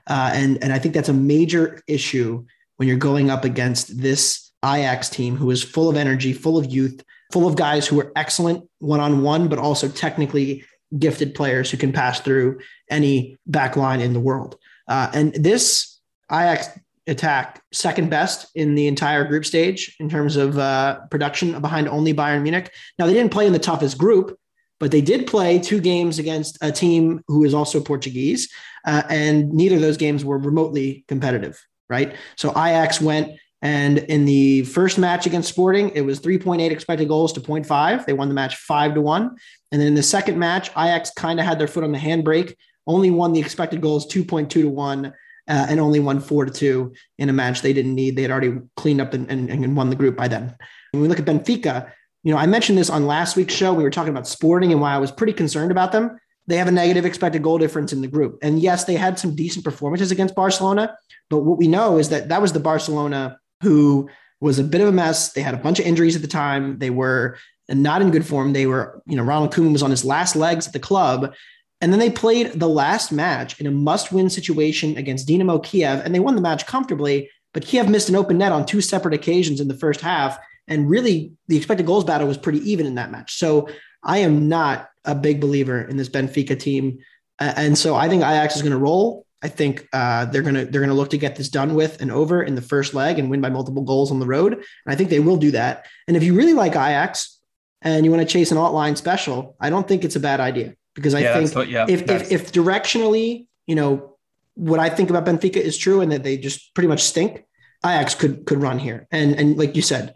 uh, 0.10 0.32
and 0.34 0.62
and 0.64 0.74
I 0.74 0.80
think 0.80 0.94
that's 0.94 1.10
a 1.10 1.14
major 1.14 1.82
issue 1.88 2.46
when 2.78 2.88
you're 2.88 2.98
going 2.98 3.30
up 3.30 3.46
against 3.46 4.02
this 4.02 4.52
Ajax 4.64 5.10
team 5.10 5.36
who 5.36 5.52
is 5.52 5.64
full 5.64 5.90
of 5.90 5.96
energy, 5.96 6.34
full 6.34 6.58
of 6.58 6.66
youth, 6.66 7.04
full 7.32 7.48
of 7.48 7.56
guys 7.56 7.88
who 7.88 8.00
are 8.00 8.12
excellent 8.16 8.68
one 8.80 9.00
on 9.00 9.22
one, 9.22 9.48
but 9.48 9.60
also 9.60 9.88
technically 9.88 10.66
gifted 10.98 11.36
players 11.36 11.70
who 11.70 11.78
can 11.78 11.94
pass 11.94 12.20
through 12.20 12.60
any 12.90 13.38
back 13.46 13.76
line 13.76 14.02
in 14.02 14.14
the 14.14 14.20
world. 14.20 14.58
Uh, 14.88 15.10
and 15.14 15.34
this 15.36 16.00
Ajax 16.32 16.70
attack 17.08 17.62
second 17.72 18.10
best 18.10 18.48
in 18.56 18.76
the 18.76 18.88
entire 18.88 19.24
group 19.24 19.46
stage 19.46 19.96
in 20.00 20.10
terms 20.10 20.36
of 20.36 20.58
uh, 20.58 21.00
production 21.12 21.60
behind 21.62 21.88
only 21.88 22.14
Bayern 22.14 22.44
Munich. 22.44 22.72
Now 22.98 23.06
they 23.06 23.14
didn't 23.14 23.32
play 23.32 23.48
in 23.48 23.54
the 23.54 23.60
toughest 23.60 23.98
group, 23.98 24.38
but 24.80 24.92
they 24.92 25.02
did 25.02 25.28
play 25.28 25.60
two 25.60 25.80
games 25.80 26.20
against 26.20 26.58
a 26.62 26.72
team 26.72 27.22
who 27.28 27.44
is 27.44 27.54
also 27.54 27.80
Portuguese, 27.80 28.50
uh, 28.86 29.04
and 29.10 29.52
neither 29.52 29.76
of 29.76 29.82
those 29.82 29.98
games 29.98 30.24
were 30.24 30.38
remotely 30.38 31.04
competitive. 31.08 31.60
Right, 31.90 32.16
so 32.36 32.52
Ajax 32.52 33.02
went 33.02 33.40
and 33.62 33.98
in 33.98 34.26
the 34.26 34.64
first 34.64 34.98
match 34.98 35.26
against 35.26 35.50
Sporting, 35.50 35.90
it 35.90 36.02
was 36.02 36.22
3.8 36.22 36.72
expected 36.72 37.08
goals 37.08 37.34
to 37.34 37.42
0.5. 37.42 38.06
They 38.06 38.14
won 38.14 38.30
the 38.30 38.34
match 38.34 38.56
five 38.56 38.94
to 38.94 39.02
one. 39.02 39.36
And 39.72 39.82
then 39.82 39.90
in 39.90 39.96
the 39.96 40.04
second 40.04 40.40
match, 40.40 40.70
Ajax 40.72 41.12
kind 41.12 41.40
of 41.40 41.46
had 41.46 41.60
their 41.60 41.68
foot 41.68 41.84
on 41.84 41.92
the 41.92 41.98
handbrake, 41.98 42.56
only 42.88 43.12
won 43.12 43.34
the 43.34 43.40
expected 43.40 43.82
goals 43.82 44.08
2.2 44.08 44.50
to 44.50 44.70
one, 44.70 45.08
uh, 45.08 45.66
and 45.70 45.80
only 45.80 46.00
won 46.00 46.20
four 46.20 46.46
to 46.46 46.52
two 46.52 46.94
in 47.18 47.28
a 47.28 47.34
match 47.34 47.62
they 47.62 47.74
didn't 47.74 47.96
need. 47.96 48.16
They 48.16 48.22
had 48.22 48.32
already 48.32 48.60
cleaned 48.78 49.02
up 49.02 49.14
and, 49.14 49.30
and, 49.30 49.50
and 49.50 49.76
won 49.76 49.90
the 49.90 49.96
group 49.96 50.16
by 50.16 50.28
then. 50.28 50.56
When 50.92 51.02
we 51.02 51.08
look 51.08 51.20
at 51.20 51.26
Benfica, 51.26 51.92
you 52.24 52.34
know, 52.34 52.40
I 52.40 52.46
mentioned 52.46 52.78
this 52.78 52.90
on 52.90 53.08
last 53.08 53.36
week's 53.36 53.54
show. 53.54 53.74
We 53.74 53.84
were 53.84 53.90
talking 53.90 54.12
about 54.12 54.28
Sporting 54.28 54.72
and 54.72 54.82
why 54.82 54.94
I 54.94 54.98
was 54.98 55.12
pretty 55.12 55.34
concerned 55.34 55.72
about 55.72 55.92
them. 55.92 56.20
They 56.48 56.58
have 56.58 56.68
a 56.68 56.72
negative 56.72 57.06
expected 57.06 57.44
goal 57.44 57.58
difference 57.58 57.94
in 57.94 58.02
the 58.02 58.08
group. 58.08 58.40
And 58.42 58.60
yes, 58.60 58.86
they 58.86 58.96
had 58.96 59.20
some 59.20 59.36
decent 59.36 59.64
performances 59.64 60.12
against 60.12 60.36
Barcelona. 60.36 60.98
But 61.30 61.40
what 61.40 61.60
we 61.60 61.68
know 61.68 61.98
is 61.98 62.10
that 62.10 62.30
that 62.30 62.42
was 62.42 62.54
the 62.54 62.60
Barcelona 62.60 63.40
who 63.62 64.10
was 64.42 64.58
a 64.58 64.64
bit 64.64 64.82
of 64.82 64.88
a 64.88 64.92
mess. 64.92 65.34
They 65.34 65.42
had 65.42 65.54
a 65.54 65.58
bunch 65.58 65.80
of 65.80 65.86
injuries 65.86 66.16
at 66.16 66.22
the 66.22 66.28
time. 66.28 66.80
They 66.80 66.90
were 66.90 67.38
not 67.70 68.02
in 68.02 68.12
good 68.12 68.26
form. 68.26 68.54
They 68.54 68.66
were, 68.66 69.02
you 69.06 69.16
know, 69.16 69.24
Ronald 69.24 69.54
Koeman 69.54 69.74
was 69.74 69.84
on 69.84 69.92
his 69.92 70.04
last 70.04 70.36
legs 70.36 70.66
at 70.66 70.74
the 70.74 70.80
club. 70.80 71.34
And 71.82 71.94
then 71.94 72.00
they 72.00 72.10
played 72.10 72.54
the 72.54 72.68
last 72.68 73.12
match 73.12 73.60
in 73.62 73.68
a 73.68 73.72
must 73.72 74.12
win 74.12 74.30
situation 74.30 74.98
against 74.98 75.28
Dinamo 75.28 75.64
Kiev, 75.64 76.02
and 76.04 76.14
they 76.14 76.20
won 76.20 76.36
the 76.36 76.42
match 76.42 76.66
comfortably. 76.66 77.30
But 77.54 77.66
Kiev 77.66 77.88
missed 77.88 78.10
an 78.10 78.16
open 78.16 78.38
net 78.38 78.52
on 78.52 78.66
two 78.66 78.82
separate 78.82 79.14
occasions 79.14 79.62
in 79.62 79.68
the 79.68 79.78
first 79.78 80.02
half. 80.02 80.38
And 80.70 80.90
really, 80.90 81.34
the 81.50 81.58
expected 81.58 81.86
goals 81.86 82.04
battle 82.06 82.28
was 82.28 82.38
pretty 82.38 82.60
even 82.72 82.86
in 82.86 82.96
that 82.96 83.12
match. 83.12 83.36
So 83.36 83.68
I 84.04 84.20
am 84.20 84.48
not 84.48 84.90
a 85.04 85.16
big 85.16 85.42
believer 85.42 85.82
in 85.82 85.98
this 85.98 86.08
Benfica 86.10 86.58
team. 86.58 87.00
And 87.40 87.78
so 87.78 87.96
I 87.96 88.08
think 88.08 88.22
Ajax 88.22 88.56
is 88.56 88.62
going 88.62 88.72
to 88.72 88.78
roll. 88.78 89.26
I 89.42 89.48
think 89.48 89.88
uh, 89.94 90.26
they're 90.26 90.42
gonna 90.42 90.66
they're 90.66 90.82
gonna 90.82 90.94
look 90.94 91.12
to 91.12 91.18
get 91.18 91.38
this 91.38 91.48
done 91.48 91.74
with 91.74 92.02
and 92.02 92.12
over 92.12 92.44
in 92.44 92.56
the 92.56 92.62
first 92.62 92.94
leg 92.94 93.18
and 93.20 93.30
win 93.30 93.40
by 93.40 93.50
multiple 93.50 93.84
goals 93.84 94.12
on 94.12 94.20
the 94.20 94.26
road. 94.26 94.54
And 94.54 94.64
I 94.88 94.96
think 94.96 95.10
they 95.10 95.20
will 95.22 95.38
do 95.38 95.52
that. 95.52 95.86
And 96.08 96.18
if 96.18 96.24
you 96.24 96.34
really 96.36 96.54
like 96.54 96.74
Ajax 96.74 97.40
and 97.82 98.04
you 98.04 98.12
want 98.12 98.22
to 98.22 98.28
chase 98.32 98.52
an 98.52 98.58
alt 98.58 98.74
line 98.74 98.98
special, 98.98 99.56
I 99.62 99.70
don't 99.70 99.88
think 99.88 100.04
it's 100.04 100.18
a 100.18 100.20
bad 100.20 100.42
idea 100.42 100.76
because 100.94 101.16
I 101.16 101.22
Yeah, 101.22 101.34
think 101.40 101.56
what- 101.56 101.70
yeah, 101.70 101.86
if, 101.88 102.02
if 102.10 102.32
if 102.34 102.52
directionally, 102.52 103.48
you 103.66 103.76
know, 103.76 104.18
what 104.56 104.82
I 104.82 104.90
think 104.90 105.10
about 105.10 105.26
Benfica 105.26 105.56
is 105.56 105.78
true 105.78 106.02
and 106.02 106.12
that 106.12 106.24
they 106.24 106.36
just 106.38 106.74
pretty 106.76 106.90
much 106.90 107.02
stink, 107.02 107.46
Ajax 107.86 108.16
could 108.16 108.46
could 108.46 108.62
run 108.62 108.78
here. 108.78 109.08
And 109.10 109.36
and 109.40 109.58
like 109.58 109.74
you 109.78 109.82
said, 109.82 110.16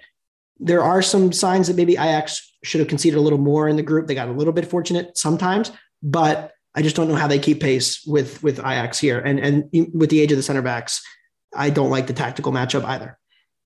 there 0.64 0.82
are 0.82 1.02
some 1.02 1.32
signs 1.32 1.68
that 1.68 1.76
maybe 1.76 1.94
Ajax 1.94 2.56
should 2.64 2.80
have 2.80 2.88
conceded 2.88 3.18
a 3.18 3.22
little 3.22 3.40
more 3.40 3.68
in 3.68 3.76
the 3.76 3.84
group. 3.84 4.08
They 4.08 4.16
got 4.16 4.30
a 4.30 4.34
little 4.34 4.54
bit 4.54 4.66
fortunate 4.66 5.18
sometimes, 5.18 5.72
but 6.02 6.54
I 6.74 6.82
just 6.82 6.96
don't 6.96 7.08
know 7.08 7.16
how 7.16 7.28
they 7.28 7.40
keep 7.40 7.62
pace 7.62 8.04
with 8.06 8.42
with 8.42 8.60
Ajax 8.60 8.98
here. 8.98 9.20
And 9.20 9.40
and 9.40 9.70
with 9.94 10.10
the 10.10 10.22
age 10.22 10.32
of 10.32 10.38
the 10.38 10.44
center 10.44 10.62
backs, 10.62 11.06
I 11.54 11.70
don't 11.70 11.90
like 11.90 12.08
the 12.08 12.14
tactical 12.14 12.52
matchup 12.52 12.84
either. 12.86 13.20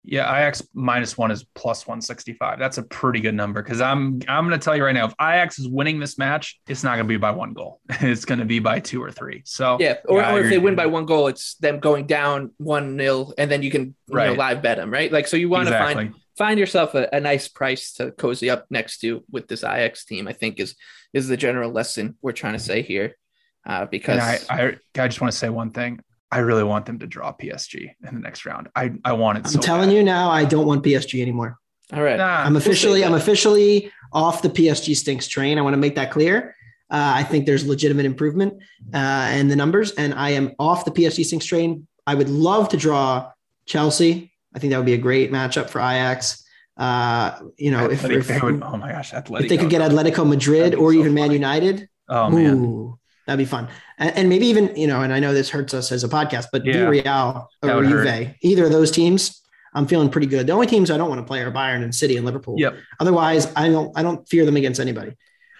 Yeah, 0.09 0.23
Ajax 0.23 0.65
minus 0.73 1.17
one 1.17 1.31
is 1.31 1.43
plus 1.53 1.85
one 1.85 1.99
sixty 1.99 2.31
five. 2.31 2.59
That's 2.59 2.77
a 2.77 2.83
pretty 2.83 3.19
good 3.19 3.35
number 3.35 3.61
because 3.61 3.81
I'm 3.81 4.21
I'm 4.29 4.47
going 4.47 4.57
to 4.57 4.63
tell 4.63 4.75
you 4.75 4.85
right 4.85 4.93
now, 4.93 5.05
if 5.05 5.13
Ajax 5.19 5.59
is 5.59 5.67
winning 5.67 5.99
this 5.99 6.17
match, 6.17 6.59
it's 6.67 6.81
not 6.81 6.95
going 6.95 7.05
to 7.05 7.09
be 7.09 7.17
by 7.17 7.31
one 7.31 7.53
goal. 7.53 7.81
It's 8.01 8.23
going 8.23 8.39
to 8.39 8.45
be 8.45 8.59
by 8.59 8.79
two 8.79 9.03
or 9.03 9.11
three. 9.11 9.41
So 9.45 9.77
Yeah, 9.81 9.97
or, 10.05 10.23
I 10.23 10.33
or 10.33 10.39
if 10.39 10.49
they 10.49 10.59
win 10.59 10.75
by 10.75 10.85
one 10.85 11.05
goal, 11.05 11.27
it's 11.27 11.55
them 11.55 11.79
going 11.79 12.07
down 12.07 12.51
one 12.57 12.95
nil, 12.95 13.33
and 13.37 13.51
then 13.51 13.61
you 13.63 13.69
can 13.69 13.81
you 13.81 13.93
know, 14.07 14.15
Right. 14.15 14.37
live 14.37 14.61
bet 14.61 14.77
them, 14.77 14.91
right? 14.91 15.11
Like, 15.11 15.27
so 15.27 15.35
you 15.35 15.49
want 15.49 15.67
to 15.67 15.73
exactly. 15.73 15.93
find 15.93 16.15
find 16.37 16.59
yourself 16.59 16.95
a, 16.95 17.09
a 17.11 17.19
nice 17.19 17.49
price 17.49 17.91
to 17.93 18.11
cozy 18.11 18.49
up 18.49 18.65
next 18.69 18.99
to 18.99 19.25
with 19.29 19.47
this 19.49 19.63
Ajax 19.63 20.05
team. 20.05 20.29
I 20.29 20.33
think 20.33 20.59
is 20.61 20.75
is 21.13 21.27
the 21.27 21.35
general 21.35 21.71
lesson 21.71 22.15
we're 22.21 22.31
trying 22.31 22.53
to 22.53 22.59
say 22.59 22.81
here, 22.81 23.17
uh, 23.65 23.85
because 23.85 24.19
I, 24.19 24.39
I 24.49 24.77
I 24.97 25.07
just 25.07 25.19
want 25.19 25.33
to 25.33 25.37
say 25.37 25.49
one 25.49 25.71
thing. 25.71 25.99
I 26.31 26.39
really 26.39 26.63
want 26.63 26.85
them 26.85 26.99
to 26.99 27.07
draw 27.07 27.31
PSG 27.33 27.91
in 28.07 28.15
the 28.15 28.21
next 28.21 28.45
round. 28.45 28.67
I 28.75 28.91
I 29.05 29.13
want 29.13 29.37
it. 29.39 29.45
I'm 29.45 29.51
so 29.51 29.59
telling 29.59 29.89
bad. 29.89 29.95
you 29.95 30.03
now, 30.03 30.29
I 30.29 30.43
don't 30.45 30.65
want 30.67 30.83
PSG 30.83 31.21
anymore. 31.21 31.57
all 31.93 32.03
right, 32.03 32.17
Nah, 32.17 32.43
I'm 32.43 32.55
officially 32.57 33.01
that. 33.01 33.07
I'm 33.07 33.13
officially 33.13 33.91
off 34.11 34.41
the 34.41 34.49
PSG 34.49 34.95
stinks 34.95 35.27
train. 35.27 35.57
I 35.57 35.61
want 35.61 35.73
to 35.73 35.77
make 35.77 35.95
that 35.95 36.11
clear. 36.11 36.55
Uh, 36.89 37.11
I 37.15 37.23
think 37.23 37.45
there's 37.45 37.65
legitimate 37.65 38.05
improvement 38.05 38.53
uh, 38.93 39.31
in 39.33 39.47
the 39.49 39.55
numbers, 39.55 39.91
and 39.91 40.13
I 40.13 40.29
am 40.31 40.53
off 40.59 40.85
the 40.85 40.91
PSG 40.91 41.25
stinks 41.25 41.45
train. 41.45 41.87
I 42.05 42.15
would 42.15 42.29
love 42.29 42.69
to 42.69 42.77
draw 42.77 43.31
Chelsea. 43.65 44.31
I 44.55 44.59
think 44.59 44.71
that 44.71 44.77
would 44.77 44.85
be 44.85 44.93
a 44.93 44.97
great 44.97 45.31
matchup 45.31 45.69
for 45.69 45.79
Ajax. 45.79 46.43
Uh, 46.77 47.39
you 47.57 47.71
know, 47.71 47.85
if, 47.85 48.03
Athletic- 48.03 48.17
if, 48.19 48.27
they 48.27 48.39
would- 48.39 48.61
oh 48.63 48.77
my 48.77 48.91
gosh, 48.91 49.11
Atletico. 49.11 49.41
if 49.43 49.49
they 49.49 49.57
could 49.57 49.69
get 49.69 49.81
Atletico 49.81 50.27
Madrid 50.27 50.63
That'd 50.73 50.79
or 50.79 50.93
so 50.93 50.99
even 50.99 51.13
Man. 51.13 51.31
United, 51.31 51.89
Oh 52.09 52.29
man. 52.29 52.53
ooh, 52.55 52.99
that'd 53.27 53.37
be 53.37 53.45
fun. 53.45 53.67
And, 53.99 54.15
and 54.15 54.29
maybe 54.29 54.47
even 54.47 54.75
you 54.75 54.87
know, 54.87 55.03
and 55.03 55.13
I 55.13 55.19
know 55.19 55.33
this 55.33 55.49
hurts 55.49 55.73
us 55.73 55.91
as 55.91 56.03
a 56.03 56.09
podcast, 56.09 56.47
but 56.51 56.65
Yeah. 56.65 57.41
That 57.61 57.75
or 57.75 57.83
Juve, 57.83 58.35
either 58.41 58.65
of 58.65 58.71
those 58.71 58.89
teams, 58.89 59.43
I'm 59.73 59.85
feeling 59.85 60.09
pretty 60.09 60.27
good. 60.27 60.47
The 60.47 60.53
only 60.53 60.65
teams 60.65 60.89
I 60.89 60.97
don't 60.97 61.09
want 61.09 61.19
to 61.19 61.25
play 61.25 61.41
are 61.41 61.51
Bayern 61.51 61.83
and 61.83 61.93
City 61.93 62.17
and 62.17 62.25
Liverpool. 62.25 62.55
Yep. 62.57 62.77
Otherwise, 62.99 63.51
I 63.55 63.69
don't 63.69 63.95
I 63.95 64.01
don't 64.01 64.27
fear 64.27 64.45
them 64.45 64.55
against 64.55 64.79
anybody. 64.79 65.11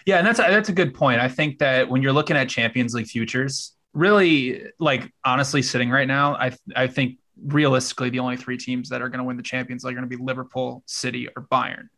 Yeah, 0.08 0.18
and 0.18 0.26
that's 0.26 0.40
a, 0.40 0.44
that's 0.44 0.70
a 0.70 0.74
good 0.74 0.94
point. 0.94 1.20
I 1.20 1.28
think 1.28 1.60
that 1.60 1.90
when 1.90 2.02
you're 2.02 2.14
looking 2.14 2.38
at 2.38 2.48
Champions 2.48 2.94
League 2.94 3.08
futures, 3.08 3.74
really, 3.94 4.64
like 4.80 5.12
honestly, 5.26 5.62
sitting 5.62 5.90
right 5.90 6.08
now, 6.08 6.36
I 6.36 6.54
I 6.76 6.88
think 6.88 7.18
realistically, 7.46 8.10
the 8.10 8.20
only 8.20 8.38
three 8.38 8.58
teams 8.58 8.90
that 8.90 9.02
are 9.02 9.10
going 9.10 9.20
to 9.20 9.26
win 9.26 9.38
the 9.38 9.44
Champions 9.44 9.84
League 9.84 9.94
are 9.94 10.00
going 10.00 10.10
to 10.10 10.18
be 10.18 10.24
Liverpool, 10.24 10.82
City, 10.86 11.28
or 11.36 11.44
Bayern. 11.52 11.90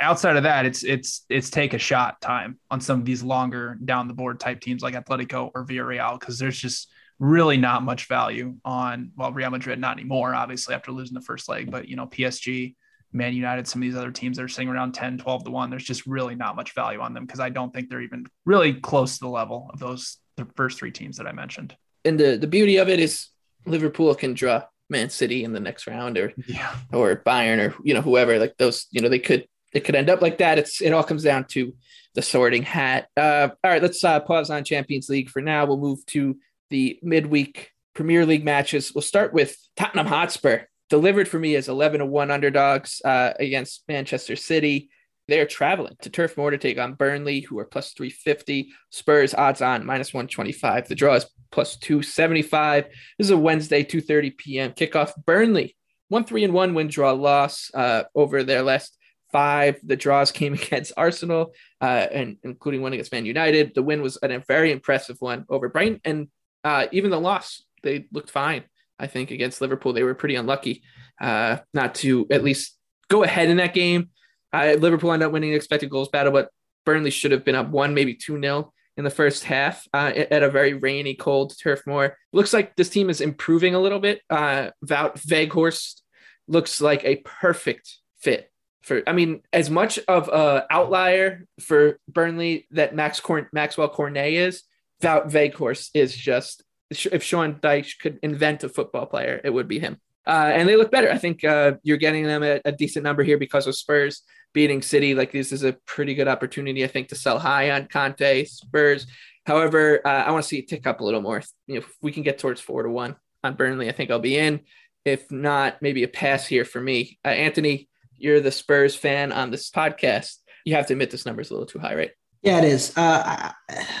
Outside 0.00 0.36
of 0.36 0.44
that, 0.44 0.64
it's 0.66 0.82
it's 0.82 1.24
it's 1.28 1.50
take 1.50 1.74
a 1.74 1.78
shot 1.78 2.20
time 2.20 2.58
on 2.70 2.80
some 2.80 3.00
of 3.00 3.04
these 3.04 3.22
longer 3.22 3.78
down 3.84 4.08
the 4.08 4.14
board 4.14 4.40
type 4.40 4.60
teams 4.60 4.82
like 4.82 4.94
Atletico 4.94 5.50
or 5.54 5.66
Villarreal 5.66 6.18
because 6.18 6.38
there's 6.38 6.58
just 6.58 6.90
really 7.18 7.58
not 7.58 7.82
much 7.82 8.06
value 8.08 8.54
on 8.64 9.12
well 9.16 9.30
Real 9.32 9.50
Madrid 9.50 9.78
not 9.78 9.98
anymore 9.98 10.34
obviously 10.34 10.74
after 10.74 10.90
losing 10.90 11.12
the 11.14 11.20
first 11.20 11.50
leg 11.50 11.70
but 11.70 11.86
you 11.86 11.94
know 11.96 12.06
PSG 12.06 12.74
Man 13.12 13.34
United, 13.34 13.66
some 13.66 13.82
of 13.82 13.88
these 13.88 13.96
other 13.96 14.12
teams 14.12 14.36
that 14.36 14.44
are 14.44 14.48
sitting 14.48 14.68
around 14.68 14.92
10, 14.92 15.18
12 15.18 15.44
to 15.44 15.50
1. 15.50 15.68
There's 15.68 15.82
just 15.84 16.06
really 16.06 16.36
not 16.36 16.54
much 16.54 16.74
value 16.76 17.00
on 17.00 17.12
them 17.12 17.26
because 17.26 17.40
I 17.40 17.48
don't 17.48 17.74
think 17.74 17.90
they're 17.90 18.00
even 18.02 18.24
really 18.46 18.72
close 18.74 19.14
to 19.18 19.24
the 19.24 19.28
level 19.28 19.68
of 19.72 19.80
those 19.80 20.18
the 20.36 20.46
first 20.56 20.78
three 20.78 20.92
teams 20.92 21.16
that 21.16 21.26
I 21.26 21.32
mentioned. 21.32 21.76
and 22.04 22.18
the 22.18 22.38
the 22.38 22.46
beauty 22.46 22.76
of 22.78 22.88
it 22.88 23.00
is 23.00 23.26
Liverpool 23.66 24.14
can 24.14 24.32
draw 24.32 24.62
Man 24.88 25.10
City 25.10 25.44
in 25.44 25.52
the 25.52 25.60
next 25.60 25.86
round, 25.88 26.16
or 26.18 26.32
Yeah. 26.46 26.74
or 26.92 27.16
Bayern, 27.16 27.58
or 27.58 27.74
you 27.84 27.92
know 27.94 28.00
whoever. 28.00 28.38
Like 28.38 28.56
those, 28.58 28.86
you 28.92 29.02
know, 29.02 29.08
they 29.10 29.18
could 29.18 29.46
it 29.72 29.80
could 29.80 29.94
end 29.94 30.10
up 30.10 30.22
like 30.22 30.38
that. 30.38 30.58
It's 30.58 30.80
it 30.80 30.92
all 30.92 31.04
comes 31.04 31.22
down 31.22 31.44
to 31.50 31.74
the 32.14 32.22
sorting 32.22 32.62
hat. 32.62 33.08
Uh, 33.16 33.48
all 33.62 33.70
right, 33.70 33.82
let's 33.82 34.02
uh, 34.02 34.20
pause 34.20 34.50
on 34.50 34.64
Champions 34.64 35.08
League 35.08 35.30
for 35.30 35.40
now. 35.40 35.64
We'll 35.64 35.78
move 35.78 36.04
to 36.06 36.36
the 36.70 36.98
midweek 37.02 37.70
Premier 37.94 38.26
League 38.26 38.44
matches. 38.44 38.92
We'll 38.94 39.02
start 39.02 39.32
with 39.32 39.56
Tottenham 39.76 40.06
Hotspur, 40.06 40.62
delivered 40.88 41.28
for 41.28 41.38
me 41.38 41.54
as 41.56 41.68
eleven 41.68 42.00
to 42.00 42.06
one 42.06 42.30
underdogs 42.30 43.00
uh, 43.04 43.32
against 43.38 43.84
Manchester 43.88 44.36
City. 44.36 44.90
They're 45.28 45.46
traveling 45.46 45.94
to 46.02 46.10
Turf 46.10 46.36
Moor 46.36 46.50
to 46.50 46.58
take 46.58 46.78
on 46.78 46.94
Burnley, 46.94 47.38
who 47.38 47.56
are 47.60 47.64
plus 47.64 47.92
350. 47.92 48.72
Spurs 48.90 49.32
odds 49.32 49.62
on 49.62 49.86
minus 49.86 50.12
125. 50.12 50.88
The 50.88 50.96
draw 50.96 51.14
is 51.14 51.26
plus 51.52 51.76
275. 51.76 52.86
This 53.16 53.26
is 53.26 53.30
a 53.30 53.36
Wednesday, 53.38 53.84
2:30 53.84 54.36
p.m. 54.36 54.72
kickoff. 54.72 55.12
Burnley, 55.24 55.76
one 56.08 56.24
three 56.24 56.42
and 56.42 56.52
one 56.52 56.74
win 56.74 56.88
draw 56.88 57.12
loss 57.12 57.70
uh, 57.74 58.02
over 58.14 58.42
their 58.42 58.62
last 58.62 58.96
five. 59.32 59.80
The 59.82 59.96
draws 59.96 60.32
came 60.32 60.54
against 60.62 60.92
Arsenal, 60.96 61.52
uh, 61.80 62.06
and 62.12 62.36
including 62.42 62.82
one 62.82 62.92
against 62.92 63.12
Man 63.12 63.26
United. 63.26 63.74
The 63.74 63.82
win 63.82 64.02
was 64.02 64.18
a 64.22 64.38
very 64.38 64.72
impressive 64.72 65.16
one 65.20 65.44
over 65.48 65.68
Brighton, 65.68 66.00
and 66.04 66.28
uh, 66.64 66.86
even 66.92 67.10
the 67.10 67.20
loss, 67.20 67.62
they 67.82 68.06
looked 68.12 68.30
fine. 68.30 68.64
I 68.98 69.06
think 69.06 69.30
against 69.30 69.60
Liverpool, 69.60 69.92
they 69.92 70.02
were 70.02 70.14
pretty 70.14 70.34
unlucky 70.34 70.82
uh, 71.20 71.58
not 71.72 71.94
to 71.96 72.26
at 72.30 72.44
least 72.44 72.76
go 73.08 73.22
ahead 73.22 73.48
in 73.48 73.56
that 73.56 73.74
game. 73.74 74.10
Uh, 74.52 74.76
Liverpool 74.78 75.12
ended 75.12 75.26
up 75.26 75.32
winning 75.32 75.50
the 75.50 75.56
expected 75.56 75.90
goals 75.90 76.08
battle, 76.08 76.32
but 76.32 76.50
Burnley 76.84 77.10
should 77.10 77.32
have 77.32 77.44
been 77.44 77.54
up 77.54 77.68
one, 77.68 77.94
maybe 77.94 78.14
2 78.14 78.38
nil 78.38 78.72
in 78.96 79.04
the 79.04 79.10
first 79.10 79.44
half 79.44 79.86
uh, 79.94 80.12
at 80.30 80.42
a 80.42 80.50
very 80.50 80.74
rainy, 80.74 81.14
cold 81.14 81.54
Turf 81.58 81.82
Moor. 81.86 82.16
Looks 82.32 82.52
like 82.52 82.76
this 82.76 82.90
team 82.90 83.08
is 83.08 83.20
improving 83.20 83.74
a 83.74 83.80
little 83.80 84.00
bit. 84.00 84.20
Uh, 84.28 84.70
Wout 84.84 85.24
Weghorst 85.26 86.02
looks 86.48 86.80
like 86.80 87.04
a 87.04 87.16
perfect 87.16 87.98
fit 88.18 88.49
for. 88.82 89.02
I 89.06 89.12
mean, 89.12 89.42
as 89.52 89.70
much 89.70 89.98
of 90.08 90.28
a 90.28 90.66
outlier 90.70 91.46
for 91.60 91.98
Burnley 92.08 92.66
that 92.72 92.94
Max 92.94 93.20
Corn- 93.20 93.48
Maxwell 93.52 93.88
Cornet 93.88 94.32
is, 94.32 94.62
Wout 95.02 95.30
Weghorst 95.30 95.90
is 95.94 96.14
just. 96.14 96.64
If 96.90 97.22
Sean 97.22 97.54
Dyche 97.54 98.00
could 98.00 98.18
invent 98.20 98.64
a 98.64 98.68
football 98.68 99.06
player, 99.06 99.40
it 99.44 99.50
would 99.50 99.68
be 99.68 99.78
him. 99.78 100.00
Uh, 100.26 100.50
and 100.52 100.68
they 100.68 100.76
look 100.76 100.90
better. 100.90 101.10
I 101.10 101.18
think 101.18 101.44
uh, 101.44 101.74
you're 101.82 101.96
getting 101.96 102.24
them 102.24 102.42
at 102.42 102.62
a 102.64 102.72
decent 102.72 103.04
number 103.04 103.22
here 103.22 103.38
because 103.38 103.66
of 103.68 103.76
Spurs 103.76 104.22
beating 104.52 104.82
City. 104.82 105.14
Like 105.14 105.32
this 105.32 105.52
is 105.52 105.62
a 105.62 105.72
pretty 105.86 106.14
good 106.14 106.28
opportunity, 106.28 106.84
I 106.84 106.88
think, 106.88 107.08
to 107.08 107.14
sell 107.14 107.38
high 107.38 107.70
on 107.70 107.86
Conte 107.86 108.44
Spurs. 108.44 109.06
However, 109.46 110.00
uh, 110.06 110.08
I 110.24 110.30
want 110.30 110.44
to 110.44 110.48
see 110.48 110.58
it 110.58 110.68
tick 110.68 110.86
up 110.86 111.00
a 111.00 111.04
little 111.04 111.22
more. 111.22 111.42
You 111.66 111.76
know, 111.76 111.80
if 111.80 111.92
we 112.02 112.12
can 112.12 112.22
get 112.22 112.38
towards 112.38 112.60
four 112.60 112.82
to 112.82 112.90
one 112.90 113.16
on 113.42 113.54
Burnley, 113.54 113.88
I 113.88 113.92
think 113.92 114.10
I'll 114.10 114.18
be 114.18 114.36
in. 114.36 114.60
If 115.04 115.30
not, 115.30 115.80
maybe 115.80 116.02
a 116.02 116.08
pass 116.08 116.46
here 116.46 116.64
for 116.64 116.80
me. 116.80 117.18
Uh, 117.24 117.28
Anthony, 117.28 117.88
you're 118.20 118.40
the 118.40 118.52
Spurs 118.52 118.94
fan 118.94 119.32
on 119.32 119.50
this 119.50 119.70
podcast. 119.70 120.36
You 120.64 120.74
have 120.74 120.86
to 120.88 120.94
admit 120.94 121.10
this 121.10 121.26
number 121.26 121.40
is 121.42 121.50
a 121.50 121.54
little 121.54 121.66
too 121.66 121.78
high, 121.78 121.94
right? 121.94 122.10
Yeah, 122.42 122.58
it 122.58 122.64
is. 122.64 122.96
Uh, 122.96 123.52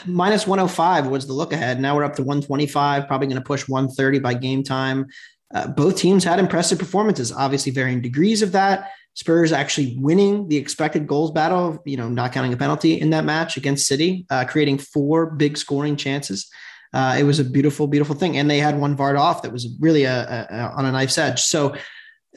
minus 0.06 0.46
105 0.46 1.06
was 1.08 1.26
the 1.26 1.32
look 1.32 1.52
ahead. 1.52 1.80
Now 1.80 1.96
we're 1.96 2.04
up 2.04 2.16
to 2.16 2.22
125, 2.22 3.06
probably 3.06 3.26
going 3.26 3.36
to 3.36 3.44
push 3.44 3.68
130 3.68 4.18
by 4.18 4.34
game 4.34 4.62
time. 4.62 5.06
Uh, 5.52 5.66
both 5.66 5.96
teams 5.96 6.24
had 6.24 6.38
impressive 6.38 6.78
performances, 6.78 7.32
obviously 7.32 7.72
varying 7.72 8.00
degrees 8.00 8.40
of 8.40 8.52
that. 8.52 8.90
Spurs 9.14 9.52
actually 9.52 9.96
winning 9.98 10.48
the 10.48 10.56
expected 10.56 11.06
goals 11.06 11.32
battle, 11.32 11.82
you 11.84 11.96
know, 11.96 12.08
not 12.08 12.32
counting 12.32 12.52
a 12.52 12.56
penalty 12.56 13.00
in 13.00 13.10
that 13.10 13.24
match 13.24 13.56
against 13.56 13.86
City, 13.86 14.24
uh, 14.30 14.44
creating 14.44 14.78
four 14.78 15.32
big 15.32 15.58
scoring 15.58 15.96
chances. 15.96 16.48
Uh, 16.92 17.16
it 17.18 17.24
was 17.24 17.38
a 17.38 17.44
beautiful, 17.44 17.86
beautiful 17.86 18.14
thing. 18.14 18.38
And 18.38 18.48
they 18.48 18.58
had 18.58 18.78
one 18.78 18.96
VAR'd 18.96 19.16
off 19.16 19.42
that 19.42 19.52
was 19.52 19.68
really 19.80 20.04
a, 20.04 20.46
a, 20.50 20.54
a, 20.54 20.60
on 20.76 20.86
a 20.86 20.92
knife's 20.92 21.18
edge. 21.18 21.40
So 21.40 21.74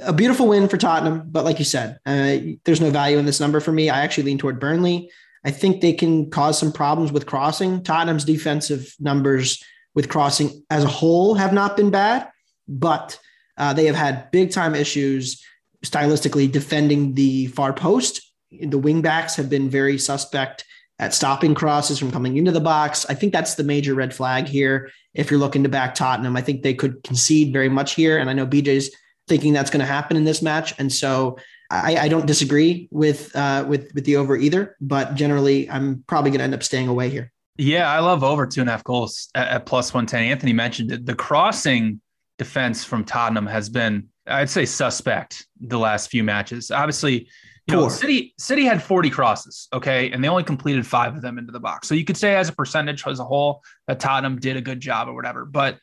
a 0.01 0.13
beautiful 0.13 0.47
win 0.47 0.67
for 0.67 0.77
Tottenham. 0.77 1.23
But 1.25 1.45
like 1.45 1.59
you 1.59 1.65
said, 1.65 1.99
uh, 2.05 2.37
there's 2.65 2.81
no 2.81 2.89
value 2.89 3.17
in 3.17 3.25
this 3.25 3.39
number 3.39 3.59
for 3.59 3.71
me. 3.71 3.89
I 3.89 4.01
actually 4.01 4.23
lean 4.23 4.37
toward 4.37 4.59
Burnley. 4.59 5.09
I 5.45 5.51
think 5.51 5.81
they 5.81 5.93
can 5.93 6.29
cause 6.29 6.57
some 6.57 6.71
problems 6.71 7.11
with 7.11 7.25
crossing. 7.25 7.83
Tottenham's 7.83 8.25
defensive 8.25 8.95
numbers 8.99 9.63
with 9.93 10.09
crossing 10.09 10.63
as 10.69 10.83
a 10.83 10.87
whole 10.87 11.35
have 11.35 11.53
not 11.53 11.77
been 11.77 11.91
bad, 11.91 12.29
but 12.67 13.19
uh, 13.57 13.73
they 13.73 13.85
have 13.85 13.95
had 13.95 14.31
big 14.31 14.51
time 14.51 14.73
issues 14.73 15.43
stylistically 15.85 16.51
defending 16.51 17.13
the 17.13 17.47
far 17.47 17.73
post. 17.73 18.31
The 18.51 18.79
wingbacks 18.79 19.35
have 19.35 19.49
been 19.49 19.69
very 19.69 19.97
suspect 19.97 20.63
at 20.99 21.13
stopping 21.13 21.53
crosses 21.53 21.99
from 21.99 22.11
coming 22.11 22.37
into 22.37 22.51
the 22.51 22.61
box. 22.61 23.05
I 23.09 23.13
think 23.13 23.33
that's 23.33 23.55
the 23.55 23.63
major 23.63 23.93
red 23.93 24.13
flag 24.13 24.47
here. 24.47 24.89
If 25.13 25.29
you're 25.29 25.39
looking 25.39 25.63
to 25.63 25.69
back 25.69 25.95
Tottenham, 25.95 26.35
I 26.35 26.41
think 26.41 26.61
they 26.61 26.73
could 26.73 27.03
concede 27.03 27.51
very 27.51 27.69
much 27.69 27.93
here. 27.93 28.17
And 28.17 28.29
I 28.29 28.33
know 28.33 28.47
BJ's 28.47 28.95
thinking 29.28 29.53
that's 29.53 29.69
going 29.69 29.80
to 29.80 29.86
happen 29.86 30.17
in 30.17 30.24
this 30.24 30.41
match. 30.41 30.74
And 30.80 30.91
so 30.91 31.38
I, 31.69 31.97
I 31.97 32.07
don't 32.07 32.26
disagree 32.26 32.88
with 32.91 33.36
uh, 33.36 33.65
with 33.67 33.91
with 33.93 34.05
the 34.05 34.17
over 34.17 34.36
either, 34.38 34.76
but 34.82 35.15
generally 35.15 35.69
I'm 35.69 36.03
probably 36.07 36.32
going 36.32 36.39
to 36.39 36.45
end 36.45 36.53
up 36.53 36.63
staying 36.63 36.88
away 36.88 37.09
here. 37.09 37.32
Yeah, 37.57 37.91
I 37.91 37.99
love 37.99 38.24
over 38.24 38.47
two 38.47 38.61
and 38.61 38.69
a 38.69 38.74
half 38.74 38.84
goals 38.84 39.30
at, 39.36 39.47
at 39.47 39.65
plus 39.65 39.93
110. 39.93 40.24
Anthony 40.24 40.53
mentioned 40.53 40.91
it. 40.91 41.05
The 41.05 41.15
crossing 41.15 42.01
defense 42.38 42.84
from 42.84 43.05
Tottenham 43.05 43.45
has 43.45 43.69
been 43.69 44.09
I'd 44.28 44.49
say 44.49 44.65
suspect 44.65 45.45
the 45.59 45.78
last 45.78 46.09
few 46.09 46.24
matches. 46.24 46.71
Obviously, 46.71 47.28
you 47.67 47.76
know, 47.76 47.88
City 47.89 48.34
City 48.38 48.65
had 48.65 48.84
40 48.84 49.09
crosses, 49.09 49.67
okay, 49.71 50.11
and 50.11 50.24
they 50.24 50.28
only 50.28 50.43
completed 50.43 50.86
five 50.86 51.15
of 51.15 51.21
them 51.21 51.38
into 51.38 51.51
the 51.51 51.59
box. 51.59 51.88
So 51.88 51.95
you 51.95 52.03
could 52.03 52.17
say 52.17 52.36
as 52.36 52.49
a 52.49 52.53
percentage 52.53 53.05
as 53.07 53.19
a 53.19 53.26
whole 53.26 53.63
that 53.88 53.99
Tottenham 53.99 54.39
did 54.39 54.57
a 54.57 54.61
good 54.61 54.80
job 54.80 55.07
or 55.07 55.13
whatever. 55.13 55.45
But 55.45 55.80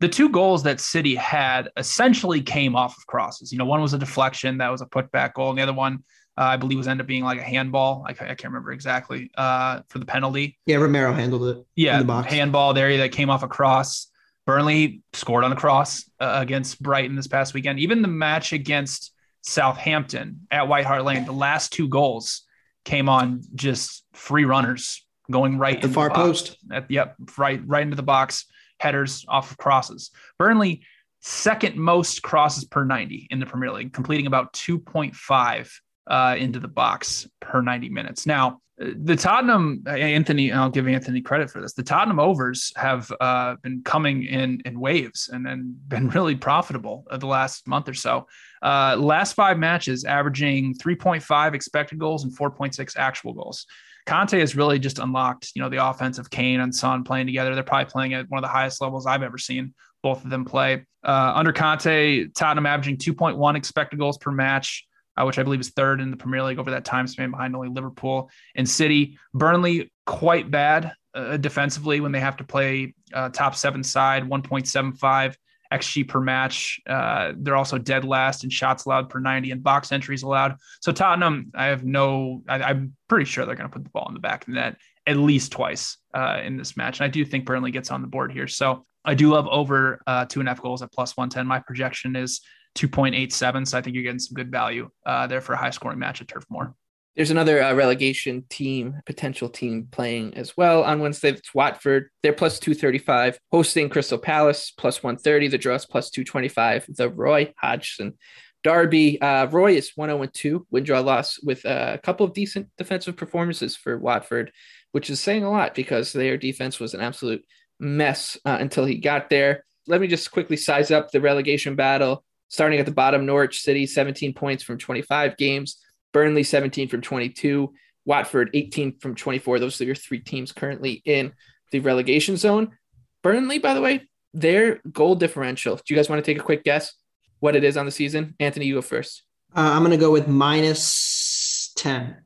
the 0.00 0.08
two 0.08 0.28
goals 0.28 0.62
that 0.62 0.80
City 0.80 1.14
had 1.14 1.70
essentially 1.76 2.40
came 2.40 2.76
off 2.76 2.96
of 2.96 3.06
crosses. 3.06 3.52
You 3.52 3.58
know, 3.58 3.64
one 3.64 3.80
was 3.80 3.94
a 3.94 3.98
deflection 3.98 4.58
that 4.58 4.70
was 4.70 4.80
a 4.80 4.86
putback 4.86 5.34
goal, 5.34 5.50
and 5.50 5.58
the 5.58 5.62
other 5.62 5.72
one 5.72 6.04
uh, 6.38 6.42
I 6.42 6.56
believe 6.56 6.78
was 6.78 6.86
ended 6.86 7.04
up 7.04 7.08
being 7.08 7.24
like 7.24 7.40
a 7.40 7.42
handball. 7.42 8.04
I, 8.06 8.10
I 8.12 8.14
can't 8.14 8.44
remember 8.44 8.70
exactly 8.70 9.30
uh, 9.36 9.80
for 9.88 9.98
the 9.98 10.06
penalty. 10.06 10.56
Yeah, 10.66 10.76
Romero 10.76 11.12
handled 11.12 11.48
it. 11.48 11.66
Yeah, 11.74 12.22
handball 12.22 12.74
there 12.74 12.96
that 12.98 13.10
came 13.10 13.28
off 13.28 13.42
a 13.42 13.48
cross. 13.48 14.08
Burnley 14.46 15.02
scored 15.12 15.44
on 15.44 15.52
a 15.52 15.56
cross 15.56 16.08
uh, 16.20 16.38
against 16.40 16.80
Brighton 16.80 17.16
this 17.16 17.26
past 17.26 17.52
weekend. 17.54 17.80
Even 17.80 18.02
the 18.02 18.08
match 18.08 18.52
against 18.52 19.12
Southampton 19.42 20.46
at 20.50 20.68
White 20.68 20.86
Hart 20.86 21.04
Lane, 21.04 21.24
the 21.24 21.32
last 21.32 21.72
two 21.72 21.88
goals 21.88 22.44
came 22.84 23.08
on 23.08 23.42
just 23.54 24.04
free 24.14 24.44
runners 24.44 25.04
going 25.30 25.58
right 25.58 25.76
at 25.76 25.82
the 25.82 25.88
far 25.88 26.08
the 26.08 26.14
post. 26.14 26.56
At, 26.72 26.90
yep, 26.90 27.16
right, 27.36 27.60
right 27.66 27.82
into 27.82 27.96
the 27.96 28.02
box, 28.02 28.46
headers 28.78 29.24
off 29.28 29.50
of 29.50 29.58
crosses. 29.58 30.10
Burnley 30.38 30.82
second 31.20 31.76
most 31.76 32.22
crosses 32.22 32.64
per 32.64 32.84
90 32.84 33.28
in 33.30 33.40
the 33.40 33.46
Premier 33.46 33.72
League, 33.72 33.92
completing 33.92 34.26
about 34.26 34.52
2.5 34.52 35.70
uh, 36.06 36.36
into 36.38 36.60
the 36.60 36.68
box 36.68 37.28
per 37.40 37.60
90 37.60 37.88
minutes. 37.88 38.26
Now, 38.26 38.60
the 38.78 39.16
Tottenham 39.16 39.82
Anthony, 39.88 40.52
I'll 40.52 40.70
give 40.70 40.86
Anthony 40.86 41.20
credit 41.20 41.50
for 41.50 41.60
this. 41.60 41.72
The 41.72 41.82
Tottenham 41.82 42.20
overs 42.20 42.72
have 42.76 43.12
uh, 43.20 43.56
been 43.62 43.82
coming 43.84 44.22
in 44.22 44.62
in 44.64 44.78
waves 44.78 45.28
and 45.32 45.44
then 45.44 45.76
been 45.88 46.08
really 46.10 46.36
profitable 46.36 47.04
the 47.10 47.26
last 47.26 47.66
month 47.66 47.88
or 47.88 47.94
so. 47.94 48.28
Uh, 48.62 48.96
last 48.96 49.34
five 49.34 49.58
matches, 49.58 50.04
averaging 50.04 50.74
3.5 50.76 51.54
expected 51.54 51.98
goals 51.98 52.22
and 52.22 52.36
4.6 52.36 52.96
actual 52.96 53.32
goals. 53.32 53.66
Conte 54.08 54.38
has 54.38 54.56
really 54.56 54.78
just 54.78 54.98
unlocked, 54.98 55.52
you 55.54 55.62
know, 55.62 55.68
the 55.68 55.84
offense 55.84 56.18
of 56.18 56.30
Kane 56.30 56.60
and 56.60 56.74
Son 56.74 57.04
playing 57.04 57.26
together. 57.26 57.54
They're 57.54 57.62
probably 57.62 57.90
playing 57.90 58.14
at 58.14 58.28
one 58.28 58.38
of 58.38 58.42
the 58.42 58.52
highest 58.52 58.80
levels 58.80 59.06
I've 59.06 59.22
ever 59.22 59.38
seen 59.38 59.74
both 60.02 60.24
of 60.24 60.30
them 60.30 60.44
play. 60.44 60.86
Uh, 61.04 61.32
under 61.34 61.52
Conte, 61.52 62.28
Tottenham 62.28 62.66
averaging 62.66 62.98
2.1 62.98 63.56
expected 63.56 63.98
goals 63.98 64.16
per 64.16 64.30
match 64.30 64.86
uh, 65.18 65.24
which 65.24 65.38
I 65.38 65.42
believe 65.42 65.60
is 65.60 65.70
third 65.70 66.00
in 66.00 66.10
the 66.10 66.16
Premier 66.16 66.42
League 66.42 66.58
over 66.58 66.70
that 66.70 66.84
time 66.84 67.06
span 67.06 67.30
behind 67.30 67.54
only 67.54 67.68
Liverpool 67.68 68.30
and 68.54 68.68
City. 68.68 69.18
Burnley, 69.34 69.90
quite 70.06 70.50
bad 70.50 70.92
uh, 71.14 71.36
defensively 71.36 72.00
when 72.00 72.12
they 72.12 72.20
have 72.20 72.36
to 72.36 72.44
play 72.44 72.94
uh, 73.12 73.28
top 73.30 73.54
seven 73.54 73.82
side, 73.82 74.24
1.75 74.24 75.34
XG 75.72 76.08
per 76.08 76.20
match. 76.20 76.80
Uh, 76.88 77.32
they're 77.36 77.56
also 77.56 77.78
dead 77.78 78.04
last 78.04 78.44
in 78.44 78.50
shots 78.50 78.86
allowed 78.86 79.08
per 79.08 79.20
90 79.20 79.50
and 79.50 79.62
box 79.62 79.92
entries 79.92 80.22
allowed. 80.22 80.56
So 80.80 80.92
Tottenham, 80.92 81.50
I 81.54 81.66
have 81.66 81.84
no, 81.84 82.42
I, 82.48 82.70
am 82.70 82.96
pretty 83.08 83.26
sure 83.26 83.44
they're 83.44 83.54
going 83.54 83.68
to 83.68 83.72
put 83.72 83.84
the 83.84 83.90
ball 83.90 84.06
in 84.08 84.14
the 84.14 84.20
back 84.20 84.42
of 84.42 84.54
the 84.54 84.60
net 84.60 84.76
at 85.06 85.16
least 85.16 85.52
twice 85.52 85.96
uh, 86.14 86.40
in 86.42 86.56
this 86.56 86.76
match. 86.76 87.00
And 87.00 87.04
I 87.06 87.08
do 87.08 87.24
think 87.24 87.46
Burnley 87.46 87.70
gets 87.70 87.90
on 87.90 88.02
the 88.02 88.08
board 88.08 88.30
here. 88.30 88.46
So 88.46 88.84
I 89.04 89.14
do 89.14 89.30
love 89.30 89.46
over 89.48 90.00
uh, 90.06 90.26
two 90.26 90.40
and 90.40 90.48
a 90.48 90.50
half 90.50 90.60
goals 90.60 90.82
at 90.82 90.92
plus 90.92 91.16
110. 91.16 91.46
My 91.46 91.60
projection 91.60 92.14
is 92.14 92.42
2.87. 92.76 93.66
So 93.66 93.78
I 93.78 93.80
think 93.80 93.94
you're 93.94 94.02
getting 94.02 94.18
some 94.18 94.34
good 94.34 94.50
value 94.50 94.90
uh, 95.06 95.26
there 95.26 95.40
for 95.40 95.54
a 95.54 95.56
high 95.56 95.70
scoring 95.70 95.98
match 95.98 96.20
at 96.20 96.28
Turf 96.28 96.44
Moor. 96.50 96.74
There's 97.18 97.32
another 97.32 97.60
uh, 97.60 97.74
relegation 97.74 98.44
team, 98.48 99.02
potential 99.04 99.48
team 99.48 99.88
playing 99.90 100.34
as 100.34 100.56
well 100.56 100.84
on 100.84 101.00
Wednesday. 101.00 101.30
It's 101.30 101.52
Watford. 101.52 102.10
They're 102.22 102.32
plus 102.32 102.60
235, 102.60 103.40
hosting 103.50 103.88
Crystal 103.88 104.18
Palace, 104.18 104.70
plus 104.70 105.02
130. 105.02 105.48
The 105.48 105.58
draws 105.58 105.84
plus 105.84 106.10
225. 106.10 106.86
The 106.90 107.08
Roy 107.08 107.52
Hodgson 107.58 108.16
Derby. 108.62 109.20
Uh, 109.20 109.46
Roy 109.46 109.72
is 109.74 109.90
1 109.96 110.10
0 110.10 110.26
2, 110.32 110.66
win 110.70 110.84
draw 110.84 111.00
loss 111.00 111.42
with 111.42 111.64
a 111.64 111.98
couple 112.04 112.24
of 112.24 112.34
decent 112.34 112.68
defensive 112.78 113.16
performances 113.16 113.74
for 113.74 113.98
Watford, 113.98 114.52
which 114.92 115.10
is 115.10 115.18
saying 115.18 115.42
a 115.42 115.50
lot 115.50 115.74
because 115.74 116.12
their 116.12 116.36
defense 116.36 116.78
was 116.78 116.94
an 116.94 117.00
absolute 117.00 117.44
mess 117.80 118.38
uh, 118.44 118.58
until 118.60 118.84
he 118.84 118.94
got 118.94 119.28
there. 119.28 119.64
Let 119.88 120.00
me 120.00 120.06
just 120.06 120.30
quickly 120.30 120.56
size 120.56 120.92
up 120.92 121.10
the 121.10 121.20
relegation 121.20 121.74
battle. 121.74 122.24
Starting 122.46 122.78
at 122.78 122.86
the 122.86 122.92
bottom, 122.92 123.26
Norwich 123.26 123.60
City, 123.60 123.86
17 123.86 124.34
points 124.34 124.62
from 124.62 124.78
25 124.78 125.36
games. 125.36 125.78
Burnley, 126.12 126.42
17 126.42 126.88
from 126.88 127.00
22. 127.00 127.72
Watford, 128.04 128.50
18 128.54 128.98
from 128.98 129.14
24. 129.14 129.58
Those 129.58 129.80
are 129.80 129.84
your 129.84 129.94
three 129.94 130.20
teams 130.20 130.50
currently 130.50 131.02
in 131.04 131.32
the 131.72 131.80
relegation 131.80 132.36
zone. 132.36 132.76
Burnley, 133.22 133.58
by 133.58 133.74
the 133.74 133.82
way, 133.82 134.08
their 134.32 134.80
goal 134.90 135.14
differential. 135.14 135.76
Do 135.76 135.82
you 135.88 135.96
guys 135.96 136.08
want 136.08 136.24
to 136.24 136.28
take 136.28 136.40
a 136.40 136.44
quick 136.44 136.64
guess 136.64 136.94
what 137.40 137.54
it 137.54 137.64
is 137.64 137.76
on 137.76 137.84
the 137.84 137.92
season? 137.92 138.34
Anthony, 138.40 138.66
you 138.66 138.74
go 138.76 138.82
first. 138.82 139.24
Uh, 139.54 139.60
I'm 139.60 139.80
going 139.80 139.90
to 139.90 140.02
go 140.02 140.10
with 140.10 140.26
minus 140.26 141.72
10. 141.76 142.16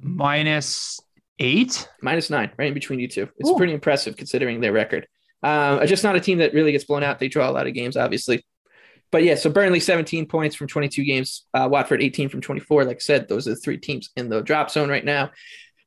Minus 0.00 1.00
eight? 1.38 1.88
Minus 2.02 2.28
nine, 2.28 2.50
right 2.58 2.68
in 2.68 2.74
between 2.74 3.00
you 3.00 3.08
two. 3.08 3.28
It's 3.38 3.50
Ooh. 3.50 3.56
pretty 3.56 3.72
impressive 3.72 4.16
considering 4.16 4.60
their 4.60 4.72
record. 4.72 5.06
Um, 5.42 5.86
just 5.86 6.04
not 6.04 6.16
a 6.16 6.20
team 6.20 6.38
that 6.38 6.52
really 6.52 6.72
gets 6.72 6.84
blown 6.84 7.02
out. 7.02 7.18
They 7.18 7.28
draw 7.28 7.48
a 7.48 7.52
lot 7.52 7.66
of 7.66 7.74
games, 7.74 7.96
obviously 7.96 8.44
but 9.10 9.22
yeah, 9.22 9.34
so 9.36 9.50
Burnley 9.50 9.80
17 9.80 10.26
points 10.26 10.56
from 10.56 10.66
22 10.68 11.04
games, 11.04 11.44
uh, 11.54 11.68
Watford 11.70 12.02
18 12.02 12.28
from 12.28 12.40
24. 12.40 12.84
Like 12.84 12.96
I 12.96 12.98
said, 13.00 13.28
those 13.28 13.46
are 13.46 13.50
the 13.50 13.56
three 13.56 13.78
teams 13.78 14.10
in 14.16 14.28
the 14.28 14.42
drop 14.42 14.70
zone 14.70 14.88
right 14.88 15.04
now. 15.04 15.30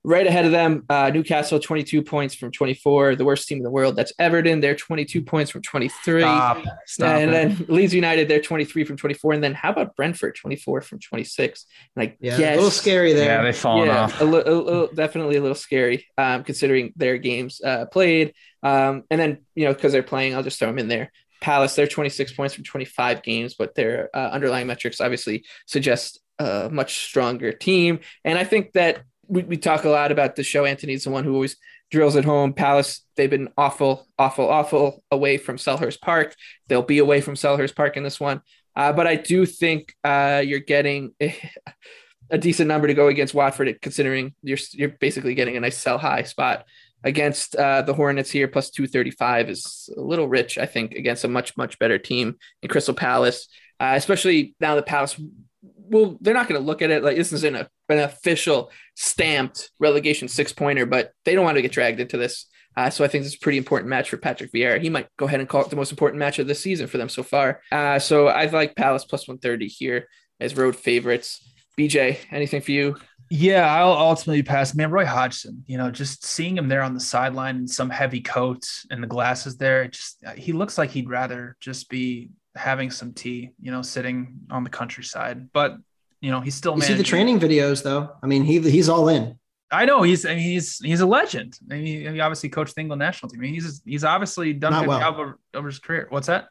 Right 0.06 0.26
ahead 0.26 0.46
of 0.46 0.54
them, 0.54 0.86
uh, 0.90 1.12
Newcastle, 1.14 1.60
22 1.60 2.02
points 2.04 2.34
from 2.34 2.54
24. 2.54 3.18
The 3.18 3.26
worst 3.26 3.50
team 3.50 3.58
in 3.58 3.66
the 3.66 3.70
world, 3.70 3.98
that's 3.98 4.14
Everton. 4.18 4.62
They're 4.62 4.74
22 4.74 5.22
points 5.22 5.52
from 5.52 5.62
23. 5.62 6.22
Stop. 6.22 6.64
Stop 6.86 7.08
and 7.10 7.30
it. 7.30 7.34
then 7.34 7.66
Leeds 7.68 7.94
United, 7.94 8.30
they're 8.30 8.40
23 8.40 8.86
from 8.86 8.96
24. 8.96 9.34
And 9.34 9.44
then 9.44 9.54
how 9.54 9.72
about 9.72 9.98
Brentford, 9.98 10.36
24 10.36 10.82
from 10.84 11.00
26? 11.00 11.66
And 11.98 12.04
I 12.08 12.16
Yeah, 12.22 12.38
guess, 12.38 12.54
a 12.54 12.56
little 12.56 12.72
scary 12.72 13.12
there. 13.12 13.26
yeah, 13.26 13.44
they've 13.44 13.54
fallen 13.56 13.88
yeah, 13.90 14.04
off. 14.06 14.22
a, 14.22 14.24
li- 14.24 14.44
a 14.46 14.52
little, 14.54 14.88
definitely 14.88 15.36
a 15.36 15.42
little 15.42 15.54
scary 15.54 16.08
um, 16.18 16.46
considering 16.46 16.94
their 16.96 17.18
games 17.18 17.60
uh, 17.62 17.86
played. 17.88 18.34
Um, 18.64 19.04
and 19.12 19.20
then, 19.20 19.40
you 19.54 19.66
know, 19.66 19.74
because 19.74 19.92
they're 19.92 20.02
playing, 20.02 20.34
I'll 20.34 20.44
just 20.44 20.60
throw 20.60 20.70
them 20.70 20.80
in 20.80 20.88
there. 20.88 21.12
Palace, 21.42 21.76
they're 21.76 21.88
26 21.88 22.34
points 22.34 22.54
from 22.54 22.64
25 22.64 23.24
games, 23.24 23.56
but 23.58 23.76
their 23.76 24.10
uh, 24.14 24.30
underlying 24.30 24.68
metrics 24.68 25.02
obviously 25.02 25.46
suggest 25.66 26.20
a 26.40 26.70
much 26.72 27.06
stronger 27.06 27.52
team. 27.52 28.00
And 28.24 28.38
I 28.38 28.44
think 28.44 28.74
that 28.74 29.04
we, 29.28 29.44
we 29.44 29.58
talk 29.58 29.84
a 29.84 29.90
lot 29.90 30.12
about 30.12 30.36
the 30.36 30.44
show. 30.44 30.66
Anthony's 30.66 31.04
the 31.04 31.12
one 31.12 31.24
who 31.24 31.34
always 31.34 31.58
drills 31.92 32.16
at 32.16 32.26
home. 32.26 32.54
Palace, 32.54 33.06
they've 33.16 33.30
been 33.30 33.50
awful, 33.58 34.08
awful, 34.18 34.50
awful 34.50 35.04
away 35.12 35.38
from 35.38 35.58
Selhurst 35.58 36.02
Park. 36.02 36.36
They'll 36.68 36.82
be 36.82 37.00
away 37.00 37.22
from 37.22 37.36
Selhurst 37.36 37.76
Park 37.76 37.98
in 37.98 38.04
this 38.04 38.20
one. 38.20 38.42
Uh, 38.76 38.94
but 38.94 39.08
I 39.08 39.16
do 39.16 39.46
think 39.46 39.94
uh, 40.04 40.42
you're 40.46 40.60
getting 40.60 41.14
a, 42.30 42.38
decent 42.38 42.68
number 42.68 42.88
to 42.88 42.94
go 42.94 43.08
against 43.08 43.34
Watford, 43.34 43.82
considering 43.82 44.34
you're 44.42 44.60
you're 44.72 44.90
basically 44.90 45.34
getting 45.34 45.58
a 45.58 45.60
nice 45.60 45.78
sell 45.78 45.98
high 45.98 46.24
spot 46.24 46.66
against 47.04 47.56
uh, 47.56 47.82
the 47.82 47.94
Hornets 47.94 48.32
here. 48.32 48.48
Plus 48.48 48.70
two 48.70 48.88
thirty 48.88 49.12
five 49.12 49.50
is 49.50 49.90
a 49.96 50.02
little 50.02 50.28
rich, 50.28 50.58
I 50.58 50.66
think, 50.66 50.94
against 50.94 51.24
a 51.24 51.28
much 51.28 51.56
much 51.58 51.80
better 51.80 51.98
team 51.98 52.36
in 52.62 52.70
Crystal 52.70 52.94
Palace, 52.94 53.48
uh, 53.80 53.94
especially 53.96 54.56
now 54.60 54.76
that 54.76 54.86
Palace. 54.86 55.20
Well, 55.64 56.18
they're 56.22 56.36
not 56.36 56.48
going 56.48 56.62
to 56.62 56.66
look 56.66 56.84
at 56.84 56.92
it 56.92 57.04
like 57.04 57.18
this 57.18 57.34
isn't 57.34 57.56
an 57.56 57.68
official 57.90 58.72
stamped 58.96 59.72
relegation 59.80 60.28
six 60.28 60.54
pointer, 60.54 60.86
but 60.86 61.12
they 61.26 61.34
don't 61.34 61.46
want 61.46 61.56
to 61.56 61.64
get 61.64 61.72
dragged 61.72 62.00
into 62.00 62.18
this. 62.18 62.46
Uh, 62.78 62.90
so 62.90 63.04
I 63.04 63.08
think 63.08 63.24
this 63.24 63.34
is 63.34 63.40
a 63.40 63.44
pretty 63.44 63.58
important 63.58 63.90
match 63.90 64.10
for 64.10 64.18
Patrick 64.18 64.52
Vieira. 64.52 64.80
He 64.80 64.90
might 64.90 65.08
go 65.18 65.26
ahead 65.26 65.40
and 65.40 65.50
call 65.50 65.64
it 65.64 65.70
the 65.70 65.76
most 65.76 65.92
important 65.92 66.20
match 66.20 66.40
of 66.40 66.48
the 66.48 66.56
season 66.56 66.88
for 66.88 66.98
them 66.98 67.10
so 67.10 67.24
far. 67.24 67.62
Uh, 67.72 68.00
so 68.00 68.28
I 68.28 68.46
like 68.46 68.76
Palace 68.76 69.04
plus 69.04 69.28
130 69.28 69.68
here 69.68 70.08
as 70.40 70.56
road 70.56 70.76
favorites. 70.76 71.42
BJ, 71.78 72.20
anything 72.32 72.62
for 72.62 72.72
you? 72.72 72.96
Yeah, 73.30 73.72
I'll 73.72 73.92
ultimately 73.92 74.42
pass. 74.42 74.74
Man, 74.74 74.90
Roy 74.90 75.06
Hodgson, 75.06 75.64
you 75.68 75.78
know, 75.78 75.92
just 75.92 76.26
seeing 76.26 76.58
him 76.58 76.68
there 76.68 76.82
on 76.82 76.96
the 76.96 77.00
sideline 77.00 77.58
in 77.58 77.68
some 77.68 77.90
heavy 77.90 78.22
coat 78.22 78.68
and 78.90 79.04
the 79.04 79.08
glasses 79.08 79.58
there, 79.58 79.84
it 79.84 79.92
just 79.92 80.24
uh, 80.26 80.32
he 80.32 80.52
looks 80.52 80.78
like 80.78 80.90
he'd 80.90 81.10
rather 81.10 81.56
just 81.60 81.90
be 81.90 82.32
having 82.56 82.90
some 82.90 83.14
tea, 83.14 83.52
you 83.62 83.72
know, 83.72 83.84
sitting 83.84 84.40
on 84.50 84.64
the 84.64 84.70
countryside. 84.70 85.52
But 85.54 85.78
you 86.22 86.32
know, 86.32 86.42
he's 86.42 86.56
still 86.56 86.76
You 86.76 86.82
see 86.82 86.96
the 86.96 87.04
training 87.04 87.40
videos 87.40 87.84
though. 87.84 88.10
I 88.24 88.28
mean, 88.28 88.44
he 88.44 88.60
he's 88.60 88.90
all 88.90 89.08
in. 89.10 89.38
I 89.72 89.86
know 89.86 90.02
he's 90.02 90.26
I 90.26 90.30
mean, 90.30 90.40
he's 90.40 90.80
he's 90.80 91.02
a 91.02 91.06
legend. 91.06 91.58
I 91.70 91.76
mean, 91.76 91.86
he, 91.86 92.08
he 92.08 92.20
obviously 92.20 92.50
coached 92.50 92.74
the 92.74 92.82
England 92.82 93.00
national 93.00 93.30
team. 93.30 93.42
I 93.42 93.44
mean, 93.44 93.54
he's 93.54 93.82
he's 93.86 94.04
obviously 94.04 94.54
done 94.54 94.74
Not 94.74 94.80
a 94.80 94.82
good 94.86 94.90
well. 94.90 95.00
job 95.00 95.14
over, 95.16 95.40
over 95.54 95.68
his 95.68 95.78
career. 95.80 96.08
What's 96.10 96.28
that? 96.28 96.48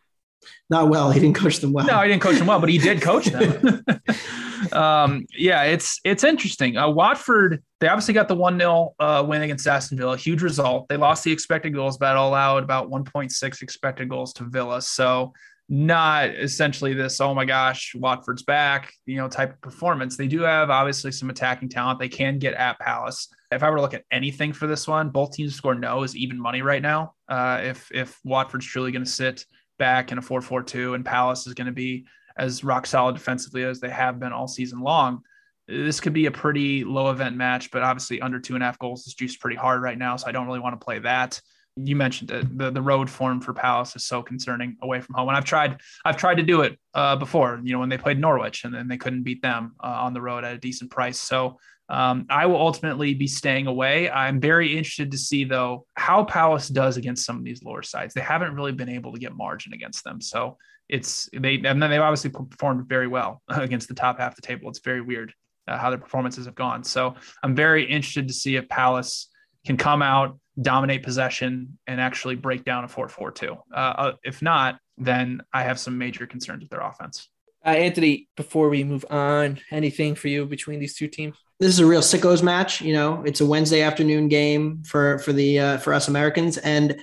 Not 0.70 0.88
well. 0.88 1.10
He 1.10 1.18
didn't 1.18 1.34
coach 1.34 1.58
them 1.58 1.72
well. 1.72 1.84
No, 1.86 2.00
he 2.02 2.08
didn't 2.08 2.22
coach 2.22 2.38
them 2.38 2.46
well, 2.46 2.60
but 2.60 2.68
he 2.68 2.78
did 2.78 3.02
coach 3.02 3.26
them. 3.26 3.84
um, 4.72 5.26
yeah, 5.36 5.64
it's 5.64 6.00
it's 6.04 6.24
interesting. 6.24 6.76
Uh, 6.76 6.88
Watford, 6.88 7.62
they 7.80 7.88
obviously 7.88 8.14
got 8.14 8.28
the 8.28 8.34
one 8.34 8.58
0 8.58 8.94
uh, 8.98 9.24
win 9.26 9.42
against 9.42 9.66
Aston 9.66 9.98
Villa, 9.98 10.16
huge 10.16 10.42
result. 10.42 10.88
They 10.88 10.96
lost 10.96 11.24
the 11.24 11.32
expected 11.32 11.74
goals 11.74 11.98
battle, 11.98 12.28
allowed 12.28 12.64
about 12.64 12.90
1.6 12.90 13.62
expected 13.62 14.08
goals 14.08 14.32
to 14.34 14.44
Villa. 14.44 14.82
So 14.82 15.32
not 15.68 16.30
essentially 16.30 16.94
this 16.94 17.20
oh 17.20 17.34
my 17.34 17.44
gosh 17.44 17.94
watford's 17.94 18.42
back 18.42 18.90
you 19.04 19.16
know 19.16 19.28
type 19.28 19.52
of 19.52 19.60
performance 19.60 20.16
they 20.16 20.26
do 20.26 20.40
have 20.40 20.70
obviously 20.70 21.12
some 21.12 21.28
attacking 21.28 21.68
talent 21.68 21.98
they 21.98 22.08
can 22.08 22.38
get 22.38 22.54
at 22.54 22.78
palace 22.78 23.28
if 23.52 23.62
i 23.62 23.68
were 23.68 23.76
to 23.76 23.82
look 23.82 23.92
at 23.92 24.04
anything 24.10 24.50
for 24.50 24.66
this 24.66 24.88
one 24.88 25.10
both 25.10 25.32
teams 25.32 25.54
score 25.54 25.74
no 25.74 26.02
is 26.02 26.16
even 26.16 26.40
money 26.40 26.62
right 26.62 26.80
now 26.80 27.12
uh, 27.28 27.60
if 27.62 27.90
if 27.92 28.18
watford's 28.24 28.64
truly 28.64 28.90
going 28.90 29.04
to 29.04 29.10
sit 29.10 29.44
back 29.78 30.10
in 30.10 30.16
a 30.16 30.22
4-4-2 30.22 30.94
and 30.94 31.04
palace 31.04 31.46
is 31.46 31.54
going 31.54 31.66
to 31.66 31.72
be 31.72 32.06
as 32.38 32.64
rock 32.64 32.86
solid 32.86 33.14
defensively 33.14 33.64
as 33.64 33.80
they 33.80 33.90
have 33.90 34.18
been 34.18 34.32
all 34.32 34.48
season 34.48 34.80
long 34.80 35.20
this 35.66 36.00
could 36.00 36.14
be 36.14 36.26
a 36.26 36.30
pretty 36.30 36.84
low 36.84 37.10
event 37.10 37.36
match 37.36 37.70
but 37.70 37.82
obviously 37.82 38.20
under 38.20 38.40
two 38.40 38.54
and 38.54 38.62
a 38.62 38.66
half 38.66 38.78
goals 38.78 39.06
is 39.06 39.14
juiced 39.14 39.40
pretty 39.40 39.56
hard 39.56 39.82
right 39.82 39.98
now 39.98 40.16
so 40.16 40.26
i 40.26 40.32
don't 40.32 40.46
really 40.46 40.60
want 40.60 40.78
to 40.78 40.84
play 40.84 40.98
that 40.98 41.40
you 41.84 41.96
mentioned 41.96 42.30
it. 42.30 42.58
The 42.58 42.70
the 42.70 42.82
road 42.82 43.08
form 43.08 43.40
for 43.40 43.52
Palace 43.52 43.94
is 43.96 44.04
so 44.04 44.22
concerning 44.22 44.76
away 44.82 45.00
from 45.00 45.14
home. 45.14 45.28
And 45.28 45.36
I've 45.36 45.44
tried 45.44 45.80
I've 46.04 46.16
tried 46.16 46.36
to 46.36 46.42
do 46.42 46.62
it 46.62 46.78
uh, 46.94 47.16
before, 47.16 47.60
you 47.62 47.72
know, 47.72 47.78
when 47.78 47.88
they 47.88 47.98
played 47.98 48.18
Norwich 48.18 48.64
and 48.64 48.74
then 48.74 48.88
they 48.88 48.96
couldn't 48.96 49.22
beat 49.22 49.42
them 49.42 49.74
uh, 49.82 49.86
on 49.86 50.14
the 50.14 50.20
road 50.20 50.44
at 50.44 50.54
a 50.54 50.58
decent 50.58 50.90
price. 50.90 51.20
So 51.20 51.58
um, 51.88 52.26
I 52.28 52.46
will 52.46 52.60
ultimately 52.60 53.14
be 53.14 53.26
staying 53.26 53.66
away. 53.66 54.10
I'm 54.10 54.40
very 54.40 54.76
interested 54.76 55.10
to 55.12 55.18
see 55.18 55.44
though 55.44 55.86
how 55.94 56.24
Palace 56.24 56.68
does 56.68 56.96
against 56.96 57.24
some 57.24 57.36
of 57.36 57.44
these 57.44 57.62
lower 57.62 57.82
sides. 57.82 58.14
They 58.14 58.20
haven't 58.20 58.54
really 58.54 58.72
been 58.72 58.90
able 58.90 59.12
to 59.12 59.18
get 59.18 59.34
margin 59.34 59.72
against 59.72 60.04
them. 60.04 60.20
So 60.20 60.58
it's 60.88 61.28
they 61.32 61.56
and 61.56 61.82
then 61.82 61.90
they've 61.90 62.00
obviously 62.00 62.30
performed 62.30 62.88
very 62.88 63.06
well 63.06 63.42
against 63.48 63.88
the 63.88 63.94
top 63.94 64.18
half 64.18 64.32
of 64.32 64.36
the 64.36 64.42
table. 64.42 64.68
It's 64.68 64.80
very 64.80 65.00
weird 65.00 65.32
uh, 65.66 65.78
how 65.78 65.90
their 65.90 65.98
performances 65.98 66.46
have 66.46 66.54
gone. 66.54 66.84
So 66.84 67.14
I'm 67.42 67.54
very 67.54 67.84
interested 67.84 68.28
to 68.28 68.34
see 68.34 68.56
if 68.56 68.68
Palace 68.68 69.28
can 69.66 69.76
come 69.76 70.02
out 70.02 70.38
dominate 70.60 71.02
possession 71.02 71.78
and 71.86 72.00
actually 72.00 72.34
break 72.34 72.64
down 72.64 72.84
a 72.84 72.88
4-4-2. 72.88 73.58
Uh, 73.72 73.76
uh, 73.76 74.12
if 74.24 74.42
not, 74.42 74.78
then 74.96 75.40
I 75.52 75.62
have 75.62 75.78
some 75.78 75.96
major 75.96 76.26
concerns 76.26 76.62
with 76.62 76.70
their 76.70 76.80
offense. 76.80 77.28
Uh, 77.64 77.70
Anthony, 77.70 78.28
before 78.36 78.68
we 78.68 78.84
move 78.84 79.04
on, 79.10 79.60
anything 79.70 80.14
for 80.14 80.28
you 80.28 80.46
between 80.46 80.80
these 80.80 80.96
two 80.96 81.08
teams? 81.08 81.36
This 81.60 81.70
is 81.70 81.80
a 81.80 81.86
real 81.86 82.00
sickos 82.00 82.42
match. 82.42 82.80
You 82.80 82.92
know, 82.92 83.22
it's 83.24 83.40
a 83.40 83.46
Wednesday 83.46 83.82
afternoon 83.82 84.28
game 84.28 84.82
for 84.84 85.18
for 85.18 85.32
the 85.32 85.58
uh, 85.58 85.78
for 85.78 85.92
us 85.92 86.06
Americans, 86.06 86.56
and 86.58 86.96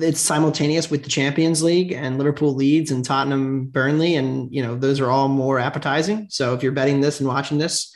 it's 0.00 0.20
simultaneous 0.20 0.90
with 0.90 1.02
the 1.02 1.10
Champions 1.10 1.62
League 1.62 1.92
and 1.92 2.18
Liverpool 2.18 2.54
Leeds 2.54 2.90
and 2.90 3.04
Tottenham 3.04 3.66
Burnley, 3.66 4.16
and 4.16 4.52
you 4.54 4.62
know 4.62 4.76
those 4.76 5.00
are 5.00 5.10
all 5.10 5.28
more 5.28 5.58
appetizing. 5.58 6.26
So 6.30 6.54
if 6.54 6.62
you're 6.62 6.72
betting 6.72 7.00
this 7.00 7.20
and 7.20 7.28
watching 7.28 7.58
this, 7.58 7.94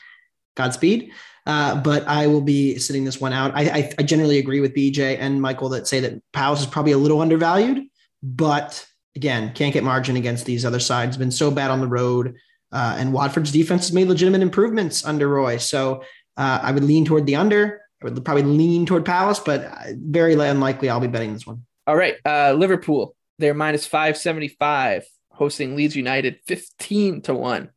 Godspeed. 0.57 1.13
Uh, 1.47 1.81
but 1.81 2.07
I 2.09 2.27
will 2.27 2.41
be 2.41 2.77
sitting 2.79 3.05
this 3.05 3.21
one 3.21 3.33
out. 3.33 3.53
I, 3.55 3.63
I, 3.63 3.93
I 4.01 4.03
generally 4.03 4.39
agree 4.39 4.61
with 4.61 4.75
BJ 4.75 5.17
and 5.21 5.41
Michael 5.41 5.69
that 5.69 5.87
say 5.87 6.01
that 6.01 6.21
Palace 6.33 6.61
is 6.61 6.67
probably 6.67 6.91
a 6.91 6.99
little 6.99 7.21
undervalued, 7.21 7.85
but 8.21 8.85
again, 9.15 9.53
can't 9.55 9.73
get 9.73 9.85
margin 9.85 10.17
against 10.17 10.45
these 10.45 10.65
other 10.65 10.81
sides. 10.81 11.17
Been 11.17 11.31
so 11.31 11.53
bad 11.53 11.71
on 11.71 11.81
the 11.81 11.87
road, 11.87 12.35
uh, 12.73 12.97
and 12.99 13.13
Watford's 13.13 13.53
defense 13.53 13.87
has 13.87 13.95
made 13.95 14.09
legitimate 14.09 14.43
improvements 14.43 15.05
under 15.05 15.29
Roy. 15.29 15.59
So 15.59 16.03
uh, 16.37 16.59
I 16.63 16.73
would 16.73 16.83
lean 16.83 17.05
toward 17.05 17.27
the 17.27 17.37
under. 17.37 17.81
I 18.03 18.07
would 18.07 18.25
probably 18.25 18.43
lean 18.43 18.85
toward 18.85 19.05
Palace, 19.05 19.39
but 19.39 19.71
very 19.95 20.35
unlikely 20.35 20.89
I'll 20.89 21.01
be 21.01 21.07
betting 21.07 21.33
this 21.33 21.47
one. 21.47 21.65
All 21.87 21.97
right, 21.97 22.17
uh, 22.25 22.53
Liverpool, 22.53 23.15
they're 23.39 23.55
minus 23.55 23.87
five 23.87 24.17
seventy 24.17 24.49
five, 24.49 25.05
hosting 25.31 25.77
Leeds 25.77 25.97
United 25.97 26.39
fifteen 26.47 27.23
to 27.23 27.35
one. 27.35 27.71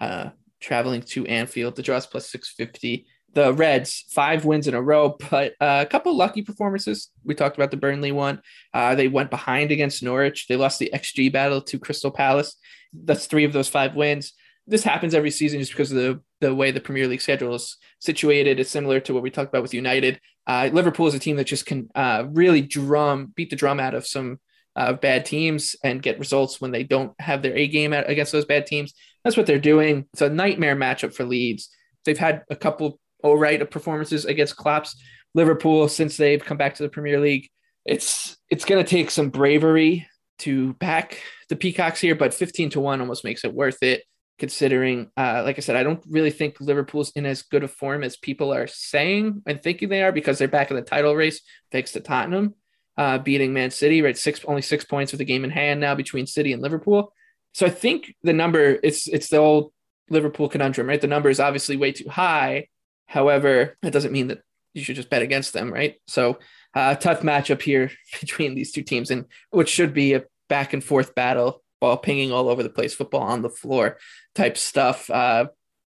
Uh, 0.00 0.30
traveling 0.60 1.02
to 1.02 1.26
Anfield. 1.26 1.76
The 1.76 1.82
draws 1.82 2.06
plus 2.06 2.30
650. 2.30 3.06
The 3.32 3.52
Reds, 3.52 4.04
five 4.10 4.44
wins 4.44 4.66
in 4.66 4.74
a 4.74 4.82
row, 4.82 5.16
but 5.30 5.54
uh, 5.60 5.84
a 5.86 5.86
couple 5.86 6.16
lucky 6.16 6.42
performances. 6.42 7.10
We 7.24 7.34
talked 7.34 7.56
about 7.56 7.70
the 7.70 7.76
Burnley 7.76 8.12
one. 8.12 8.42
Uh, 8.74 8.94
they 8.94 9.08
went 9.08 9.30
behind 9.30 9.70
against 9.70 10.02
Norwich. 10.02 10.46
They 10.48 10.56
lost 10.56 10.78
the 10.78 10.90
XG 10.92 11.32
battle 11.32 11.60
to 11.62 11.78
Crystal 11.78 12.10
Palace. 12.10 12.56
That's 12.92 13.26
three 13.26 13.44
of 13.44 13.52
those 13.52 13.68
five 13.68 13.94
wins. 13.94 14.32
This 14.66 14.82
happens 14.82 15.14
every 15.14 15.30
season 15.30 15.60
just 15.60 15.72
because 15.72 15.92
of 15.92 15.96
the, 15.98 16.20
the 16.40 16.54
way 16.54 16.70
the 16.70 16.80
Premier 16.80 17.06
League 17.06 17.20
schedule 17.20 17.54
is 17.54 17.76
situated. 17.98 18.58
It's 18.58 18.70
similar 18.70 19.00
to 19.00 19.14
what 19.14 19.22
we 19.22 19.30
talked 19.30 19.50
about 19.50 19.62
with 19.62 19.74
United. 19.74 20.20
Uh, 20.46 20.70
Liverpool 20.72 21.06
is 21.06 21.14
a 21.14 21.18
team 21.18 21.36
that 21.36 21.46
just 21.46 21.66
can 21.66 21.88
uh, 21.94 22.24
really 22.30 22.62
drum, 22.62 23.32
beat 23.36 23.50
the 23.50 23.56
drum 23.56 23.78
out 23.78 23.94
of 23.94 24.06
some 24.06 24.38
uh, 24.76 24.92
bad 24.94 25.24
teams 25.24 25.76
and 25.84 26.02
get 26.02 26.18
results 26.18 26.60
when 26.60 26.70
they 26.70 26.82
don't 26.82 27.12
have 27.20 27.42
their 27.42 27.56
A 27.56 27.68
game 27.68 27.92
against 27.92 28.32
those 28.32 28.44
bad 28.44 28.66
teams. 28.66 28.94
That's 29.24 29.36
what 29.36 29.46
they're 29.46 29.58
doing. 29.58 30.06
It's 30.12 30.22
a 30.22 30.30
nightmare 30.30 30.76
matchup 30.76 31.14
for 31.14 31.24
Leeds. 31.24 31.68
They've 32.04 32.18
had 32.18 32.42
a 32.50 32.56
couple 32.56 32.98
all 33.22 33.36
right 33.36 33.70
performances 33.70 34.24
against 34.24 34.56
Klopp's 34.56 34.96
Liverpool 35.34 35.88
since 35.88 36.16
they've 36.16 36.44
come 36.44 36.56
back 36.56 36.76
to 36.76 36.82
the 36.82 36.88
Premier 36.88 37.20
League. 37.20 37.48
It's 37.84 38.36
it's 38.48 38.64
going 38.64 38.82
to 38.82 38.88
take 38.88 39.10
some 39.10 39.30
bravery 39.30 40.08
to 40.38 40.72
back 40.74 41.20
the 41.48 41.56
Peacocks 41.56 42.00
here, 42.00 42.14
but 42.14 42.32
15 42.32 42.70
to 42.70 42.80
1 42.80 43.00
almost 43.00 43.24
makes 43.24 43.44
it 43.44 43.52
worth 43.52 43.82
it 43.82 44.02
considering 44.40 45.10
uh, 45.16 45.42
like 45.44 45.56
I 45.56 45.60
said 45.60 45.76
I 45.76 45.84
don't 45.84 46.02
really 46.08 46.32
think 46.32 46.60
Liverpool's 46.60 47.10
in 47.10 47.26
as 47.26 47.42
good 47.42 47.62
a 47.62 47.68
form 47.68 48.02
as 48.02 48.16
people 48.16 48.52
are 48.52 48.66
saying 48.66 49.42
and 49.46 49.62
thinking 49.62 49.88
they 49.88 50.02
are 50.02 50.10
because 50.10 50.38
they're 50.38 50.48
back 50.48 50.70
in 50.70 50.76
the 50.76 50.82
title 50.82 51.14
race 51.14 51.40
thanks 51.70 51.92
to 51.92 52.00
Tottenham 52.00 52.54
uh, 52.96 53.18
beating 53.18 53.52
Man 53.52 53.70
City 53.70 54.02
right 54.02 54.18
six 54.18 54.44
only 54.44 54.62
6 54.62 54.84
points 54.86 55.12
with 55.12 55.20
a 55.20 55.24
game 55.24 55.44
in 55.44 55.50
hand 55.50 55.80
now 55.80 55.94
between 55.94 56.26
City 56.26 56.52
and 56.52 56.62
Liverpool. 56.62 57.12
So 57.52 57.66
I 57.66 57.70
think 57.70 58.14
the 58.22 58.32
number 58.32 58.78
it's 58.82 59.06
it's 59.06 59.28
the 59.28 59.38
old 59.38 59.72
Liverpool 60.08 60.48
conundrum, 60.48 60.88
right? 60.88 61.00
The 61.00 61.06
number 61.06 61.30
is 61.30 61.40
obviously 61.40 61.76
way 61.76 61.92
too 61.92 62.08
high. 62.08 62.68
However, 63.06 63.76
that 63.82 63.92
doesn't 63.92 64.12
mean 64.12 64.28
that 64.28 64.42
you 64.74 64.84
should 64.84 64.96
just 64.96 65.10
bet 65.10 65.22
against 65.22 65.52
them, 65.52 65.72
right? 65.72 65.96
So 66.06 66.38
uh, 66.74 66.94
tough 66.94 67.22
matchup 67.22 67.62
here 67.62 67.90
between 68.20 68.54
these 68.54 68.72
two 68.72 68.82
teams, 68.82 69.10
and 69.10 69.24
which 69.50 69.68
should 69.68 69.94
be 69.94 70.14
a 70.14 70.24
back 70.48 70.72
and 70.72 70.82
forth 70.82 71.14
battle, 71.14 71.62
ball 71.80 71.96
pinging 71.96 72.32
all 72.32 72.48
over 72.48 72.62
the 72.62 72.70
place, 72.70 72.94
football 72.94 73.22
on 73.22 73.42
the 73.42 73.50
floor 73.50 73.98
type 74.34 74.56
stuff. 74.56 75.08
Uh, 75.10 75.46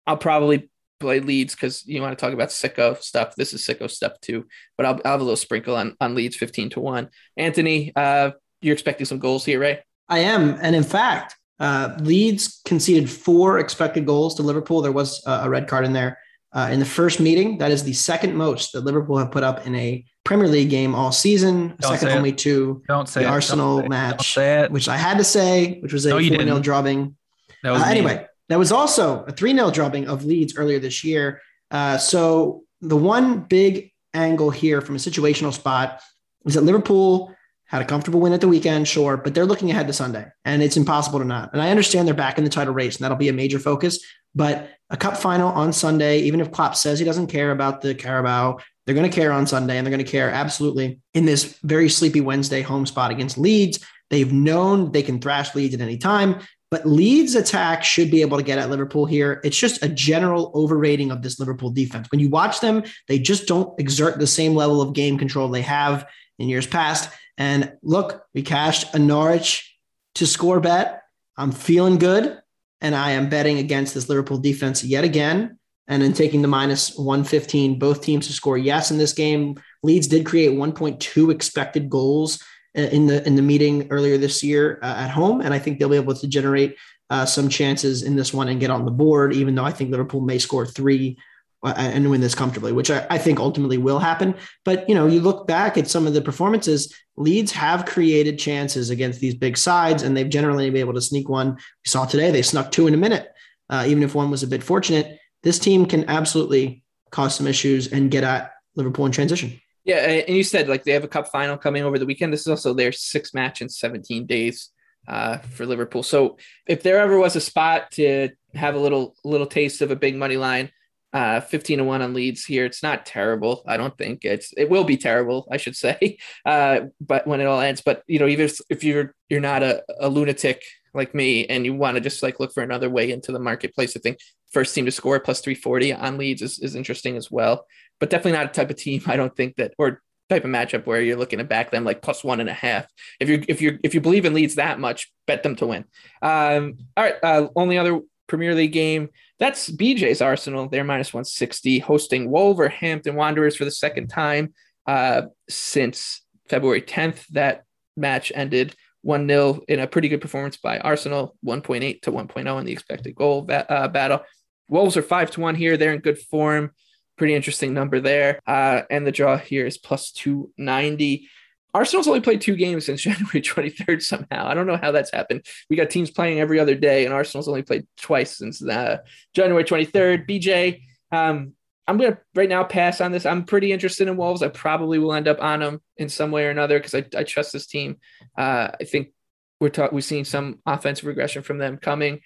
I'll 0.05 0.17
probably 0.17 0.69
play 0.99 1.19
Leeds 1.19 1.53
because 1.53 1.85
you 1.85 2.01
want 2.01 2.17
to 2.17 2.25
talk 2.25 2.33
about 2.33 2.49
sicko 2.49 3.01
stuff. 3.01 3.35
This 3.35 3.53
is 3.53 3.65
sicko 3.65 3.89
stuff 3.89 4.19
too, 4.21 4.45
but 4.77 4.85
I'll, 4.85 4.99
I'll 5.05 5.11
have 5.11 5.21
a 5.21 5.23
little 5.23 5.35
sprinkle 5.35 5.75
on 5.75 5.95
on 5.99 6.15
Leeds 6.15 6.35
fifteen 6.35 6.69
to 6.71 6.79
one. 6.79 7.09
Anthony, 7.35 7.93
uh, 7.95 8.31
you're 8.61 8.73
expecting 8.73 9.05
some 9.05 9.19
goals 9.19 9.45
here, 9.45 9.59
right? 9.59 9.79
I 10.09 10.19
am, 10.19 10.57
and 10.61 10.75
in 10.75 10.83
fact, 10.83 11.35
uh, 11.59 11.95
Leeds 11.99 12.61
conceded 12.65 13.09
four 13.09 13.59
expected 13.59 14.05
goals 14.05 14.35
to 14.35 14.43
Liverpool. 14.43 14.81
There 14.81 14.91
was 14.91 15.21
a 15.25 15.49
red 15.49 15.67
card 15.67 15.85
in 15.85 15.93
there 15.93 16.17
uh, 16.53 16.69
in 16.71 16.79
the 16.79 16.85
first 16.85 17.19
meeting. 17.19 17.57
That 17.57 17.71
is 17.71 17.83
the 17.83 17.93
second 17.93 18.35
most 18.35 18.71
that 18.71 18.85
Liverpool 18.85 19.17
have 19.17 19.31
put 19.31 19.43
up 19.43 19.67
in 19.67 19.75
a 19.75 20.05
Premier 20.27 20.47
League 20.47 20.69
game 20.69 20.93
all 20.93 21.11
season, 21.13 21.69
Don't 21.79 21.97
second 21.97 22.09
only 22.17 22.29
it. 22.31 22.37
to 22.39 22.83
Don't 22.87 23.07
say 23.07 23.21
the 23.21 23.27
it. 23.27 23.31
Arsenal 23.31 23.81
say 23.81 23.87
match, 23.87 24.17
Don't 24.17 24.23
say 24.25 24.61
it. 24.63 24.71
which 24.71 24.89
I 24.89 24.97
had 24.97 25.17
to 25.19 25.23
say, 25.23 25.79
which 25.79 25.93
was 25.93 26.05
a 26.05 26.09
No, 26.09 26.15
4 26.15 26.21
you 26.21 26.29
0 26.31 26.43
didn't. 26.43 26.61
drubbing. 26.63 27.15
That 27.63 27.71
was 27.71 27.81
Uh, 27.81 27.85
anyway, 27.85 28.25
there 28.49 28.59
was 28.59 28.71
also 28.71 29.23
a 29.23 29.31
3 29.31 29.53
0 29.53 29.71
drubbing 29.71 30.07
of 30.09 30.25
Leeds 30.25 30.55
earlier 30.57 30.79
this 30.79 31.03
year. 31.03 31.41
Uh, 31.71 31.97
so 31.97 32.63
the 32.81 32.97
one 32.97 33.39
big 33.39 33.91
angle 34.13 34.49
here 34.51 34.81
from 34.81 34.95
a 34.95 34.99
situational 34.99 35.53
spot 35.53 36.01
is 36.45 36.53
that 36.55 36.61
Liverpool 36.61 37.33
had 37.65 37.81
a 37.81 37.85
comfortable 37.85 38.19
win 38.19 38.33
at 38.33 38.39
the 38.41 38.47
weekend, 38.47 38.87
sure, 38.87 39.17
but 39.17 39.33
they're 39.33 39.45
looking 39.45 39.69
ahead 39.71 39.87
to 39.87 39.93
Sunday 39.93 40.25
and 40.45 40.61
it's 40.63 40.77
impossible 40.77 41.19
to 41.19 41.25
not. 41.25 41.51
And 41.53 41.61
I 41.61 41.69
understand 41.71 42.07
they're 42.07 42.13
back 42.15 42.37
in 42.37 42.43
the 42.43 42.49
title 42.49 42.73
race 42.73 42.95
and 42.97 43.03
that'll 43.03 43.17
be 43.17 43.27
a 43.29 43.33
major 43.33 43.59
focus, 43.59 43.99
but 44.35 44.69
a 44.89 44.95
cup 44.97 45.17
final 45.17 45.49
on 45.49 45.73
Sunday, 45.73 46.19
even 46.19 46.39
if 46.41 46.51
Klopp 46.51 46.75
says 46.75 46.99
he 46.99 47.05
doesn't 47.05 47.27
care 47.27 47.51
about 47.51 47.81
the 47.81 47.93
Carabao, 47.93 48.59
they're 48.87 48.95
going 48.95 49.09
to 49.09 49.15
care 49.15 49.33
on 49.33 49.45
Sunday 49.45 49.77
and 49.77 49.85
they're 49.85 49.91
going 49.91 50.03
to 50.03 50.09
care 50.09 50.31
absolutely 50.31 51.01
in 51.13 51.25
this 51.25 51.59
very 51.61 51.89
sleepy 51.89 52.21
Wednesday 52.21 52.61
home 52.61 52.85
spot 52.85 53.11
against 53.11 53.37
Leeds. 53.37 53.85
They've 54.09 54.31
known 54.31 54.93
they 54.93 55.03
can 55.03 55.19
thrash 55.19 55.53
Leeds 55.53 55.75
at 55.75 55.81
any 55.81 55.97
time. 55.97 56.39
But 56.71 56.85
Leeds 56.85 57.35
attack 57.35 57.83
should 57.83 58.09
be 58.09 58.21
able 58.21 58.37
to 58.37 58.43
get 58.43 58.59
at 58.59 58.69
Liverpool 58.69 59.05
here. 59.05 59.41
It's 59.43 59.57
just 59.57 59.83
a 59.83 59.89
general 59.89 60.51
overrating 60.55 61.11
of 61.11 61.21
this 61.21 61.37
Liverpool 61.37 61.69
defense. 61.69 62.07
When 62.11 62.19
you 62.21 62.29
watch 62.29 62.61
them, 62.61 62.83
they 63.09 63.19
just 63.19 63.45
don't 63.45 63.77
exert 63.79 64.19
the 64.19 64.27
same 64.27 64.55
level 64.55 64.81
of 64.81 64.93
game 64.93 65.17
control 65.17 65.49
they 65.49 65.61
have 65.61 66.07
in 66.39 66.47
years 66.47 66.67
past. 66.67 67.09
And 67.37 67.73
look, 67.83 68.23
we 68.33 68.41
cashed 68.41 68.93
a 68.95 68.99
Norwich 68.99 69.77
to 70.15 70.25
score 70.25 70.61
bet. 70.61 71.03
I'm 71.37 71.51
feeling 71.51 71.97
good. 71.97 72.39
And 72.79 72.95
I 72.95 73.11
am 73.11 73.27
betting 73.27 73.57
against 73.57 73.93
this 73.93 74.07
Liverpool 74.07 74.37
defense 74.37 74.83
yet 74.83 75.03
again. 75.03 75.57
And 75.87 76.01
then 76.01 76.13
taking 76.13 76.41
the 76.41 76.47
minus 76.47 76.97
115, 76.97 77.79
both 77.79 78.01
teams 78.01 78.27
to 78.27 78.33
score 78.33 78.57
yes 78.57 78.91
in 78.91 78.97
this 78.97 79.13
game. 79.13 79.55
Leeds 79.83 80.07
did 80.07 80.25
create 80.25 80.51
1.2 80.51 81.31
expected 81.31 81.89
goals 81.89 82.43
uh, 82.77 82.81
in 82.81 83.07
the 83.07 83.25
in 83.25 83.35
the 83.35 83.41
meeting 83.41 83.87
earlier 83.89 84.17
this 84.17 84.43
year 84.43 84.79
uh, 84.83 84.95
at 84.97 85.09
home, 85.09 85.41
and 85.41 85.53
I 85.53 85.59
think 85.59 85.79
they'll 85.79 85.89
be 85.89 85.95
able 85.95 86.13
to 86.15 86.27
generate 86.27 86.75
uh, 87.09 87.25
some 87.25 87.49
chances 87.49 88.03
in 88.03 88.15
this 88.15 88.33
one 88.33 88.49
and 88.49 88.59
get 88.59 88.69
on 88.69 88.85
the 88.85 88.91
board. 88.91 89.33
Even 89.33 89.55
though 89.55 89.63
I 89.63 89.71
think 89.71 89.91
Liverpool 89.91 90.21
may 90.21 90.37
score 90.37 90.65
three 90.65 91.17
uh, 91.63 91.73
and 91.75 92.09
win 92.09 92.21
this 92.21 92.35
comfortably, 92.35 92.71
which 92.71 92.91
I, 92.91 93.05
I 93.09 93.17
think 93.17 93.39
ultimately 93.39 93.77
will 93.77 93.99
happen. 93.99 94.35
But 94.63 94.87
you 94.87 94.95
know, 94.95 95.07
you 95.07 95.21
look 95.21 95.47
back 95.47 95.77
at 95.77 95.87
some 95.87 96.05
of 96.05 96.13
the 96.13 96.21
performances. 96.21 96.93
Leeds 97.15 97.51
have 97.53 97.85
created 97.85 98.37
chances 98.37 98.91
against 98.91 99.19
these 99.19 99.33
big 99.33 99.57
sides, 99.57 100.03
and 100.03 100.15
they've 100.15 100.29
generally 100.29 100.69
been 100.69 100.81
able 100.81 100.93
to 100.93 101.01
sneak 101.01 101.29
one. 101.29 101.55
We 101.55 101.87
saw 101.87 102.05
today 102.05 102.29
they 102.29 102.43
snuck 102.43 102.71
two 102.71 102.85
in 102.85 102.93
a 102.93 102.97
minute, 102.97 103.31
uh, 103.69 103.85
even 103.87 104.03
if 104.03 104.13
one 104.13 104.29
was 104.29 104.43
a 104.43 104.47
bit 104.47 104.61
fortunate. 104.61 105.19
This 105.47 105.59
team 105.59 105.85
can 105.85 106.09
absolutely 106.09 106.83
cause 107.09 107.33
some 107.33 107.47
issues 107.47 107.87
and 107.87 108.11
get 108.11 108.25
at 108.25 108.51
Liverpool 108.75 109.05
in 109.05 109.13
transition. 109.13 109.57
Yeah, 109.85 109.99
and 109.99 110.35
you 110.35 110.43
said 110.43 110.67
like 110.67 110.83
they 110.83 110.91
have 110.91 111.05
a 111.05 111.07
cup 111.07 111.29
final 111.29 111.57
coming 111.57 111.83
over 111.83 111.97
the 111.97 112.05
weekend. 112.05 112.33
This 112.33 112.41
is 112.41 112.49
also 112.49 112.73
their 112.73 112.91
sixth 112.91 113.33
match 113.33 113.61
in 113.61 113.69
17 113.69 114.25
days 114.25 114.71
uh, 115.07 115.37
for 115.37 115.65
Liverpool. 115.65 116.03
So 116.03 116.37
if 116.67 116.83
there 116.83 116.99
ever 116.99 117.17
was 117.17 117.37
a 117.37 117.39
spot 117.39 117.91
to 117.91 118.31
have 118.55 118.75
a 118.75 118.77
little 118.77 119.15
little 119.23 119.47
taste 119.47 119.81
of 119.81 119.89
a 119.89 119.95
big 119.95 120.17
money 120.17 120.35
line, 120.35 120.69
uh, 121.13 121.39
15 121.39 121.77
to 121.77 121.83
one 121.85 122.01
on 122.01 122.13
Leeds 122.13 122.43
here, 122.43 122.65
it's 122.65 122.83
not 122.83 123.05
terrible. 123.05 123.63
I 123.65 123.77
don't 123.77 123.97
think 123.97 124.25
it's 124.25 124.53
it 124.57 124.69
will 124.69 124.83
be 124.83 124.97
terrible, 124.97 125.47
I 125.49 125.55
should 125.55 125.77
say. 125.77 126.17
Uh, 126.45 126.87
but 126.99 127.25
when 127.25 127.39
it 127.39 127.45
all 127.45 127.61
ends, 127.61 127.79
but 127.79 128.03
you 128.07 128.19
know, 128.19 128.27
even 128.27 128.47
if, 128.47 128.59
if 128.69 128.83
you're 128.83 129.15
you're 129.29 129.39
not 129.39 129.63
a, 129.63 129.81
a 129.97 130.09
lunatic 130.09 130.61
like 130.97 131.15
me 131.15 131.45
and 131.45 131.65
you 131.65 131.73
want 131.73 131.95
to 131.95 132.01
just 132.01 132.21
like 132.21 132.39
look 132.39 132.53
for 132.53 132.63
another 132.63 132.89
way 132.89 133.11
into 133.11 133.31
the 133.31 133.39
marketplace, 133.39 133.95
I 133.95 133.99
think 133.99 134.17
first 134.51 134.73
team 134.75 134.85
to 134.85 134.91
score 134.91 135.19
plus 135.19 135.41
340 135.41 135.93
on 135.93 136.17
Leeds 136.17 136.41
is, 136.41 136.59
is 136.59 136.75
interesting 136.75 137.17
as 137.17 137.29
well 137.29 137.65
but 137.99 138.09
definitely 138.09 138.33
not 138.33 138.45
a 138.45 138.49
type 138.49 138.69
of 138.69 138.75
team 138.77 139.01
I 139.07 139.17
don't 139.17 139.35
think 139.35 139.57
that 139.57 139.73
or 139.77 140.01
type 140.29 140.43
of 140.43 140.51
matchup 140.51 140.85
where 140.85 141.01
you're 141.01 141.17
looking 141.17 141.39
to 141.39 141.45
back 141.45 141.71
them 141.71 141.83
like 141.83 142.01
plus 142.01 142.23
one 142.23 142.39
and 142.39 142.49
a 142.49 142.53
half. 142.53 142.85
If 143.19 143.29
you 143.29 143.43
if 143.47 143.61
you 143.61 143.79
if 143.83 143.93
you 143.93 144.01
believe 144.01 144.25
in 144.25 144.33
Leeds 144.33 144.55
that 144.55 144.79
much, 144.79 145.11
bet 145.25 145.43
them 145.43 145.55
to 145.57 145.67
win. 145.67 145.85
Um, 146.21 146.77
all 146.95 147.03
right, 147.03 147.15
uh, 147.23 147.47
only 147.55 147.77
other 147.77 148.01
Premier 148.27 148.53
League 148.53 148.73
game 148.73 149.09
that's 149.39 149.69
BJ's 149.69 150.21
Arsenal. 150.21 150.67
They're 150.67 150.83
minus 150.83 151.13
one 151.13 151.23
sixty, 151.23 151.79
hosting 151.79 152.29
Wolverhampton 152.29 153.15
Wanderers 153.15 153.55
for 153.55 153.65
the 153.65 153.71
second 153.71 154.07
time 154.07 154.53
uh, 154.85 155.23
since 155.49 156.21
February 156.49 156.81
tenth. 156.81 157.25
That 157.29 157.63
match 157.95 158.31
ended. 158.35 158.75
1 159.07 159.27
0 159.27 159.61
in 159.67 159.79
a 159.79 159.87
pretty 159.87 160.09
good 160.09 160.21
performance 160.21 160.57
by 160.57 160.79
Arsenal, 160.79 161.35
1.8 161.45 162.01
to 162.01 162.11
1.0 162.11 162.59
in 162.59 162.65
the 162.65 162.71
expected 162.71 163.15
goal 163.15 163.49
uh, 163.49 163.87
battle. 163.87 164.21
Wolves 164.67 164.97
are 164.97 165.01
5 165.01 165.31
to 165.31 165.41
1 165.41 165.55
here. 165.55 165.77
They're 165.77 165.93
in 165.93 166.01
good 166.01 166.19
form 166.19 166.71
pretty 167.17 167.33
interesting 167.33 167.73
number 167.73 167.99
there. 167.99 168.39
Uh, 168.47 168.83
and 168.89 169.05
the 169.05 169.11
draw 169.11 169.37
here 169.37 169.65
is 169.65 169.77
plus 169.77 170.11
290. 170.11 171.27
Arsenal's 171.73 172.07
only 172.07 172.21
played 172.21 172.41
two 172.41 172.55
games 172.55 172.85
since 172.85 173.01
January 173.03 173.41
23rd 173.41 174.01
somehow. 174.01 174.47
I 174.47 174.53
don't 174.53 174.67
know 174.67 174.77
how 174.77 174.91
that's 174.91 175.11
happened. 175.11 175.45
We 175.69 175.75
got 175.75 175.89
teams 175.89 176.11
playing 176.11 176.39
every 176.39 176.59
other 176.59 176.75
day, 176.75 177.05
and 177.05 177.13
Arsenal's 177.13 177.47
only 177.47 177.63
played 177.63 177.85
twice 177.97 178.37
since 178.37 178.63
uh, 178.63 178.99
January 179.33 179.63
23rd. 179.63 180.29
BJ, 180.29 180.81
um, 181.11 181.53
I'm 181.87 181.97
to 181.99 182.17
right 182.35 182.49
now 182.49 182.63
pass 182.63 182.99
on 182.99 183.11
this. 183.11 183.25
I'm 183.25 183.45
pretty 183.45 183.71
interested 183.71 184.07
in 184.07 184.17
Wolves. 184.17 184.43
I 184.43 184.49
probably 184.49 184.99
will 184.99 185.13
end 185.13 185.27
up 185.27 185.41
on 185.41 185.61
them 185.61 185.81
in 185.95 186.09
some 186.09 186.31
way 186.31 186.45
or 186.45 186.49
another 186.49 186.79
because 186.79 186.93
I, 186.93 187.05
I 187.17 187.23
trust 187.23 187.53
this 187.53 187.65
team. 187.65 187.97
Uh, 188.37 188.69
I 188.79 188.83
think 188.83 189.13
we're 189.59 189.69
ta- 189.69 189.89
we've 189.91 190.03
seen 190.03 190.25
some 190.25 190.59
offensive 190.65 191.05
regression 191.05 191.43
from 191.43 191.57
them 191.57 191.77
coming. 191.77 192.21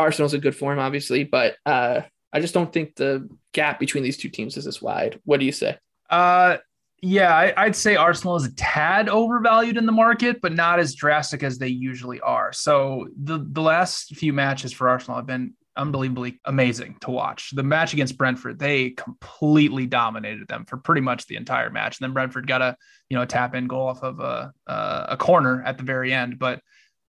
Arsenal's 0.00 0.34
in 0.34 0.40
good 0.40 0.56
form, 0.56 0.78
obviously, 0.78 1.24
but 1.24 1.56
uh, 1.66 2.00
I 2.32 2.40
just 2.40 2.54
don't 2.54 2.72
think 2.72 2.94
the 2.96 3.28
gap 3.52 3.78
between 3.78 4.04
these 4.04 4.16
two 4.16 4.28
teams 4.28 4.56
is 4.56 4.66
as 4.66 4.80
wide. 4.80 5.20
What 5.24 5.40
do 5.40 5.46
you 5.46 5.52
say? 5.52 5.76
Uh, 6.08 6.58
yeah, 7.00 7.34
I, 7.34 7.52
I'd 7.56 7.76
say 7.76 7.96
Arsenal 7.96 8.36
is 8.36 8.44
a 8.44 8.54
tad 8.54 9.08
overvalued 9.08 9.76
in 9.76 9.86
the 9.86 9.92
market, 9.92 10.40
but 10.40 10.52
not 10.52 10.78
as 10.78 10.94
drastic 10.94 11.42
as 11.42 11.58
they 11.58 11.68
usually 11.68 12.20
are. 12.20 12.52
So 12.52 13.08
the 13.22 13.44
the 13.50 13.62
last 13.62 14.16
few 14.16 14.32
matches 14.32 14.72
for 14.72 14.88
Arsenal 14.88 15.16
have 15.16 15.26
been 15.26 15.54
unbelievably 15.78 16.40
amazing 16.44 16.96
to 17.00 17.10
watch. 17.10 17.50
The 17.54 17.62
match 17.62 17.92
against 17.92 18.18
Brentford, 18.18 18.58
they 18.58 18.90
completely 18.90 19.86
dominated 19.86 20.48
them 20.48 20.64
for 20.66 20.76
pretty 20.76 21.00
much 21.00 21.26
the 21.26 21.36
entire 21.36 21.70
match. 21.70 21.98
And 21.98 22.04
then 22.04 22.12
Brentford 22.12 22.46
got 22.46 22.60
a 22.60 22.76
you 23.08 23.16
know 23.16 23.22
a 23.22 23.26
tap 23.26 23.54
in 23.54 23.66
goal 23.66 23.88
off 23.88 24.02
of 24.02 24.20
a 24.20 24.52
a, 24.66 25.16
corner 25.16 25.62
at 25.64 25.78
the 25.78 25.84
very 25.84 26.12
end, 26.12 26.38
but 26.38 26.60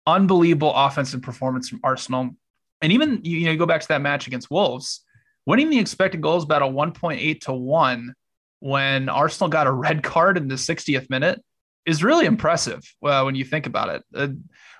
unbelievable 0.05 0.73
offensive 0.75 1.21
performance 1.21 1.69
from 1.69 1.79
Arsenal. 1.83 2.29
And 2.81 2.93
even 2.93 3.21
you 3.23 3.45
know 3.45 3.51
you 3.51 3.57
go 3.57 3.65
back 3.65 3.81
to 3.81 3.87
that 3.87 4.01
match 4.01 4.27
against 4.27 4.51
Wolves, 4.51 5.03
winning 5.45 5.69
the 5.69 5.79
expected 5.79 6.21
goals 6.21 6.45
battle 6.45 6.71
1.8 6.71 7.41
to 7.41 7.53
1 7.53 8.13
when 8.59 9.09
Arsenal 9.09 9.49
got 9.49 9.67
a 9.67 9.71
red 9.71 10.03
card 10.03 10.37
in 10.37 10.47
the 10.47 10.55
60th 10.55 11.09
minute 11.09 11.41
is 11.85 12.03
really 12.03 12.25
impressive 12.25 12.83
uh, 13.03 13.23
when 13.23 13.35
you 13.35 13.45
think 13.45 13.65
about 13.65 13.89
it. 13.89 14.03
Uh, 14.13 14.27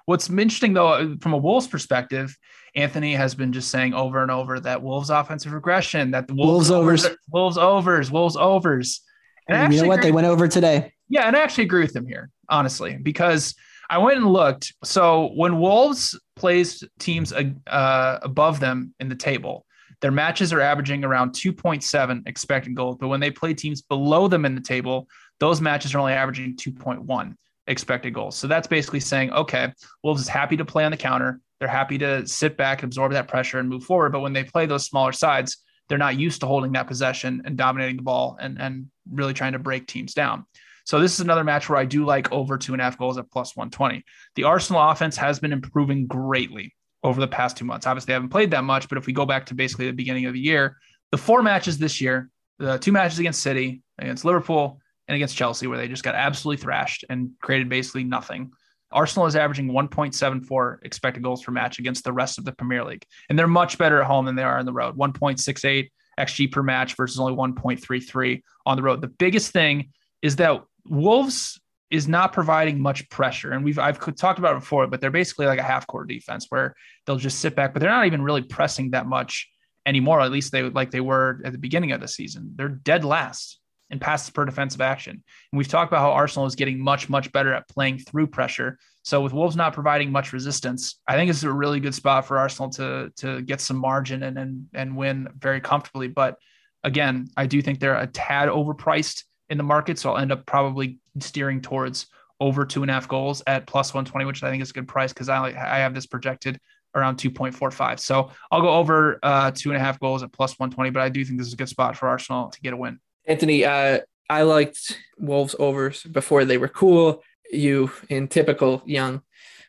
what's 0.08 0.30
interesting, 0.30 0.74
though, 0.74 1.16
from 1.22 1.34
a 1.34 1.38
Wolves 1.38 1.68
perspective, 1.68 2.36
Anthony 2.76 3.14
has 3.14 3.36
been 3.36 3.54
just 3.54 3.70
saying 3.70 3.94
over 3.94 4.22
and 4.22 4.32
over 4.32 4.60
that 4.62 4.82
Wolves 4.82 5.10
offensive 5.10 5.54
regression, 5.54 6.12
that 6.12 6.28
the 6.28 6.34
Wolves 6.34 6.72
Wolves, 6.72 7.06
overs. 7.06 7.18
Wolves 7.30 7.58
overs, 7.58 8.10
Wolves 8.10 8.38
overs. 8.38 9.02
And 9.48 9.58
And 9.58 9.74
you 9.74 9.82
know 9.82 9.88
what? 9.88 10.02
They 10.02 10.12
went 10.12 10.26
over 10.26 10.48
today. 10.48 10.94
yeah, 11.10 11.28
and 11.28 11.36
I 11.36 11.42
actually 11.42 11.66
agree 11.66 11.82
with 11.82 11.96
him 11.96 12.08
here, 12.08 12.30
honestly, 12.50 12.98
because 13.02 13.54
I 13.90 13.98
went 13.98 14.18
and 14.18 14.28
looked. 14.28 14.74
So 14.84 15.32
when 15.36 15.60
Wolves 15.60 16.18
plays 16.36 16.84
teams 17.00 17.34
uh, 17.34 18.20
above 18.22 18.60
them 18.60 18.94
in 19.00 19.10
the 19.10 19.16
table, 19.16 19.66
their 20.02 20.12
matches 20.12 20.54
are 20.54 20.62
averaging 20.62 21.04
around 21.04 21.32
2.7 21.32 22.28
expected 22.28 22.76
goals. 22.76 22.98
But 23.00 23.10
when 23.10 23.20
they 23.20 23.32
play 23.32 23.54
teams 23.54 23.82
below 23.82 24.28
them 24.28 24.46
in 24.46 24.56
the 24.56 24.62
table, 24.62 25.08
those 25.40 25.60
matches 25.60 25.94
are 25.94 26.00
only 26.00 26.14
averaging 26.14 26.56
2.1 26.56 27.36
expected 27.68 28.14
goals. 28.14 28.38
So 28.38 28.48
that's 28.48 28.68
basically 28.68 29.00
saying, 29.00 29.32
okay, 29.32 29.74
Wolves 30.04 30.22
is 30.22 30.28
happy 30.28 30.58
to 30.58 30.66
play 30.66 30.84
on 30.84 30.92
the 30.92 30.98
counter. 30.98 31.40
They're 31.60 31.68
happy 31.68 31.98
to 32.00 32.28
sit 32.28 32.58
back, 32.58 32.84
absorb 32.84 33.12
that 33.14 33.28
pressure, 33.28 33.60
and 33.60 33.68
move 33.68 33.84
forward. 33.84 34.12
But 34.12 34.22
when 34.22 34.34
they 34.34 34.44
play 34.44 34.66
those 34.66 34.86
smaller 34.86 35.12
sides, 35.12 35.58
they're 35.90 35.98
not 35.98 36.18
used 36.18 36.42
to 36.42 36.48
holding 36.48 36.72
that 36.74 36.88
possession 36.88 37.42
and 37.46 37.58
dominating 37.58 37.98
the 37.98 38.04
ball 38.04 38.38
and, 38.40 38.60
and 38.60 38.88
really 39.12 39.34
trying 39.34 39.54
to 39.54 39.60
break 39.60 39.88
teams 39.88 40.14
down. 40.14 40.46
So 40.86 41.00
this 41.00 41.14
is 41.14 41.20
another 41.20 41.44
match 41.44 41.68
where 41.68 41.78
I 41.78 41.86
do 41.86 42.06
like 42.06 42.32
over 42.32 42.58
two 42.58 42.74
and 42.74 42.82
a 42.82 42.86
half 42.86 42.98
goals 42.98 43.18
at 43.18 43.30
plus 43.30 43.56
120. 43.56 44.04
The 44.36 44.44
Arsenal 44.44 44.82
offense 44.90 45.18
has 45.18 45.40
been 45.40 45.52
improving 45.52 46.08
greatly 46.08 46.74
over 47.04 47.20
the 47.20 47.28
past 47.28 47.58
two 47.58 47.66
months. 47.66 47.86
Obviously, 47.86 48.08
they 48.08 48.14
haven't 48.14 48.30
played 48.30 48.52
that 48.52 48.64
much, 48.64 48.88
but 48.88 48.98
if 48.98 49.06
we 49.06 49.14
go 49.14 49.26
back 49.26 49.48
to 49.48 49.56
basically 49.56 49.88
the 49.88 49.94
beginning 49.94 50.26
of 50.28 50.34
the 50.34 50.40
year, 50.40 50.78
the 51.12 51.18
four 51.18 51.42
matches 51.42 51.78
this 51.78 52.00
year, 52.00 52.30
the 52.60 52.78
two 52.78 52.92
matches 52.92 53.20
against 53.20 53.42
City, 53.42 53.82
against 54.00 54.26
Liverpool, 54.26 54.80
and 55.08 55.16
against 55.16 55.36
Chelsea, 55.36 55.68
where 55.68 55.78
they 55.78 55.88
just 55.88 56.04
got 56.04 56.16
absolutely 56.16 56.62
thrashed 56.62 57.06
and 57.10 57.32
created 57.42 57.70
basically 57.70 58.04
nothing. 58.04 58.52
Arsenal 58.92 59.28
is 59.28 59.36
averaging 59.36 59.70
1.74 59.70 60.78
expected 60.84 61.24
goals 61.24 61.44
per 61.44 61.52
match 61.52 61.80
against 61.80 62.04
the 62.04 62.14
rest 62.14 62.38
of 62.38 62.46
the 62.46 62.54
Premier 62.54 62.84
League. 62.84 63.06
And 63.30 63.38
they're 63.38 63.48
much 63.48 63.78
better 63.78 64.02
at 64.02 64.08
home 64.08 64.26
than 64.26 64.36
they 64.36 64.44
are 64.44 64.60
on 64.60 64.66
the 64.66 64.74
road. 64.74 64.98
1.68 64.98 65.90
XG 66.18 66.52
per 66.52 66.64
match 66.64 66.96
versus 66.96 67.20
only 67.20 67.34
1.33 67.34 68.42
on 68.66 68.78
the 68.78 68.84
road. 68.84 69.02
The 69.02 69.08
biggest 69.08 69.52
thing 69.52 69.92
is 70.22 70.38
that 70.38 70.64
Wolves 70.86 71.60
is 71.90 72.08
not 72.08 72.34
providing 72.34 72.82
much 72.82 73.10
pressure. 73.10 73.52
And 73.52 73.64
we've 73.64 73.80
I've 73.80 74.00
talked 74.16 74.40
about 74.40 74.56
it 74.56 74.60
before, 74.60 74.88
but 74.88 75.00
they're 75.00 75.12
basically 75.12 75.46
like 75.46 75.60
a 75.60 75.64
half 75.64 75.88
court 75.88 76.10
defense 76.10 76.48
where 76.50 76.76
they'll 77.06 77.18
just 77.18 77.40
sit 77.40 77.56
back, 77.56 77.74
but 77.74 77.82
they're 77.82 77.90
not 77.90 78.06
even 78.06 78.22
really 78.22 78.42
pressing 78.42 78.92
that 78.92 79.06
much 79.06 79.50
anymore. 79.86 80.20
At 80.22 80.32
least 80.32 80.52
they 80.52 80.64
like 80.64 80.92
they 80.92 81.02
were 81.02 81.42
at 81.46 81.54
the 81.54 81.58
beginning 81.58 81.94
of 81.94 82.02
the 82.02 82.08
season. 82.08 82.54
They're 82.56 82.68
dead 82.70 83.06
last 83.06 83.60
in 83.90 84.00
passes 84.00 84.30
per 84.30 84.46
defensive 84.46 84.82
action. 84.82 85.12
And 85.52 85.58
we've 85.58 85.68
talked 85.68 85.92
about 85.92 86.02
how 86.02 86.12
Arsenal 86.12 86.46
is 86.46 86.56
getting 86.56 86.80
much, 86.80 87.10
much 87.10 87.32
better 87.32 87.54
at 87.54 87.68
playing 87.70 88.00
through 88.00 88.28
pressure. 88.28 88.78
So 89.04 89.22
with 89.22 89.34
Wolves 89.34 89.56
not 89.56 89.74
providing 89.74 90.12
much 90.12 90.34
resistance, 90.34 91.00
I 91.08 91.16
think 91.16 91.30
it's 91.30 91.44
a 91.44 91.52
really 91.52 91.80
good 91.80 91.96
spot 91.96 92.26
for 92.26 92.38
Arsenal 92.38 92.70
to 92.72 93.12
to 93.18 93.42
get 93.42 93.62
some 93.62 93.78
margin 93.78 94.24
and 94.24 94.38
and 94.38 94.68
and 94.74 94.98
win 94.98 95.30
very 95.38 95.62
comfortably. 95.62 96.08
But 96.08 96.38
again, 96.84 97.30
I 97.38 97.46
do 97.46 97.62
think 97.62 97.80
they're 97.80 97.98
a 97.98 98.08
tad 98.08 98.50
overpriced 98.50 99.24
in 99.50 99.58
the 99.58 99.64
market. 99.64 99.98
So 99.98 100.12
I'll 100.12 100.18
end 100.18 100.32
up 100.32 100.46
probably 100.46 101.00
steering 101.20 101.62
towards 101.62 102.08
over 102.40 102.66
two 102.66 102.82
and 102.82 102.92
a 102.92 102.94
half 102.94 103.08
goals 103.08 103.42
at 103.48 103.66
plus 103.66 103.94
120, 103.94 104.26
which 104.26 104.44
I 104.44 104.50
think 104.50 104.62
is 104.62 104.70
a 104.70 104.74
good 104.74 104.88
price 104.88 105.14
because 105.14 105.30
I, 105.30 105.48
I 105.48 105.80
have 105.80 105.94
this 105.94 106.06
projected 106.06 106.60
around 106.96 107.18
2.45. 107.18 108.00
So 108.00 108.32
I'll 108.52 108.62
go 108.62 108.70
over 108.70 109.20
uh, 109.24 109.52
two 109.52 109.70
and 109.70 109.78
a 109.78 109.80
half 109.80 110.00
goals 110.00 110.24
at 110.24 110.32
plus 110.32 110.58
120, 110.60 110.90
but 110.92 111.02
I 111.02 111.10
do 111.10 111.24
think 111.24 111.40
this 111.40 111.48
is 111.48 111.54
a 111.54 111.58
good 111.58 111.70
spot 111.70 111.96
for 111.96 112.08
Arsenal 112.08 112.50
to 112.50 112.62
get 112.62 112.74
a 112.74 112.78
win. 112.78 113.00
Anthony, 113.28 113.66
uh, 113.66 114.00
I 114.30 114.42
liked 114.44 114.98
Wolves 115.20 115.56
overs 115.60 116.04
before 116.04 116.46
they 116.46 116.58
were 116.58 116.68
cool. 116.68 117.24
You, 117.52 117.92
in 118.10 118.28
typical 118.28 118.82
young 118.86 119.22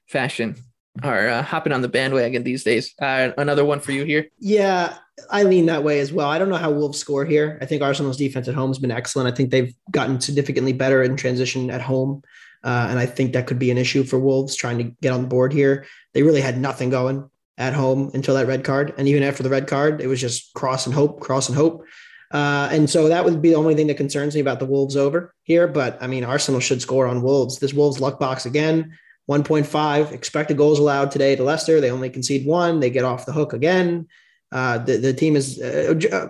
fashion, 0.07 0.57
are 1.03 1.29
uh, 1.29 1.43
hopping 1.43 1.73
on 1.73 1.83
the 1.83 1.89
bandwagon 1.89 2.43
these 2.43 2.65
days. 2.65 2.95
Uh, 3.01 3.31
another 3.37 3.65
one 3.65 3.81
for 3.81 3.93
you 3.93 4.05
here. 4.05 4.29
Yeah, 4.39 4.97
I 5.31 5.43
lean 5.45 5.67
that 5.67 5.85
way 5.85 6.01
as 6.01 6.13
well. 6.13 6.29
I 6.29 6.39
don't 6.39 6.49
know 6.49 6.57
how 6.57 6.71
Wolves 6.71 6.99
score 6.99 7.25
here. 7.25 7.59
I 7.61 7.67
think 7.67 7.83
Arsenal's 7.83 8.17
defense 8.17 8.49
at 8.49 8.55
home 8.55 8.71
has 8.71 8.79
been 8.79 8.91
excellent. 8.91 9.33
I 9.33 9.37
think 9.37 9.51
they've 9.51 9.75
gotten 9.91 10.21
significantly 10.21 10.73
better 10.73 11.03
in 11.03 11.17
transition 11.17 11.71
at 11.71 11.81
home. 11.81 12.23
Uh, 12.65 12.89
and 12.91 12.99
I 12.99 13.07
think 13.07 13.33
that 13.33 13.47
could 13.47 13.59
be 13.59 13.71
an 13.71 13.79
issue 13.79 14.03
for 14.03 14.19
Wolves 14.19 14.57
trying 14.57 14.79
to 14.79 14.85
get 15.01 15.13
on 15.13 15.23
the 15.23 15.29
board 15.29 15.53
here. 15.53 15.87
They 16.15 16.23
really 16.23 16.41
had 16.41 16.59
nothing 16.59 16.91
going 16.91 17.31
at 17.57 17.75
home 17.75 18.11
until 18.15 18.35
that 18.35 18.47
red 18.47 18.65
card. 18.65 18.95
And 18.99 19.07
even 19.07 19.23
after 19.23 19.43
the 19.43 19.51
red 19.51 19.69
card, 19.69 20.01
it 20.01 20.09
was 20.09 20.21
just 20.21 20.53
cross 20.55 20.87
and 20.87 20.95
hope, 20.95 21.21
cross 21.21 21.49
and 21.49 21.57
hope. 21.57 21.85
Uh, 22.31 22.69
and 22.71 22.89
so 22.89 23.09
that 23.09 23.25
would 23.25 23.41
be 23.41 23.51
the 23.51 23.57
only 23.57 23.75
thing 23.75 23.87
that 23.87 23.97
concerns 23.97 24.35
me 24.35 24.41
about 24.41 24.59
the 24.59 24.67
Wolves 24.67 24.97
over 24.97 25.35
here. 25.45 25.67
But 25.67 25.99
I 26.03 26.07
mean, 26.07 26.25
Arsenal 26.25 26.61
should 26.61 26.83
score 26.83 27.07
on 27.07 27.23
Wolves. 27.23 27.59
This 27.59 27.73
Wolves 27.73 28.01
luck 28.01 28.19
box 28.19 28.47
again, 28.47 28.99
1.5 29.31 30.13
expected 30.13 30.57
goals 30.57 30.79
allowed 30.79 31.11
today 31.11 31.37
to 31.37 31.43
Leicester. 31.43 31.81
They 31.81 31.91
only 31.91 32.11
concede 32.11 32.47
one. 32.47 32.81
They 32.81 32.91
get 32.91 33.05
off 33.05 33.27
the 33.27 33.33
hook 33.33 33.53
again. 33.53 34.09
Uh, 34.51 34.79
the, 34.79 34.97
the 34.97 35.13
team 35.13 35.37
is 35.37 35.61
uh, 35.61 35.95
uh, 36.11 36.29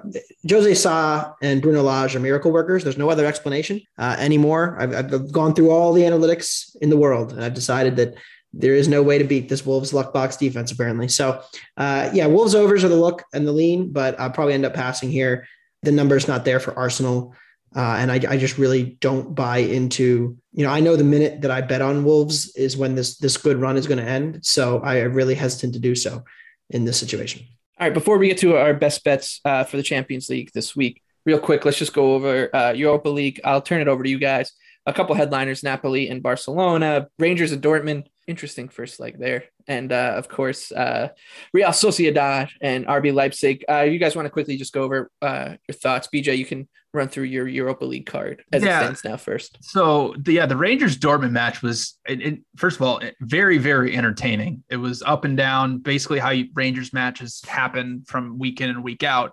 Jose 0.50 0.74
Sa 0.74 1.34
and 1.40 1.62
Bruno 1.62 1.82
Lage 1.82 2.16
are 2.16 2.20
miracle 2.20 2.50
workers. 2.50 2.82
There's 2.82 2.98
no 2.98 3.10
other 3.10 3.24
explanation 3.24 3.80
uh, 3.96 4.16
anymore. 4.18 4.76
I've, 4.80 4.94
I've 4.94 5.32
gone 5.32 5.54
through 5.54 5.70
all 5.70 5.92
the 5.92 6.02
analytics 6.02 6.74
in 6.80 6.90
the 6.90 6.96
world, 6.96 7.32
and 7.32 7.44
I've 7.44 7.54
decided 7.54 7.94
that 7.96 8.14
there 8.52 8.74
is 8.74 8.88
no 8.88 9.02
way 9.02 9.18
to 9.18 9.24
beat 9.24 9.48
this 9.48 9.64
Wolves 9.64 9.92
luck 9.92 10.12
box 10.12 10.36
defense, 10.36 10.72
apparently. 10.72 11.06
So, 11.06 11.40
uh, 11.76 12.10
yeah, 12.12 12.26
Wolves 12.26 12.56
overs 12.56 12.82
are 12.82 12.88
the 12.88 12.96
look 12.96 13.22
and 13.32 13.46
the 13.46 13.52
lean, 13.52 13.92
but 13.92 14.18
I'll 14.18 14.30
probably 14.30 14.54
end 14.54 14.64
up 14.64 14.74
passing 14.74 15.10
here. 15.10 15.46
The 15.82 15.92
number 15.92 16.16
is 16.16 16.28
not 16.28 16.44
there 16.44 16.60
for 16.60 16.76
Arsenal. 16.78 17.34
Uh, 17.76 17.96
and 17.98 18.10
I, 18.10 18.14
I, 18.14 18.36
just 18.38 18.56
really 18.56 18.96
don't 19.00 19.34
buy 19.34 19.58
into, 19.58 20.38
you 20.52 20.64
know, 20.64 20.70
I 20.70 20.80
know 20.80 20.96
the 20.96 21.04
minute 21.04 21.42
that 21.42 21.50
I 21.50 21.60
bet 21.60 21.82
on 21.82 22.02
Wolves 22.02 22.56
is 22.56 22.78
when 22.78 22.94
this 22.94 23.18
this 23.18 23.36
good 23.36 23.58
run 23.58 23.76
is 23.76 23.86
going 23.86 23.98
to 23.98 24.10
end. 24.10 24.44
So 24.44 24.80
I 24.80 25.00
really 25.00 25.34
hesitant 25.34 25.74
to 25.74 25.78
do 25.78 25.94
so 25.94 26.24
in 26.70 26.86
this 26.86 26.98
situation. 26.98 27.46
All 27.78 27.86
right, 27.86 27.94
before 27.94 28.16
we 28.16 28.28
get 28.28 28.38
to 28.38 28.56
our 28.56 28.72
best 28.74 29.04
bets 29.04 29.40
uh, 29.44 29.64
for 29.64 29.76
the 29.76 29.82
Champions 29.82 30.30
League 30.30 30.50
this 30.52 30.74
week, 30.74 31.02
real 31.26 31.38
quick, 31.38 31.64
let's 31.64 31.78
just 31.78 31.92
go 31.92 32.14
over 32.14 32.54
uh, 32.56 32.72
Europa 32.72 33.10
League. 33.10 33.40
I'll 33.44 33.62
turn 33.62 33.82
it 33.82 33.88
over 33.88 34.02
to 34.02 34.08
you 34.08 34.18
guys. 34.18 34.52
A 34.86 34.92
couple 34.94 35.14
headliners: 35.14 35.62
Napoli 35.62 36.08
and 36.08 36.22
Barcelona, 36.22 37.08
Rangers 37.18 37.52
and 37.52 37.62
Dortmund. 37.62 38.06
Interesting 38.26 38.70
first 38.70 38.98
leg 38.98 39.18
there, 39.18 39.44
and 39.68 39.92
uh, 39.92 40.14
of 40.16 40.28
course 40.28 40.72
uh, 40.72 41.08
Real 41.52 41.68
Sociedad 41.68 42.48
and 42.60 42.86
RB 42.86 43.14
Leipzig. 43.14 43.64
Uh, 43.68 43.82
you 43.82 43.98
guys 43.98 44.16
want 44.16 44.26
to 44.26 44.30
quickly 44.30 44.56
just 44.56 44.72
go 44.72 44.82
over 44.82 45.10
uh, 45.22 45.54
your 45.68 45.74
thoughts, 45.74 46.08
BJ? 46.12 46.36
You 46.36 46.46
can 46.46 46.68
run 46.94 47.08
through 47.08 47.24
your 47.24 47.46
Europa 47.46 47.84
League 47.84 48.06
card 48.06 48.42
as 48.52 48.62
yeah. 48.64 48.80
it 48.80 48.82
stands 48.82 49.04
now 49.04 49.16
first. 49.16 49.58
So 49.60 50.14
the, 50.18 50.32
yeah, 50.32 50.46
the 50.46 50.56
Rangers 50.56 50.96
Dortmund 50.98 51.32
match 51.32 51.62
was 51.62 51.98
it, 52.08 52.22
it, 52.22 52.40
first 52.56 52.76
of 52.76 52.82
all 52.82 53.00
very 53.20 53.58
very 53.58 53.96
entertaining. 53.96 54.64
It 54.70 54.78
was 54.78 55.02
up 55.02 55.24
and 55.24 55.36
down, 55.36 55.78
basically 55.78 56.18
how 56.18 56.34
Rangers 56.54 56.92
matches 56.92 57.42
happen 57.46 58.04
from 58.06 58.38
week 58.38 58.60
in 58.60 58.70
and 58.70 58.82
week 58.82 59.02
out, 59.02 59.32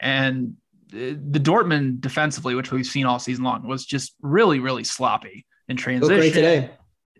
and 0.00 0.54
the 0.88 1.40
Dortmund 1.40 2.00
defensively, 2.00 2.54
which 2.54 2.70
we've 2.72 2.86
seen 2.86 3.06
all 3.06 3.18
season 3.18 3.44
long, 3.44 3.66
was 3.66 3.86
just 3.86 4.14
really 4.20 4.58
really 4.58 4.84
sloppy 4.84 5.46
in 5.68 5.76
transition. 5.76 6.16
Great 6.16 6.34
today. 6.34 6.70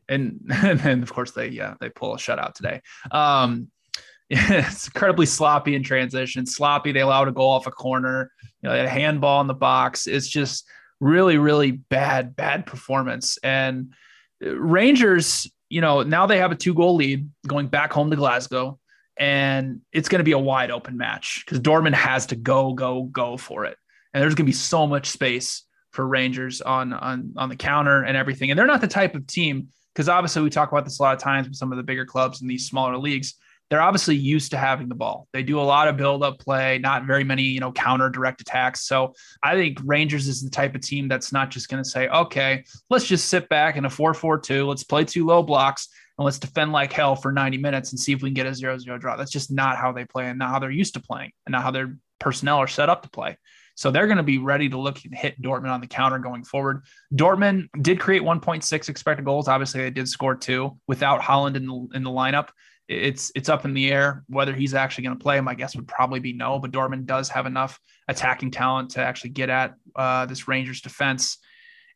And, 0.08 0.40
and 0.50 0.78
then 0.80 1.02
of 1.02 1.12
course 1.12 1.32
they 1.32 1.48
yeah 1.48 1.74
they 1.80 1.88
pull 1.88 2.14
a 2.14 2.18
shutout 2.18 2.54
today. 2.54 2.80
Um, 3.10 3.70
it's 4.30 4.88
incredibly 4.88 5.26
sloppy 5.26 5.76
in 5.76 5.82
transition. 5.82 6.46
Sloppy. 6.46 6.92
They 6.92 7.00
allowed 7.00 7.28
a 7.28 7.32
goal 7.32 7.50
off 7.50 7.66
a 7.66 7.70
corner. 7.70 8.32
You 8.62 8.68
know, 8.68 8.84
a 8.84 8.88
handball 8.88 9.40
in 9.40 9.46
the 9.46 9.54
box. 9.54 10.06
It's 10.06 10.26
just 10.26 10.66
really, 11.00 11.38
really 11.38 11.70
bad, 11.70 12.34
bad 12.34 12.66
performance. 12.66 13.38
And 13.42 13.92
Rangers, 14.40 15.50
you 15.68 15.80
know, 15.80 16.02
now 16.02 16.26
they 16.26 16.38
have 16.38 16.52
a 16.52 16.56
two 16.56 16.74
goal 16.74 16.96
lead 16.96 17.28
going 17.46 17.68
back 17.68 17.92
home 17.92 18.10
to 18.10 18.16
Glasgow, 18.16 18.78
and 19.16 19.80
it's 19.92 20.08
going 20.08 20.20
to 20.20 20.24
be 20.24 20.32
a 20.32 20.38
wide 20.38 20.70
open 20.70 20.96
match 20.96 21.42
because 21.44 21.60
Dortmund 21.60 21.94
has 21.94 22.26
to 22.26 22.36
go, 22.36 22.72
go, 22.72 23.04
go 23.04 23.36
for 23.36 23.64
it. 23.64 23.76
And 24.12 24.22
there's 24.22 24.34
going 24.34 24.46
to 24.46 24.50
be 24.50 24.56
so 24.56 24.86
much 24.86 25.10
space 25.10 25.64
for 25.90 26.06
Rangers 26.06 26.60
on 26.60 26.92
on 26.92 27.34
on 27.36 27.48
the 27.48 27.56
counter 27.56 28.02
and 28.02 28.16
everything. 28.16 28.50
And 28.50 28.58
they're 28.58 28.66
not 28.66 28.80
the 28.80 28.88
type 28.88 29.14
of 29.14 29.26
team 29.26 29.68
because 29.96 30.10
obviously 30.10 30.42
we 30.42 30.50
talk 30.50 30.70
about 30.70 30.84
this 30.84 30.98
a 30.98 31.02
lot 31.02 31.16
of 31.16 31.22
times 31.22 31.48
with 31.48 31.56
some 31.56 31.72
of 31.72 31.78
the 31.78 31.82
bigger 31.82 32.04
clubs 32.04 32.42
in 32.42 32.48
these 32.48 32.68
smaller 32.68 32.98
leagues 32.98 33.34
they're 33.68 33.82
obviously 33.82 34.14
used 34.14 34.52
to 34.52 34.56
having 34.56 34.88
the 34.88 34.94
ball. 34.94 35.26
They 35.32 35.42
do 35.42 35.58
a 35.58 35.62
lot 35.62 35.88
of 35.88 35.96
build 35.96 36.22
up 36.22 36.38
play, 36.38 36.78
not 36.78 37.04
very 37.04 37.24
many, 37.24 37.42
you 37.42 37.60
know, 37.60 37.72
counter 37.72 38.08
direct 38.08 38.40
attacks. 38.40 38.86
So 38.86 39.14
I 39.42 39.54
think 39.54 39.78
Rangers 39.84 40.28
is 40.28 40.42
the 40.42 40.50
type 40.50 40.74
of 40.74 40.82
team 40.82 41.08
that's 41.08 41.32
not 41.32 41.50
just 41.50 41.68
going 41.68 41.82
to 41.82 41.88
say, 41.88 42.08
okay, 42.08 42.64
let's 42.90 43.06
just 43.06 43.28
sit 43.28 43.48
back 43.48 43.76
in 43.76 43.84
a 43.84 43.90
4 43.90 44.14
4 44.14 44.38
2, 44.38 44.66
let's 44.66 44.84
play 44.84 45.04
two 45.04 45.26
low 45.26 45.42
blocks 45.42 45.88
and 46.16 46.24
let's 46.24 46.38
defend 46.38 46.72
like 46.72 46.92
hell 46.92 47.16
for 47.16 47.32
90 47.32 47.58
minutes 47.58 47.90
and 47.90 47.98
see 47.98 48.12
if 48.12 48.22
we 48.22 48.30
can 48.30 48.34
get 48.34 48.46
a 48.46 48.54
0 48.54 48.78
0 48.78 48.98
draw. 48.98 49.16
That's 49.16 49.32
just 49.32 49.50
not 49.50 49.76
how 49.76 49.92
they 49.92 50.04
play 50.04 50.26
and 50.26 50.38
not 50.38 50.50
how 50.50 50.60
they're 50.60 50.70
used 50.70 50.94
to 50.94 51.00
playing 51.00 51.32
and 51.44 51.52
not 51.52 51.62
how 51.62 51.72
their 51.72 51.96
personnel 52.20 52.58
are 52.58 52.68
set 52.68 52.88
up 52.88 53.02
to 53.02 53.10
play. 53.10 53.36
So 53.76 53.90
they're 53.90 54.06
going 54.06 54.16
to 54.16 54.24
be 54.24 54.38
ready 54.38 54.68
to 54.68 54.78
look 54.78 55.04
and 55.04 55.14
hit 55.14 55.40
Dortmund 55.40 55.70
on 55.70 55.80
the 55.80 55.86
counter 55.86 56.18
going 56.18 56.42
forward. 56.42 56.84
Dortmund 57.14 57.68
did 57.80 58.00
create 58.00 58.22
1.6 58.22 58.88
expected 58.88 59.24
goals. 59.24 59.46
Obviously, 59.46 59.82
they 59.82 59.90
did 59.90 60.08
score 60.08 60.34
two 60.34 60.78
without 60.88 61.20
Haaland 61.20 61.56
in 61.56 61.66
the 61.66 61.88
in 61.94 62.02
the 62.02 62.10
lineup 62.10 62.48
it's 62.88 63.32
it's 63.34 63.48
up 63.48 63.64
in 63.64 63.74
the 63.74 63.90
air 63.90 64.24
whether 64.28 64.54
he's 64.54 64.74
actually 64.74 65.04
going 65.04 65.16
to 65.16 65.22
play. 65.22 65.40
My 65.40 65.54
guess 65.54 65.74
would 65.76 65.88
probably 65.88 66.20
be 66.20 66.32
no, 66.32 66.58
but 66.58 66.70
Dortmund 66.70 67.06
does 67.06 67.28
have 67.30 67.46
enough 67.46 67.80
attacking 68.08 68.52
talent 68.52 68.90
to 68.90 69.00
actually 69.00 69.30
get 69.30 69.50
at 69.50 69.74
uh, 69.94 70.26
this 70.26 70.46
Rangers 70.46 70.80
defense. 70.80 71.38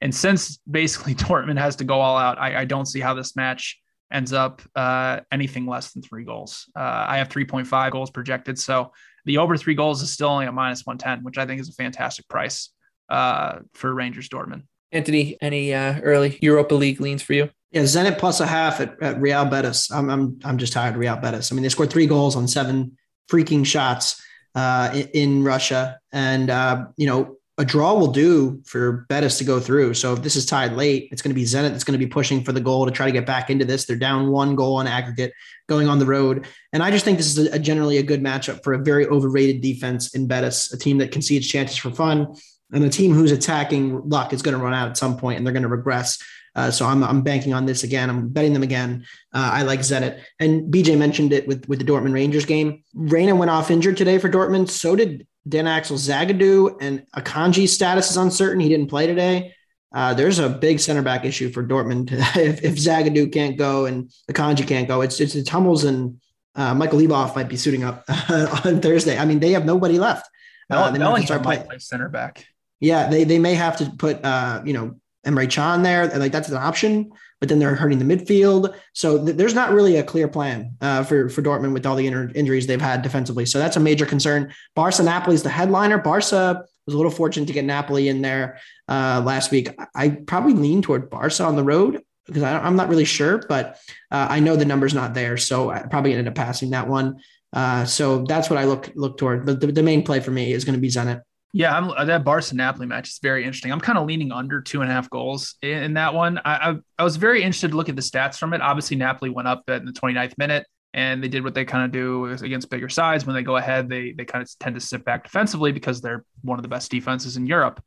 And 0.01 0.14
since 0.14 0.59
basically 0.68 1.14
Dortmund 1.16 1.59
has 1.59 1.76
to 1.76 1.85
go 1.85 2.01
all 2.01 2.16
out, 2.16 2.39
I, 2.39 2.61
I 2.61 2.64
don't 2.64 2.87
see 2.87 3.01
how 3.01 3.14
this 3.14 3.37
match 3.37 3.81
ends 4.12 4.33
up 4.33 4.62
uh, 4.74 5.20
anything 5.31 5.66
less 5.66 5.93
than 5.93 6.03
three 6.03 6.24
goals. 6.24 6.68
Uh, 6.74 7.05
I 7.09 7.18
have 7.18 7.28
3.5 7.28 7.93
goals 7.93 8.11
projected, 8.11 8.59
so 8.59 8.93
the 9.31 9.39
over 9.39 9.57
three 9.57 9.74
goals 9.74 10.03
is 10.03 10.11
still 10.11 10.28
only 10.28 10.47
a 10.47 10.53
minus 10.53 10.85
110, 10.85 11.24
which 11.24 11.39
I 11.39 11.47
think 11.47 11.61
is 11.61 11.68
a 11.68 11.72
fantastic 11.72 12.26
price 12.26 12.70
uh, 13.09 13.61
for 13.74 13.95
Rangers 13.95 14.28
Dortmund. 14.28 14.64
Anthony, 14.91 15.37
any 15.41 15.72
uh, 15.72 16.01
early 16.01 16.37
Europa 16.43 16.74
League 16.74 17.01
leans 17.01 17.22
for 17.22 17.35
you? 17.35 17.49
Yeah, 17.70 17.83
Zenit 17.83 18.18
plus 18.18 18.41
a 18.41 18.47
half 18.47 18.81
at, 18.81 19.01
at 19.01 19.20
Real 19.20 19.45
Betis. 19.45 19.93
I'm, 19.93 20.11
I'm 20.11 20.41
I'm 20.45 20.59
just 20.59 20.72
tired 20.72 20.95
of 20.95 21.01
Real 21.01 21.16
Betis. 21.16 21.53
I 21.53 21.55
mean, 21.55 21.62
they 21.62 21.68
scored 21.68 21.91
three 21.91 22.07
goals 22.07 22.35
on 22.35 22.49
seven 22.49 22.99
freaking 23.31 23.64
shots 23.64 24.20
uh, 24.57 24.91
in, 24.93 25.09
in, 25.14 25.45
Russia, 25.45 26.01
and 26.12 26.51
uh, 26.51 26.87
you 26.97 27.07
know 27.07 27.37
a 27.61 27.64
draw 27.64 27.92
will 27.92 28.11
do 28.11 28.62
for 28.64 29.04
Betis 29.11 29.36
to 29.36 29.44
go 29.44 29.61
through. 29.61 29.92
So 29.92 30.14
if 30.14 30.22
this 30.22 30.34
is 30.34 30.46
tied 30.46 30.72
late, 30.72 31.11
it's 31.12 31.20
going 31.20 31.30
to 31.30 31.38
be 31.38 31.44
Zenit 31.44 31.72
that's 31.72 31.84
going 31.84 31.98
to 31.98 32.04
be 32.04 32.11
pushing 32.11 32.42
for 32.42 32.52
the 32.52 32.61
goal 32.61 32.86
to 32.86 32.90
try 32.90 33.04
to 33.04 33.12
get 33.12 33.26
back 33.26 33.50
into 33.50 33.66
this. 33.66 33.84
They're 33.84 33.96
down 33.96 34.30
one 34.30 34.56
goal 34.56 34.76
on 34.76 34.86
aggregate 34.86 35.34
going 35.68 35.86
on 35.86 35.98
the 35.98 36.06
road, 36.06 36.48
and 36.72 36.82
I 36.82 36.90
just 36.90 37.04
think 37.04 37.18
this 37.18 37.36
is 37.36 37.52
a, 37.52 37.58
generally 37.58 37.98
a 37.98 38.02
good 38.02 38.22
matchup 38.22 38.64
for 38.64 38.72
a 38.72 38.78
very 38.78 39.06
overrated 39.06 39.61
defense 39.61 40.14
in 40.14 40.26
Betis, 40.26 40.72
a 40.72 40.78
team 40.78 40.96
that 40.98 41.12
concedes 41.12 41.46
chances 41.46 41.76
for 41.76 41.90
fun, 41.90 42.34
and 42.72 42.82
a 42.82 42.88
team 42.88 43.12
who's 43.12 43.30
attacking 43.30 44.08
luck 44.08 44.32
is 44.32 44.40
going 44.40 44.56
to 44.56 44.64
run 44.64 44.72
out 44.72 44.88
at 44.88 44.96
some 44.96 45.18
point, 45.18 45.36
and 45.36 45.46
they're 45.46 45.52
going 45.52 45.62
to 45.62 45.68
regress. 45.68 46.18
Uh, 46.56 46.70
so 46.70 46.86
I'm, 46.86 47.04
I'm 47.04 47.22
banking 47.22 47.52
on 47.52 47.66
this 47.66 47.84
again. 47.84 48.08
I'm 48.11 48.28
betting 48.28 48.54
them 48.54 48.62
again. 48.62 49.04
Uh, 49.32 49.50
I 49.52 49.62
like 49.62 49.80
Zenit. 49.80 50.20
And 50.40 50.72
BJ 50.72 50.98
mentioned 50.98 51.32
it 51.32 51.46
with, 51.46 51.68
with 51.68 51.78
the 51.78 51.84
Dortmund 51.84 52.12
Rangers 52.14 52.44
game. 52.44 52.82
Reyna 52.92 53.36
went 53.36 53.52
off 53.52 53.70
injured 53.70 53.96
today 53.96 54.18
for 54.18 54.28
Dortmund. 54.28 54.68
So 54.68 54.96
did 54.96 55.28
Dan 55.49 55.66
Axel 55.66 55.97
Zagadou. 55.97 56.76
And 56.80 57.07
Akanji's 57.16 57.72
status 57.72 58.11
is 58.11 58.16
uncertain. 58.16 58.61
He 58.61 58.68
didn't 58.68 58.88
play 58.88 59.07
today. 59.07 59.55
Uh, 59.93 60.14
there's 60.14 60.38
a 60.38 60.49
big 60.49 60.78
center 60.78 61.03
back 61.03 61.24
issue 61.24 61.51
for 61.51 61.64
Dortmund. 61.64 62.12
if, 62.36 62.62
if 62.62 62.76
Zagadou 62.76 63.32
can't 63.32 63.57
go 63.57 63.86
and 63.86 64.11
Akanji 64.30 64.66
can't 64.66 64.86
go, 64.86 65.01
it's, 65.01 65.20
it's, 65.20 65.34
it's 65.34 65.49
Hummels 65.49 65.84
and 65.84 66.20
uh, 66.55 66.74
Michael 66.74 67.01
Leboff 67.01 67.34
might 67.34 67.49
be 67.49 67.57
suiting 67.57 67.84
up 67.84 68.05
on 68.64 68.80
Thursday. 68.80 69.18
I 69.18 69.24
mean, 69.24 69.41
they 69.41 69.53
have 69.53 69.64
nobody 69.64 69.99
left. 69.99 70.28
Uh, 70.68 70.91
they 70.91 70.99
might 70.99 71.24
start 71.24 71.43
play 71.43 71.64
center 71.78 72.09
back. 72.09 72.47
Yeah, 72.78 73.11
they 73.11 73.24
they 73.24 73.38
may 73.38 73.55
have 73.55 73.76
to 73.78 73.91
put 73.99 74.24
uh, 74.24 74.62
you 74.64 74.72
know 74.72 74.95
Emre 75.26 75.51
Can 75.51 75.82
there. 75.82 76.07
Like 76.07 76.32
that's 76.32 76.49
an 76.49 76.57
option, 76.57 77.11
but 77.41 77.49
then 77.49 77.59
they're 77.59 77.74
hurting 77.74 77.99
the 77.99 78.05
midfield. 78.05 78.74
So 78.93 79.24
th- 79.24 79.36
there's 79.36 79.55
not 79.55 79.72
really 79.72 79.97
a 79.97 80.03
clear 80.03 80.28
plan 80.28 80.76
uh, 80.80 81.03
for 81.03 81.28
for 81.28 81.43
Dortmund 81.43 81.72
with 81.72 81.86
all 81.86 81.97
the 81.97 82.07
injuries 82.07 82.66
they've 82.66 82.80
had 82.80 83.03
defensively. 83.03 83.47
So 83.47 83.59
that's 83.59 83.76
a 83.76 83.80
major 83.80 84.07
concern. 84.07 84.53
Barca 84.74 85.03
Napoli 85.03 85.34
is 85.34 85.43
the 85.43 85.49
headliner. 85.49 85.99
Barca 85.99 86.64
was 86.86 86.95
a 86.95 86.97
little 86.97 87.11
fortunate 87.11 87.47
to 87.47 87.53
get 87.53 87.64
Napoli 87.64 88.09
in 88.09 88.22
there 88.22 88.59
uh, 88.88 89.22
last 89.24 89.51
week. 89.51 89.70
I 89.95 90.11
probably 90.11 90.53
lean 90.53 90.82
toward 90.82 91.11
Barca 91.11 91.45
on 91.45 91.57
the 91.57 91.64
road 91.64 92.03
because 92.26 92.43
I, 92.43 92.66
am 92.66 92.76
not 92.76 92.88
really 92.88 93.05
sure, 93.05 93.43
but 93.49 93.78
uh, 94.11 94.28
I 94.30 94.41
know 94.41 94.55
the 94.55 94.64
number's 94.64 94.95
not 94.95 95.14
there, 95.14 95.36
so 95.36 95.70
I 95.70 95.80
probably 95.80 96.12
ended 96.12 96.28
up 96.28 96.34
passing 96.34 96.70
that 96.70 96.88
one. 96.88 97.20
Uh, 97.53 97.84
so 97.84 98.24
that's 98.24 98.49
what 98.49 98.59
I 98.59 98.64
look 98.64 98.91
look 98.95 99.18
toward. 99.18 99.47
But 99.47 99.61
the, 99.61 99.68
the 99.68 99.82
main 99.82 100.05
play 100.05 100.20
for 100.20 100.30
me 100.30 100.53
is 100.53 100.64
going 100.64 100.76
to 100.76 100.80
be 100.80 100.88
Zenit. 100.88 101.22
Yeah, 101.53 101.76
I'm, 101.76 101.90
uh, 101.90 102.05
that 102.05 102.24
Barca 102.24 102.55
Napoli 102.55 102.86
match 102.86 103.09
is 103.09 103.18
very 103.20 103.44
interesting. 103.44 103.72
I'm 103.72 103.80
kind 103.80 103.98
of 103.98 104.07
leaning 104.07 104.30
under 104.30 104.61
two 104.61 104.82
and 104.82 104.90
a 104.90 104.94
half 104.94 105.11
goals 105.11 105.57
in, 105.62 105.82
in 105.82 105.94
that 105.94 106.14
one. 106.14 106.38
I, 106.44 106.70
I, 106.70 106.76
I 107.01 107.05
was 107.05 107.16
very 107.16 107.42
interested 107.42 107.72
to 107.72 107.76
look 107.76 107.88
at 107.88 107.96
the 107.96 108.03
stats 108.03 108.38
from 108.38 108.53
it. 108.53 108.61
Obviously, 108.61 108.96
Napoli 108.96 109.30
went 109.30 109.48
up 109.48 109.68
in 109.68 109.84
the 109.84 109.92
29th 109.92 110.38
minute 110.38 110.66
and 110.94 111.22
they 111.22 111.28
did 111.28 111.42
what 111.42 111.55
they 111.55 111.64
kind 111.64 111.84
of 111.84 111.92
do 111.92 112.26
against 112.26 112.70
bigger 112.70 112.88
sides. 112.88 113.26
When 113.26 113.34
they 113.34 113.42
go 113.42 113.57
ahead, 113.57 113.88
they 113.88 114.12
they 114.12 114.24
kind 114.24 114.42
of 114.42 114.59
tend 114.59 114.74
to 114.74 114.80
sit 114.80 115.05
back 115.05 115.24
defensively 115.24 115.72
because 115.72 116.01
they're 116.01 116.24
one 116.42 116.59
of 116.59 116.62
the 116.62 116.68
best 116.68 116.90
defenses 116.90 117.36
in 117.36 117.46
Europe. 117.46 117.82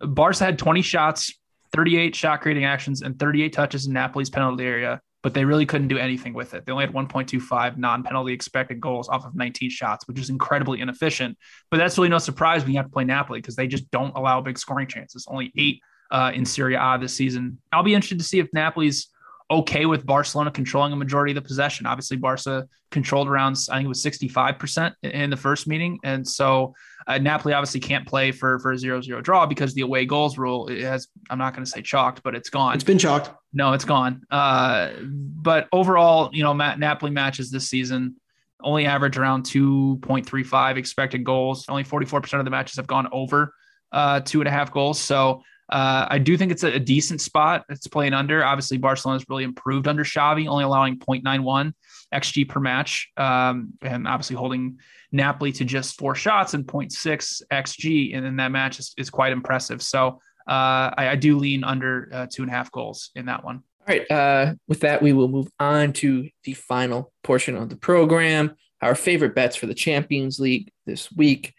Barca 0.00 0.44
had 0.44 0.58
20 0.58 0.82
shots, 0.82 1.32
38 1.72 2.14
shot 2.14 2.40
creating 2.42 2.64
actions, 2.64 3.02
and 3.02 3.18
38 3.18 3.52
touches 3.52 3.86
in 3.86 3.92
Napoli's 3.92 4.30
penalty 4.30 4.64
area 4.64 5.00
but 5.26 5.34
they 5.34 5.44
really 5.44 5.66
couldn't 5.66 5.88
do 5.88 5.98
anything 5.98 6.34
with 6.34 6.54
it. 6.54 6.64
They 6.64 6.70
only 6.70 6.86
had 6.86 6.94
1.25 6.94 7.78
non 7.78 8.04
penalty 8.04 8.32
expected 8.32 8.80
goals 8.80 9.08
off 9.08 9.26
of 9.26 9.34
19 9.34 9.70
shots, 9.70 10.06
which 10.06 10.20
is 10.20 10.30
incredibly 10.30 10.80
inefficient. 10.80 11.36
But 11.68 11.78
that's 11.78 11.98
really 11.98 12.10
no 12.10 12.18
surprise 12.18 12.62
when 12.62 12.70
you 12.70 12.78
have 12.78 12.86
to 12.86 12.92
play 12.92 13.02
Napoli 13.02 13.40
because 13.40 13.56
they 13.56 13.66
just 13.66 13.90
don't 13.90 14.16
allow 14.16 14.40
big 14.40 14.56
scoring 14.56 14.86
chances. 14.86 15.26
Only 15.28 15.50
eight 15.56 15.80
uh, 16.12 16.30
in 16.32 16.44
Serie 16.44 16.76
A 16.76 16.96
this 17.00 17.12
season. 17.12 17.58
I'll 17.72 17.82
be 17.82 17.94
interested 17.94 18.20
to 18.20 18.24
see 18.24 18.38
if 18.38 18.46
Napoli's 18.52 19.08
okay 19.50 19.84
with 19.84 20.06
Barcelona 20.06 20.52
controlling 20.52 20.92
a 20.92 20.96
majority 20.96 21.32
of 21.32 21.42
the 21.42 21.48
possession. 21.48 21.86
Obviously, 21.86 22.18
Barca 22.18 22.68
controlled 22.92 23.26
around, 23.26 23.58
I 23.68 23.78
think 23.78 23.86
it 23.86 23.88
was 23.88 24.04
65% 24.04 24.94
in 25.02 25.30
the 25.30 25.36
first 25.36 25.66
meeting. 25.66 25.98
And 26.04 26.24
so 26.24 26.72
uh, 27.06 27.18
Napoli 27.18 27.54
obviously 27.54 27.80
can't 27.80 28.06
play 28.06 28.32
for, 28.32 28.58
for 28.58 28.72
a 28.72 28.78
zero 28.78 29.00
zero 29.00 29.20
draw 29.20 29.46
because 29.46 29.74
the 29.74 29.82
away 29.82 30.06
goals 30.06 30.38
rule 30.38 30.68
has, 30.68 31.08
I'm 31.30 31.38
not 31.38 31.54
going 31.54 31.64
to 31.64 31.70
say 31.70 31.82
chalked, 31.82 32.22
but 32.22 32.34
it's 32.34 32.50
gone. 32.50 32.74
It's 32.74 32.84
been 32.84 32.98
chalked. 32.98 33.30
No, 33.52 33.72
it's 33.72 33.84
gone. 33.84 34.22
Uh, 34.30 34.90
but 35.02 35.68
overall, 35.72 36.30
you 36.32 36.42
know, 36.42 36.52
Matt, 36.52 36.78
Napoli 36.78 37.10
matches 37.10 37.50
this 37.50 37.68
season 37.68 38.16
only 38.62 38.86
average 38.86 39.16
around 39.16 39.44
2.35 39.44 40.76
expected 40.76 41.24
goals. 41.24 41.66
Only 41.68 41.84
44% 41.84 42.38
of 42.38 42.44
the 42.44 42.50
matches 42.50 42.76
have 42.76 42.86
gone 42.86 43.08
over 43.12 43.54
uh, 43.92 44.20
two 44.20 44.40
and 44.40 44.48
a 44.48 44.50
half 44.50 44.72
goals. 44.72 44.98
So 44.98 45.42
uh, 45.68 46.06
I 46.08 46.18
do 46.18 46.36
think 46.36 46.52
it's 46.52 46.62
a, 46.62 46.74
a, 46.74 46.80
decent 46.80 47.20
spot. 47.20 47.64
It's 47.68 47.86
playing 47.88 48.12
under. 48.12 48.44
Obviously, 48.44 48.78
Barcelona's 48.78 49.24
really 49.28 49.44
improved 49.44 49.88
under 49.88 50.04
Xavi, 50.04 50.46
only 50.46 50.64
allowing 50.64 50.98
0.91 50.98 51.72
xG 52.12 52.48
per 52.48 52.60
match, 52.60 53.10
um, 53.16 53.72
and 53.82 54.06
obviously 54.06 54.36
holding 54.36 54.78
Napoli 55.12 55.52
to 55.52 55.64
just 55.64 55.98
four 55.98 56.14
shots 56.14 56.54
and 56.54 56.66
0.6 56.66 57.42
xG 57.50 58.12
in, 58.12 58.24
in 58.24 58.36
that 58.36 58.50
match 58.50 58.78
is, 58.78 58.94
is 58.96 59.10
quite 59.10 59.32
impressive. 59.32 59.82
So 59.82 60.20
uh, 60.48 60.94
I, 60.96 61.08
I, 61.10 61.16
do 61.16 61.38
lean 61.38 61.64
under 61.64 62.08
uh, 62.12 62.26
two 62.30 62.42
and 62.42 62.50
a 62.50 62.54
half 62.54 62.70
goals 62.70 63.10
in 63.16 63.26
that 63.26 63.44
one. 63.44 63.62
All 63.80 63.86
right. 63.88 64.10
Uh, 64.10 64.54
with 64.68 64.80
that, 64.80 65.02
we 65.02 65.12
will 65.12 65.28
move 65.28 65.48
on 65.58 65.92
to 65.94 66.28
the 66.44 66.54
final 66.54 67.12
portion 67.24 67.56
of 67.56 67.68
the 67.68 67.76
program. 67.76 68.54
Our 68.80 68.94
favorite 68.94 69.34
bets 69.34 69.56
for 69.56 69.66
the 69.66 69.74
Champions 69.74 70.38
League 70.38 70.70
this 70.84 71.10
week. 71.10 71.54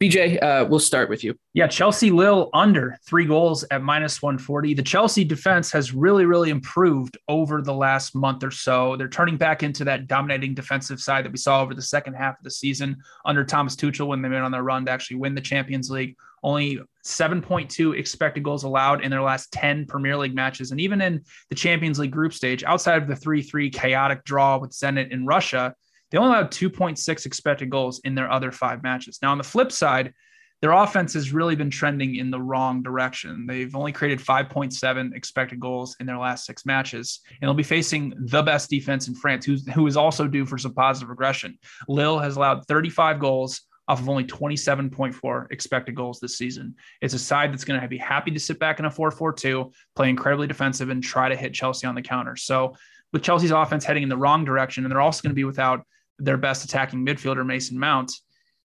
BJ, 0.00 0.42
uh, 0.42 0.66
we'll 0.68 0.80
start 0.80 1.08
with 1.08 1.22
you. 1.22 1.36
Yeah, 1.52 1.68
Chelsea 1.68 2.10
Lille 2.10 2.50
under 2.52 2.96
three 3.06 3.26
goals 3.26 3.64
at 3.70 3.80
minus 3.80 4.20
140. 4.20 4.74
The 4.74 4.82
Chelsea 4.82 5.24
defense 5.24 5.70
has 5.70 5.94
really, 5.94 6.26
really 6.26 6.50
improved 6.50 7.16
over 7.28 7.62
the 7.62 7.72
last 7.72 8.14
month 8.14 8.42
or 8.42 8.50
so. 8.50 8.96
They're 8.96 9.08
turning 9.08 9.36
back 9.36 9.62
into 9.62 9.84
that 9.84 10.08
dominating 10.08 10.52
defensive 10.52 11.00
side 11.00 11.24
that 11.24 11.30
we 11.30 11.38
saw 11.38 11.62
over 11.62 11.74
the 11.74 11.82
second 11.82 12.14
half 12.14 12.38
of 12.38 12.44
the 12.44 12.50
season 12.50 12.96
under 13.24 13.44
Thomas 13.44 13.76
Tuchel 13.76 14.08
when 14.08 14.20
they 14.20 14.28
went 14.28 14.44
on 14.44 14.50
their 14.50 14.64
run 14.64 14.84
to 14.86 14.90
actually 14.90 15.18
win 15.18 15.34
the 15.34 15.40
Champions 15.40 15.90
League. 15.90 16.16
Only 16.42 16.80
7.2 17.04 17.96
expected 17.96 18.42
goals 18.42 18.64
allowed 18.64 19.02
in 19.04 19.10
their 19.10 19.22
last 19.22 19.52
10 19.52 19.86
Premier 19.86 20.16
League 20.16 20.34
matches. 20.34 20.72
And 20.72 20.80
even 20.80 21.00
in 21.00 21.22
the 21.50 21.54
Champions 21.54 22.00
League 22.00 22.10
group 22.10 22.34
stage, 22.34 22.64
outside 22.64 23.00
of 23.00 23.08
the 23.08 23.16
3 23.16 23.42
3 23.42 23.70
chaotic 23.70 24.24
draw 24.24 24.58
with 24.58 24.72
Zenit 24.72 25.10
in 25.10 25.24
Russia, 25.24 25.74
they 26.14 26.20
only 26.20 26.30
allowed 26.30 26.52
2.6 26.52 27.26
expected 27.26 27.70
goals 27.70 28.00
in 28.04 28.14
their 28.14 28.30
other 28.30 28.52
five 28.52 28.84
matches. 28.84 29.18
Now, 29.20 29.32
on 29.32 29.38
the 29.38 29.42
flip 29.42 29.72
side, 29.72 30.14
their 30.62 30.70
offense 30.70 31.12
has 31.14 31.32
really 31.32 31.56
been 31.56 31.70
trending 31.70 32.14
in 32.14 32.30
the 32.30 32.40
wrong 32.40 32.84
direction. 32.84 33.46
They've 33.48 33.74
only 33.74 33.90
created 33.90 34.20
5.7 34.20 35.12
expected 35.12 35.58
goals 35.58 35.96
in 35.98 36.06
their 36.06 36.16
last 36.16 36.46
six 36.46 36.64
matches, 36.64 37.18
and 37.28 37.48
they'll 37.48 37.54
be 37.54 37.64
facing 37.64 38.14
the 38.16 38.44
best 38.44 38.70
defense 38.70 39.08
in 39.08 39.16
France, 39.16 39.44
who's, 39.44 39.68
who 39.72 39.88
is 39.88 39.96
also 39.96 40.28
due 40.28 40.46
for 40.46 40.56
some 40.56 40.72
positive 40.72 41.08
regression. 41.08 41.58
Lille 41.88 42.20
has 42.20 42.36
allowed 42.36 42.64
35 42.66 43.18
goals 43.18 43.62
off 43.88 43.98
of 43.98 44.08
only 44.08 44.22
27.4 44.22 45.46
expected 45.50 45.96
goals 45.96 46.20
this 46.20 46.38
season. 46.38 46.76
It's 47.02 47.14
a 47.14 47.18
side 47.18 47.52
that's 47.52 47.64
going 47.64 47.80
to 47.80 47.88
be 47.88 47.98
happy 47.98 48.30
to 48.30 48.38
sit 48.38 48.60
back 48.60 48.78
in 48.78 48.84
a 48.84 48.90
4 48.90 49.10
4 49.10 49.32
2, 49.32 49.72
play 49.96 50.10
incredibly 50.10 50.46
defensive, 50.46 50.90
and 50.90 51.02
try 51.02 51.28
to 51.28 51.34
hit 51.34 51.54
Chelsea 51.54 51.88
on 51.88 51.96
the 51.96 52.02
counter. 52.02 52.36
So, 52.36 52.76
with 53.12 53.24
Chelsea's 53.24 53.50
offense 53.50 53.84
heading 53.84 54.04
in 54.04 54.08
the 54.08 54.16
wrong 54.16 54.44
direction, 54.44 54.84
and 54.84 54.92
they're 54.92 55.00
also 55.00 55.22
going 55.22 55.30
to 55.30 55.34
be 55.34 55.42
without 55.42 55.84
their 56.18 56.36
best 56.36 56.64
attacking 56.64 57.04
midfielder, 57.04 57.44
Mason 57.44 57.78
Mount. 57.78 58.12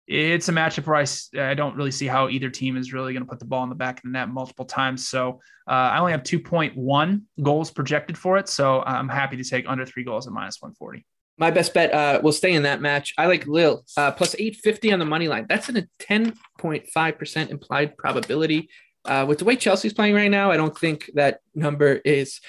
It's 0.08 0.48
a 0.48 0.52
matchup 0.52 0.86
where 0.86 0.96
I, 0.96 1.50
I 1.50 1.54
don't 1.54 1.74
really 1.76 1.90
see 1.90 2.06
how 2.06 2.28
either 2.28 2.48
team 2.48 2.76
is 2.76 2.92
really 2.92 3.12
going 3.12 3.24
to 3.24 3.28
put 3.28 3.40
the 3.40 3.44
ball 3.44 3.64
in 3.64 3.68
the 3.68 3.74
back 3.74 3.98
of 3.98 4.02
the 4.04 4.10
net 4.10 4.28
multiple 4.28 4.64
times. 4.64 5.08
So 5.08 5.40
uh, 5.68 5.72
I 5.72 5.98
only 5.98 6.12
have 6.12 6.22
2.1 6.22 7.22
goals 7.42 7.70
projected 7.72 8.16
for 8.16 8.38
it. 8.38 8.48
So 8.48 8.82
I'm 8.86 9.08
happy 9.08 9.36
to 9.36 9.44
take 9.44 9.64
under 9.68 9.84
three 9.84 10.04
goals 10.04 10.26
at 10.28 10.32
minus 10.32 10.60
140. 10.60 11.04
My 11.38 11.50
best 11.50 11.74
bet 11.74 11.92
uh, 11.92 12.20
will 12.22 12.32
stay 12.32 12.52
in 12.52 12.62
that 12.62 12.80
match. 12.80 13.14
I 13.18 13.26
like 13.26 13.46
Lille 13.46 13.84
uh, 13.96 14.12
plus 14.12 14.34
850 14.34 14.92
on 14.92 14.98
the 15.00 15.04
money 15.04 15.28
line. 15.28 15.46
That's 15.48 15.68
in 15.68 15.76
a 15.76 15.86
10.5% 15.98 17.50
implied 17.50 17.96
probability. 17.96 18.70
Uh, 19.04 19.24
with 19.28 19.38
the 19.38 19.44
way 19.44 19.56
Chelsea's 19.56 19.92
playing 19.92 20.14
right 20.14 20.30
now, 20.30 20.50
I 20.50 20.56
don't 20.56 20.76
think 20.76 21.10
that 21.14 21.40
number 21.54 22.00
is 22.04 22.40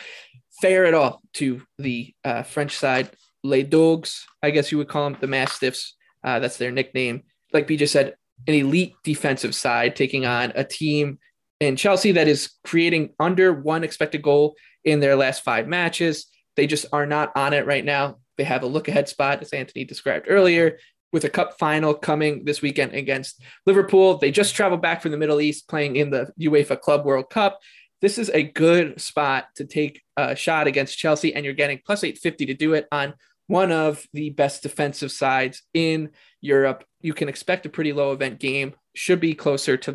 fair 0.61 0.85
at 0.85 0.93
all 0.93 1.21
to 1.33 1.61
the 1.77 2.13
uh, 2.23 2.43
French 2.43 2.75
side. 2.75 3.09
Les 3.43 3.63
Dogues, 3.63 4.25
I 4.41 4.51
guess 4.51 4.71
you 4.71 4.77
would 4.77 4.87
call 4.87 5.03
them 5.05 5.17
the 5.19 5.27
Mastiffs. 5.27 5.95
Uh, 6.23 6.39
that's 6.39 6.57
their 6.57 6.71
nickname. 6.71 7.23
Like 7.53 7.67
BJ 7.67 7.87
said, 7.87 8.15
an 8.47 8.53
elite 8.53 8.95
defensive 9.03 9.55
side 9.55 9.95
taking 9.95 10.25
on 10.25 10.51
a 10.55 10.63
team 10.63 11.19
in 11.59 11.75
Chelsea 11.75 12.11
that 12.13 12.27
is 12.27 12.51
creating 12.63 13.13
under 13.19 13.53
one 13.53 13.83
expected 13.83 14.21
goal 14.21 14.55
in 14.83 14.99
their 14.99 15.15
last 15.15 15.43
five 15.43 15.67
matches. 15.67 16.27
They 16.55 16.67
just 16.67 16.85
are 16.91 17.05
not 17.05 17.31
on 17.35 17.53
it 17.53 17.65
right 17.65 17.85
now. 17.85 18.17
They 18.37 18.43
have 18.43 18.63
a 18.63 18.67
look 18.67 18.87
ahead 18.87 19.09
spot, 19.09 19.41
as 19.41 19.53
Anthony 19.53 19.83
described 19.83 20.27
earlier, 20.29 20.77
with 21.11 21.23
a 21.23 21.29
cup 21.29 21.57
final 21.57 21.93
coming 21.93 22.45
this 22.45 22.61
weekend 22.61 22.93
against 22.93 23.41
Liverpool. 23.65 24.17
They 24.17 24.31
just 24.31 24.55
traveled 24.55 24.81
back 24.81 25.01
from 25.01 25.11
the 25.11 25.17
Middle 25.17 25.41
East 25.41 25.67
playing 25.67 25.95
in 25.95 26.11
the 26.11 26.31
UEFA 26.39 26.79
Club 26.79 27.05
World 27.05 27.29
Cup. 27.29 27.59
This 28.01 28.17
is 28.17 28.29
a 28.29 28.43
good 28.43 29.01
spot 29.01 29.47
to 29.55 29.65
take 29.65 30.01
a 30.17 30.35
shot 30.35 30.67
against 30.67 30.97
Chelsea, 30.97 31.33
and 31.33 31.45
you're 31.45 31.53
getting 31.53 31.79
plus 31.85 32.03
850 32.03 32.47
to 32.47 32.53
do 32.53 32.73
it 32.73 32.87
on 32.91 33.13
one 33.47 33.71
of 33.71 34.05
the 34.13 34.31
best 34.31 34.63
defensive 34.63 35.11
sides 35.11 35.63
in 35.73 36.09
Europe. 36.41 36.83
You 37.01 37.13
can 37.13 37.29
expect 37.29 37.65
a 37.65 37.69
pretty 37.69 37.93
low 37.93 38.11
event 38.11 38.39
game. 38.39 38.73
Should 38.95 39.21
be 39.21 39.33
closer 39.33 39.77
to, 39.77 39.91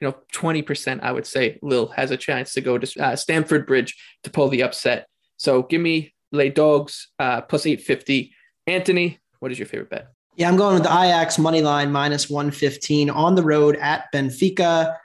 you 0.00 0.08
know, 0.08 0.16
20%. 0.32 1.00
I 1.02 1.12
would 1.12 1.26
say 1.26 1.58
Lille 1.60 1.88
has 1.88 2.10
a 2.10 2.16
chance 2.16 2.54
to 2.54 2.60
go 2.60 2.78
to 2.78 3.02
uh, 3.02 3.16
Stamford 3.16 3.66
Bridge 3.66 3.96
to 4.24 4.30
pull 4.30 4.48
the 4.48 4.62
upset. 4.62 5.06
So 5.36 5.62
give 5.62 5.80
me 5.80 6.14
Les 6.30 6.50
Dogues 6.50 7.08
uh, 7.18 7.42
plus 7.42 7.66
850. 7.66 8.32
Anthony, 8.66 9.18
what 9.40 9.52
is 9.52 9.58
your 9.58 9.66
favorite 9.66 9.90
bet? 9.90 10.08
Yeah, 10.36 10.48
I'm 10.48 10.56
going 10.56 10.74
with 10.74 10.84
the 10.84 10.88
Ajax 10.88 11.38
money 11.38 11.60
line 11.60 11.92
minus 11.92 12.30
115 12.30 13.10
on 13.10 13.34
the 13.34 13.42
road 13.42 13.76
at 13.76 14.06
Benfica. 14.14 14.96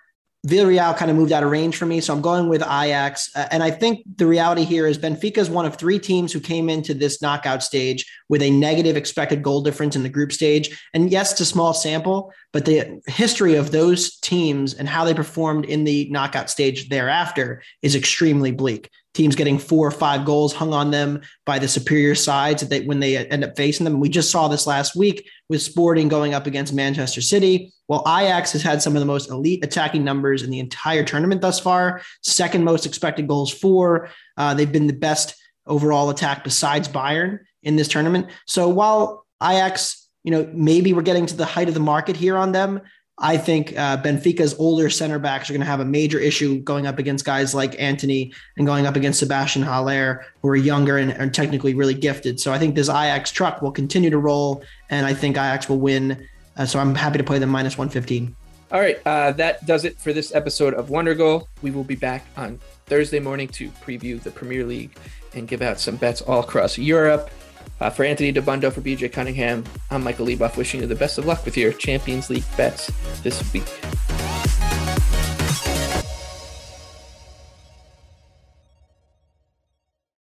Villarreal 0.46 0.96
kind 0.96 1.10
of 1.10 1.18
moved 1.18 1.32
out 1.32 1.44
of 1.44 1.50
range 1.50 1.76
for 1.76 1.86
me. 1.86 2.00
So 2.00 2.14
I'm 2.14 2.22
going 2.22 2.48
with 2.48 2.62
Ajax. 2.62 3.30
Uh, 3.36 3.48
and 3.52 3.64
I 3.64 3.72
think 3.72 4.04
the 4.18 4.28
reality 4.28 4.64
here 4.64 4.88
is 4.88 4.98
Benfica 4.98 5.40
is 5.40 5.50
one 5.50 5.66
of 5.66 5.76
three 5.76 6.00
teams 6.00 6.32
who 6.32 6.40
came 6.40 6.70
into 6.70 6.94
this 6.94 7.22
knockout 7.22 7.64
stage 7.64 8.06
with 8.30 8.42
a 8.42 8.52
negative 8.52 8.96
expected 8.96 9.42
goal 9.42 9.62
difference 9.62 9.96
in 9.96 10.04
the 10.04 10.10
group 10.10 10.32
stage. 10.32 10.80
And 10.94 11.12
yes, 11.12 11.32
it's 11.32 11.42
a 11.42 11.46
small 11.46 11.74
sample, 11.74 12.32
but 12.54 12.66
the 12.66 13.02
history 13.08 13.56
of 13.56 13.72
those 13.72 14.18
teams 14.20 14.74
and 14.74 14.88
how 14.88 15.06
they 15.06 15.14
performed 15.14 15.66
in 15.66 15.84
the 15.84 16.08
knockout 16.12 16.50
stage 16.50 16.90
thereafter 16.90 17.64
is 17.82 17.96
extremely 17.96 18.52
bleak 18.52 18.90
teams 19.18 19.36
getting 19.36 19.58
four 19.58 19.88
or 19.88 19.92
five 19.92 20.26
goals 20.26 20.54
hung 20.54 20.74
on 20.74 20.92
them 20.92 21.22
by 21.44 21.58
the 21.58 21.68
superior 21.68 22.14
sides 22.14 22.62
that 22.62 22.70
they, 22.70 22.82
when 22.82 23.00
they 23.00 23.18
end 23.18 23.44
up 23.44 23.58
facing 23.58 23.84
them. 23.84 24.00
We 24.00 24.10
just 24.10 24.30
saw 24.30 24.48
this 24.48 24.68
last 24.68 24.96
week 24.96 25.28
with 25.50 25.62
Sporting 25.62 26.08
going 26.08 26.36
up 26.36 26.46
against 26.46 26.72
Manchester 26.72 27.22
City. 27.22 27.74
Well, 27.88 28.04
Ajax 28.08 28.52
has 28.52 28.62
had 28.62 28.82
some 28.82 28.96
of 28.96 29.00
the 29.00 29.08
most 29.08 29.32
elite 29.32 29.66
attacking 29.66 30.04
numbers 30.04 30.44
in 30.44 30.52
the 30.52 30.60
entire 30.60 31.04
tournament 31.04 31.42
thus 31.42 31.60
far, 31.60 32.02
second 32.22 32.64
most 32.64 32.86
expected 32.86 33.28
goals 33.28 33.52
for. 33.52 34.10
Uh, 34.38 34.54
they've 34.54 34.72
been 34.72 34.88
the 34.88 34.94
best 34.94 35.36
overall 35.66 36.12
attack 36.12 36.44
besides 36.44 36.88
Bayern 36.88 37.40
in 37.64 37.76
this 37.76 37.88
tournament. 37.88 38.28
So 38.46 38.70
while 38.70 39.26
Ajax, 39.42 40.08
you 40.24 40.32
know, 40.32 40.48
maybe 40.54 40.94
we're 40.94 41.02
getting 41.02 41.26
to 41.26 41.36
the 41.36 41.46
height 41.46 41.70
of 41.70 41.74
the 41.74 41.80
market 41.80 42.16
here 42.16 42.38
on 42.38 42.52
them, 42.52 42.82
I 43.20 43.38
think 43.38 43.76
uh, 43.76 43.98
Benfica's 43.98 44.54
older 44.60 44.92
center 44.92 45.18
backs 45.18 45.50
are 45.50 45.54
going 45.54 45.62
to 45.62 45.68
have 45.68 45.80
a 45.80 45.86
major 45.86 46.20
issue 46.20 46.60
going 46.60 46.86
up 46.86 47.00
against 47.00 47.26
guys 47.26 47.56
like 47.56 47.80
Antony 47.80 48.32
and 48.58 48.68
going 48.68 48.86
up 48.86 48.96
against 48.96 49.24
Sébastien 49.24 49.64
Haller, 49.64 50.24
who 50.42 50.50
are 50.50 50.56
younger 50.56 50.98
and 50.98 51.34
technically 51.34 51.74
really 51.74 51.96
gifted. 51.96 52.40
So 52.40 52.54
I 52.54 52.60
think 52.60 52.76
this 52.76 52.90
Ajax 52.90 53.32
truck 53.32 53.64
will 53.64 53.72
continue 53.72 54.12
to 54.12 54.20
roll, 54.20 54.64
and 54.92 55.06
I 55.06 55.16
think 55.16 55.36
Ajax 55.36 55.68
will 55.68 55.80
win. 55.80 56.28
Uh, 56.58 56.68
so 56.68 56.80
I'm 56.80 56.94
happy 56.94 57.18
to 57.18 57.24
play 57.24 57.40
them 57.40 57.50
minus 57.50 57.76
115. 57.76 58.36
All 58.72 58.80
right, 58.80 59.00
uh, 59.06 59.32
that 59.32 59.66
does 59.66 59.86
it 59.86 59.98
for 59.98 60.14
this 60.14 60.36
episode 60.36 60.76
of 60.76 60.90
Wondergoal. 60.90 61.48
We 61.62 61.72
will 61.72 61.86
be 61.86 61.96
back 61.96 62.26
on 62.36 62.60
Thursday 62.86 63.20
morning 63.20 63.48
to 63.50 63.70
preview 63.70 64.22
the 64.22 64.30
Premier 64.30 64.64
League 64.64 64.96
and 65.34 65.48
give 65.48 65.62
out 65.62 65.80
some 65.80 65.96
bets 65.96 66.22
all 66.22 66.42
across 66.42 66.78
Europe. 66.78 67.32
Uh, 67.80 67.90
for 67.90 68.04
Anthony 68.04 68.34
Dabbundo, 68.34 68.72
for 68.72 68.82
BJ 68.82 69.12
Cunningham, 69.12 69.64
I'm 69.92 70.04
Michael 70.04 70.26
Leboff, 70.26 70.58
wishing 70.58 70.82
you 70.82 70.88
the 70.88 70.96
best 70.96 71.18
of 71.18 71.26
luck 71.26 71.46
with 71.46 71.56
your 71.56 71.74
Champions 71.74 72.30
League 72.30 72.44
bets 72.58 72.92
this 73.22 73.54
week. 73.54 73.64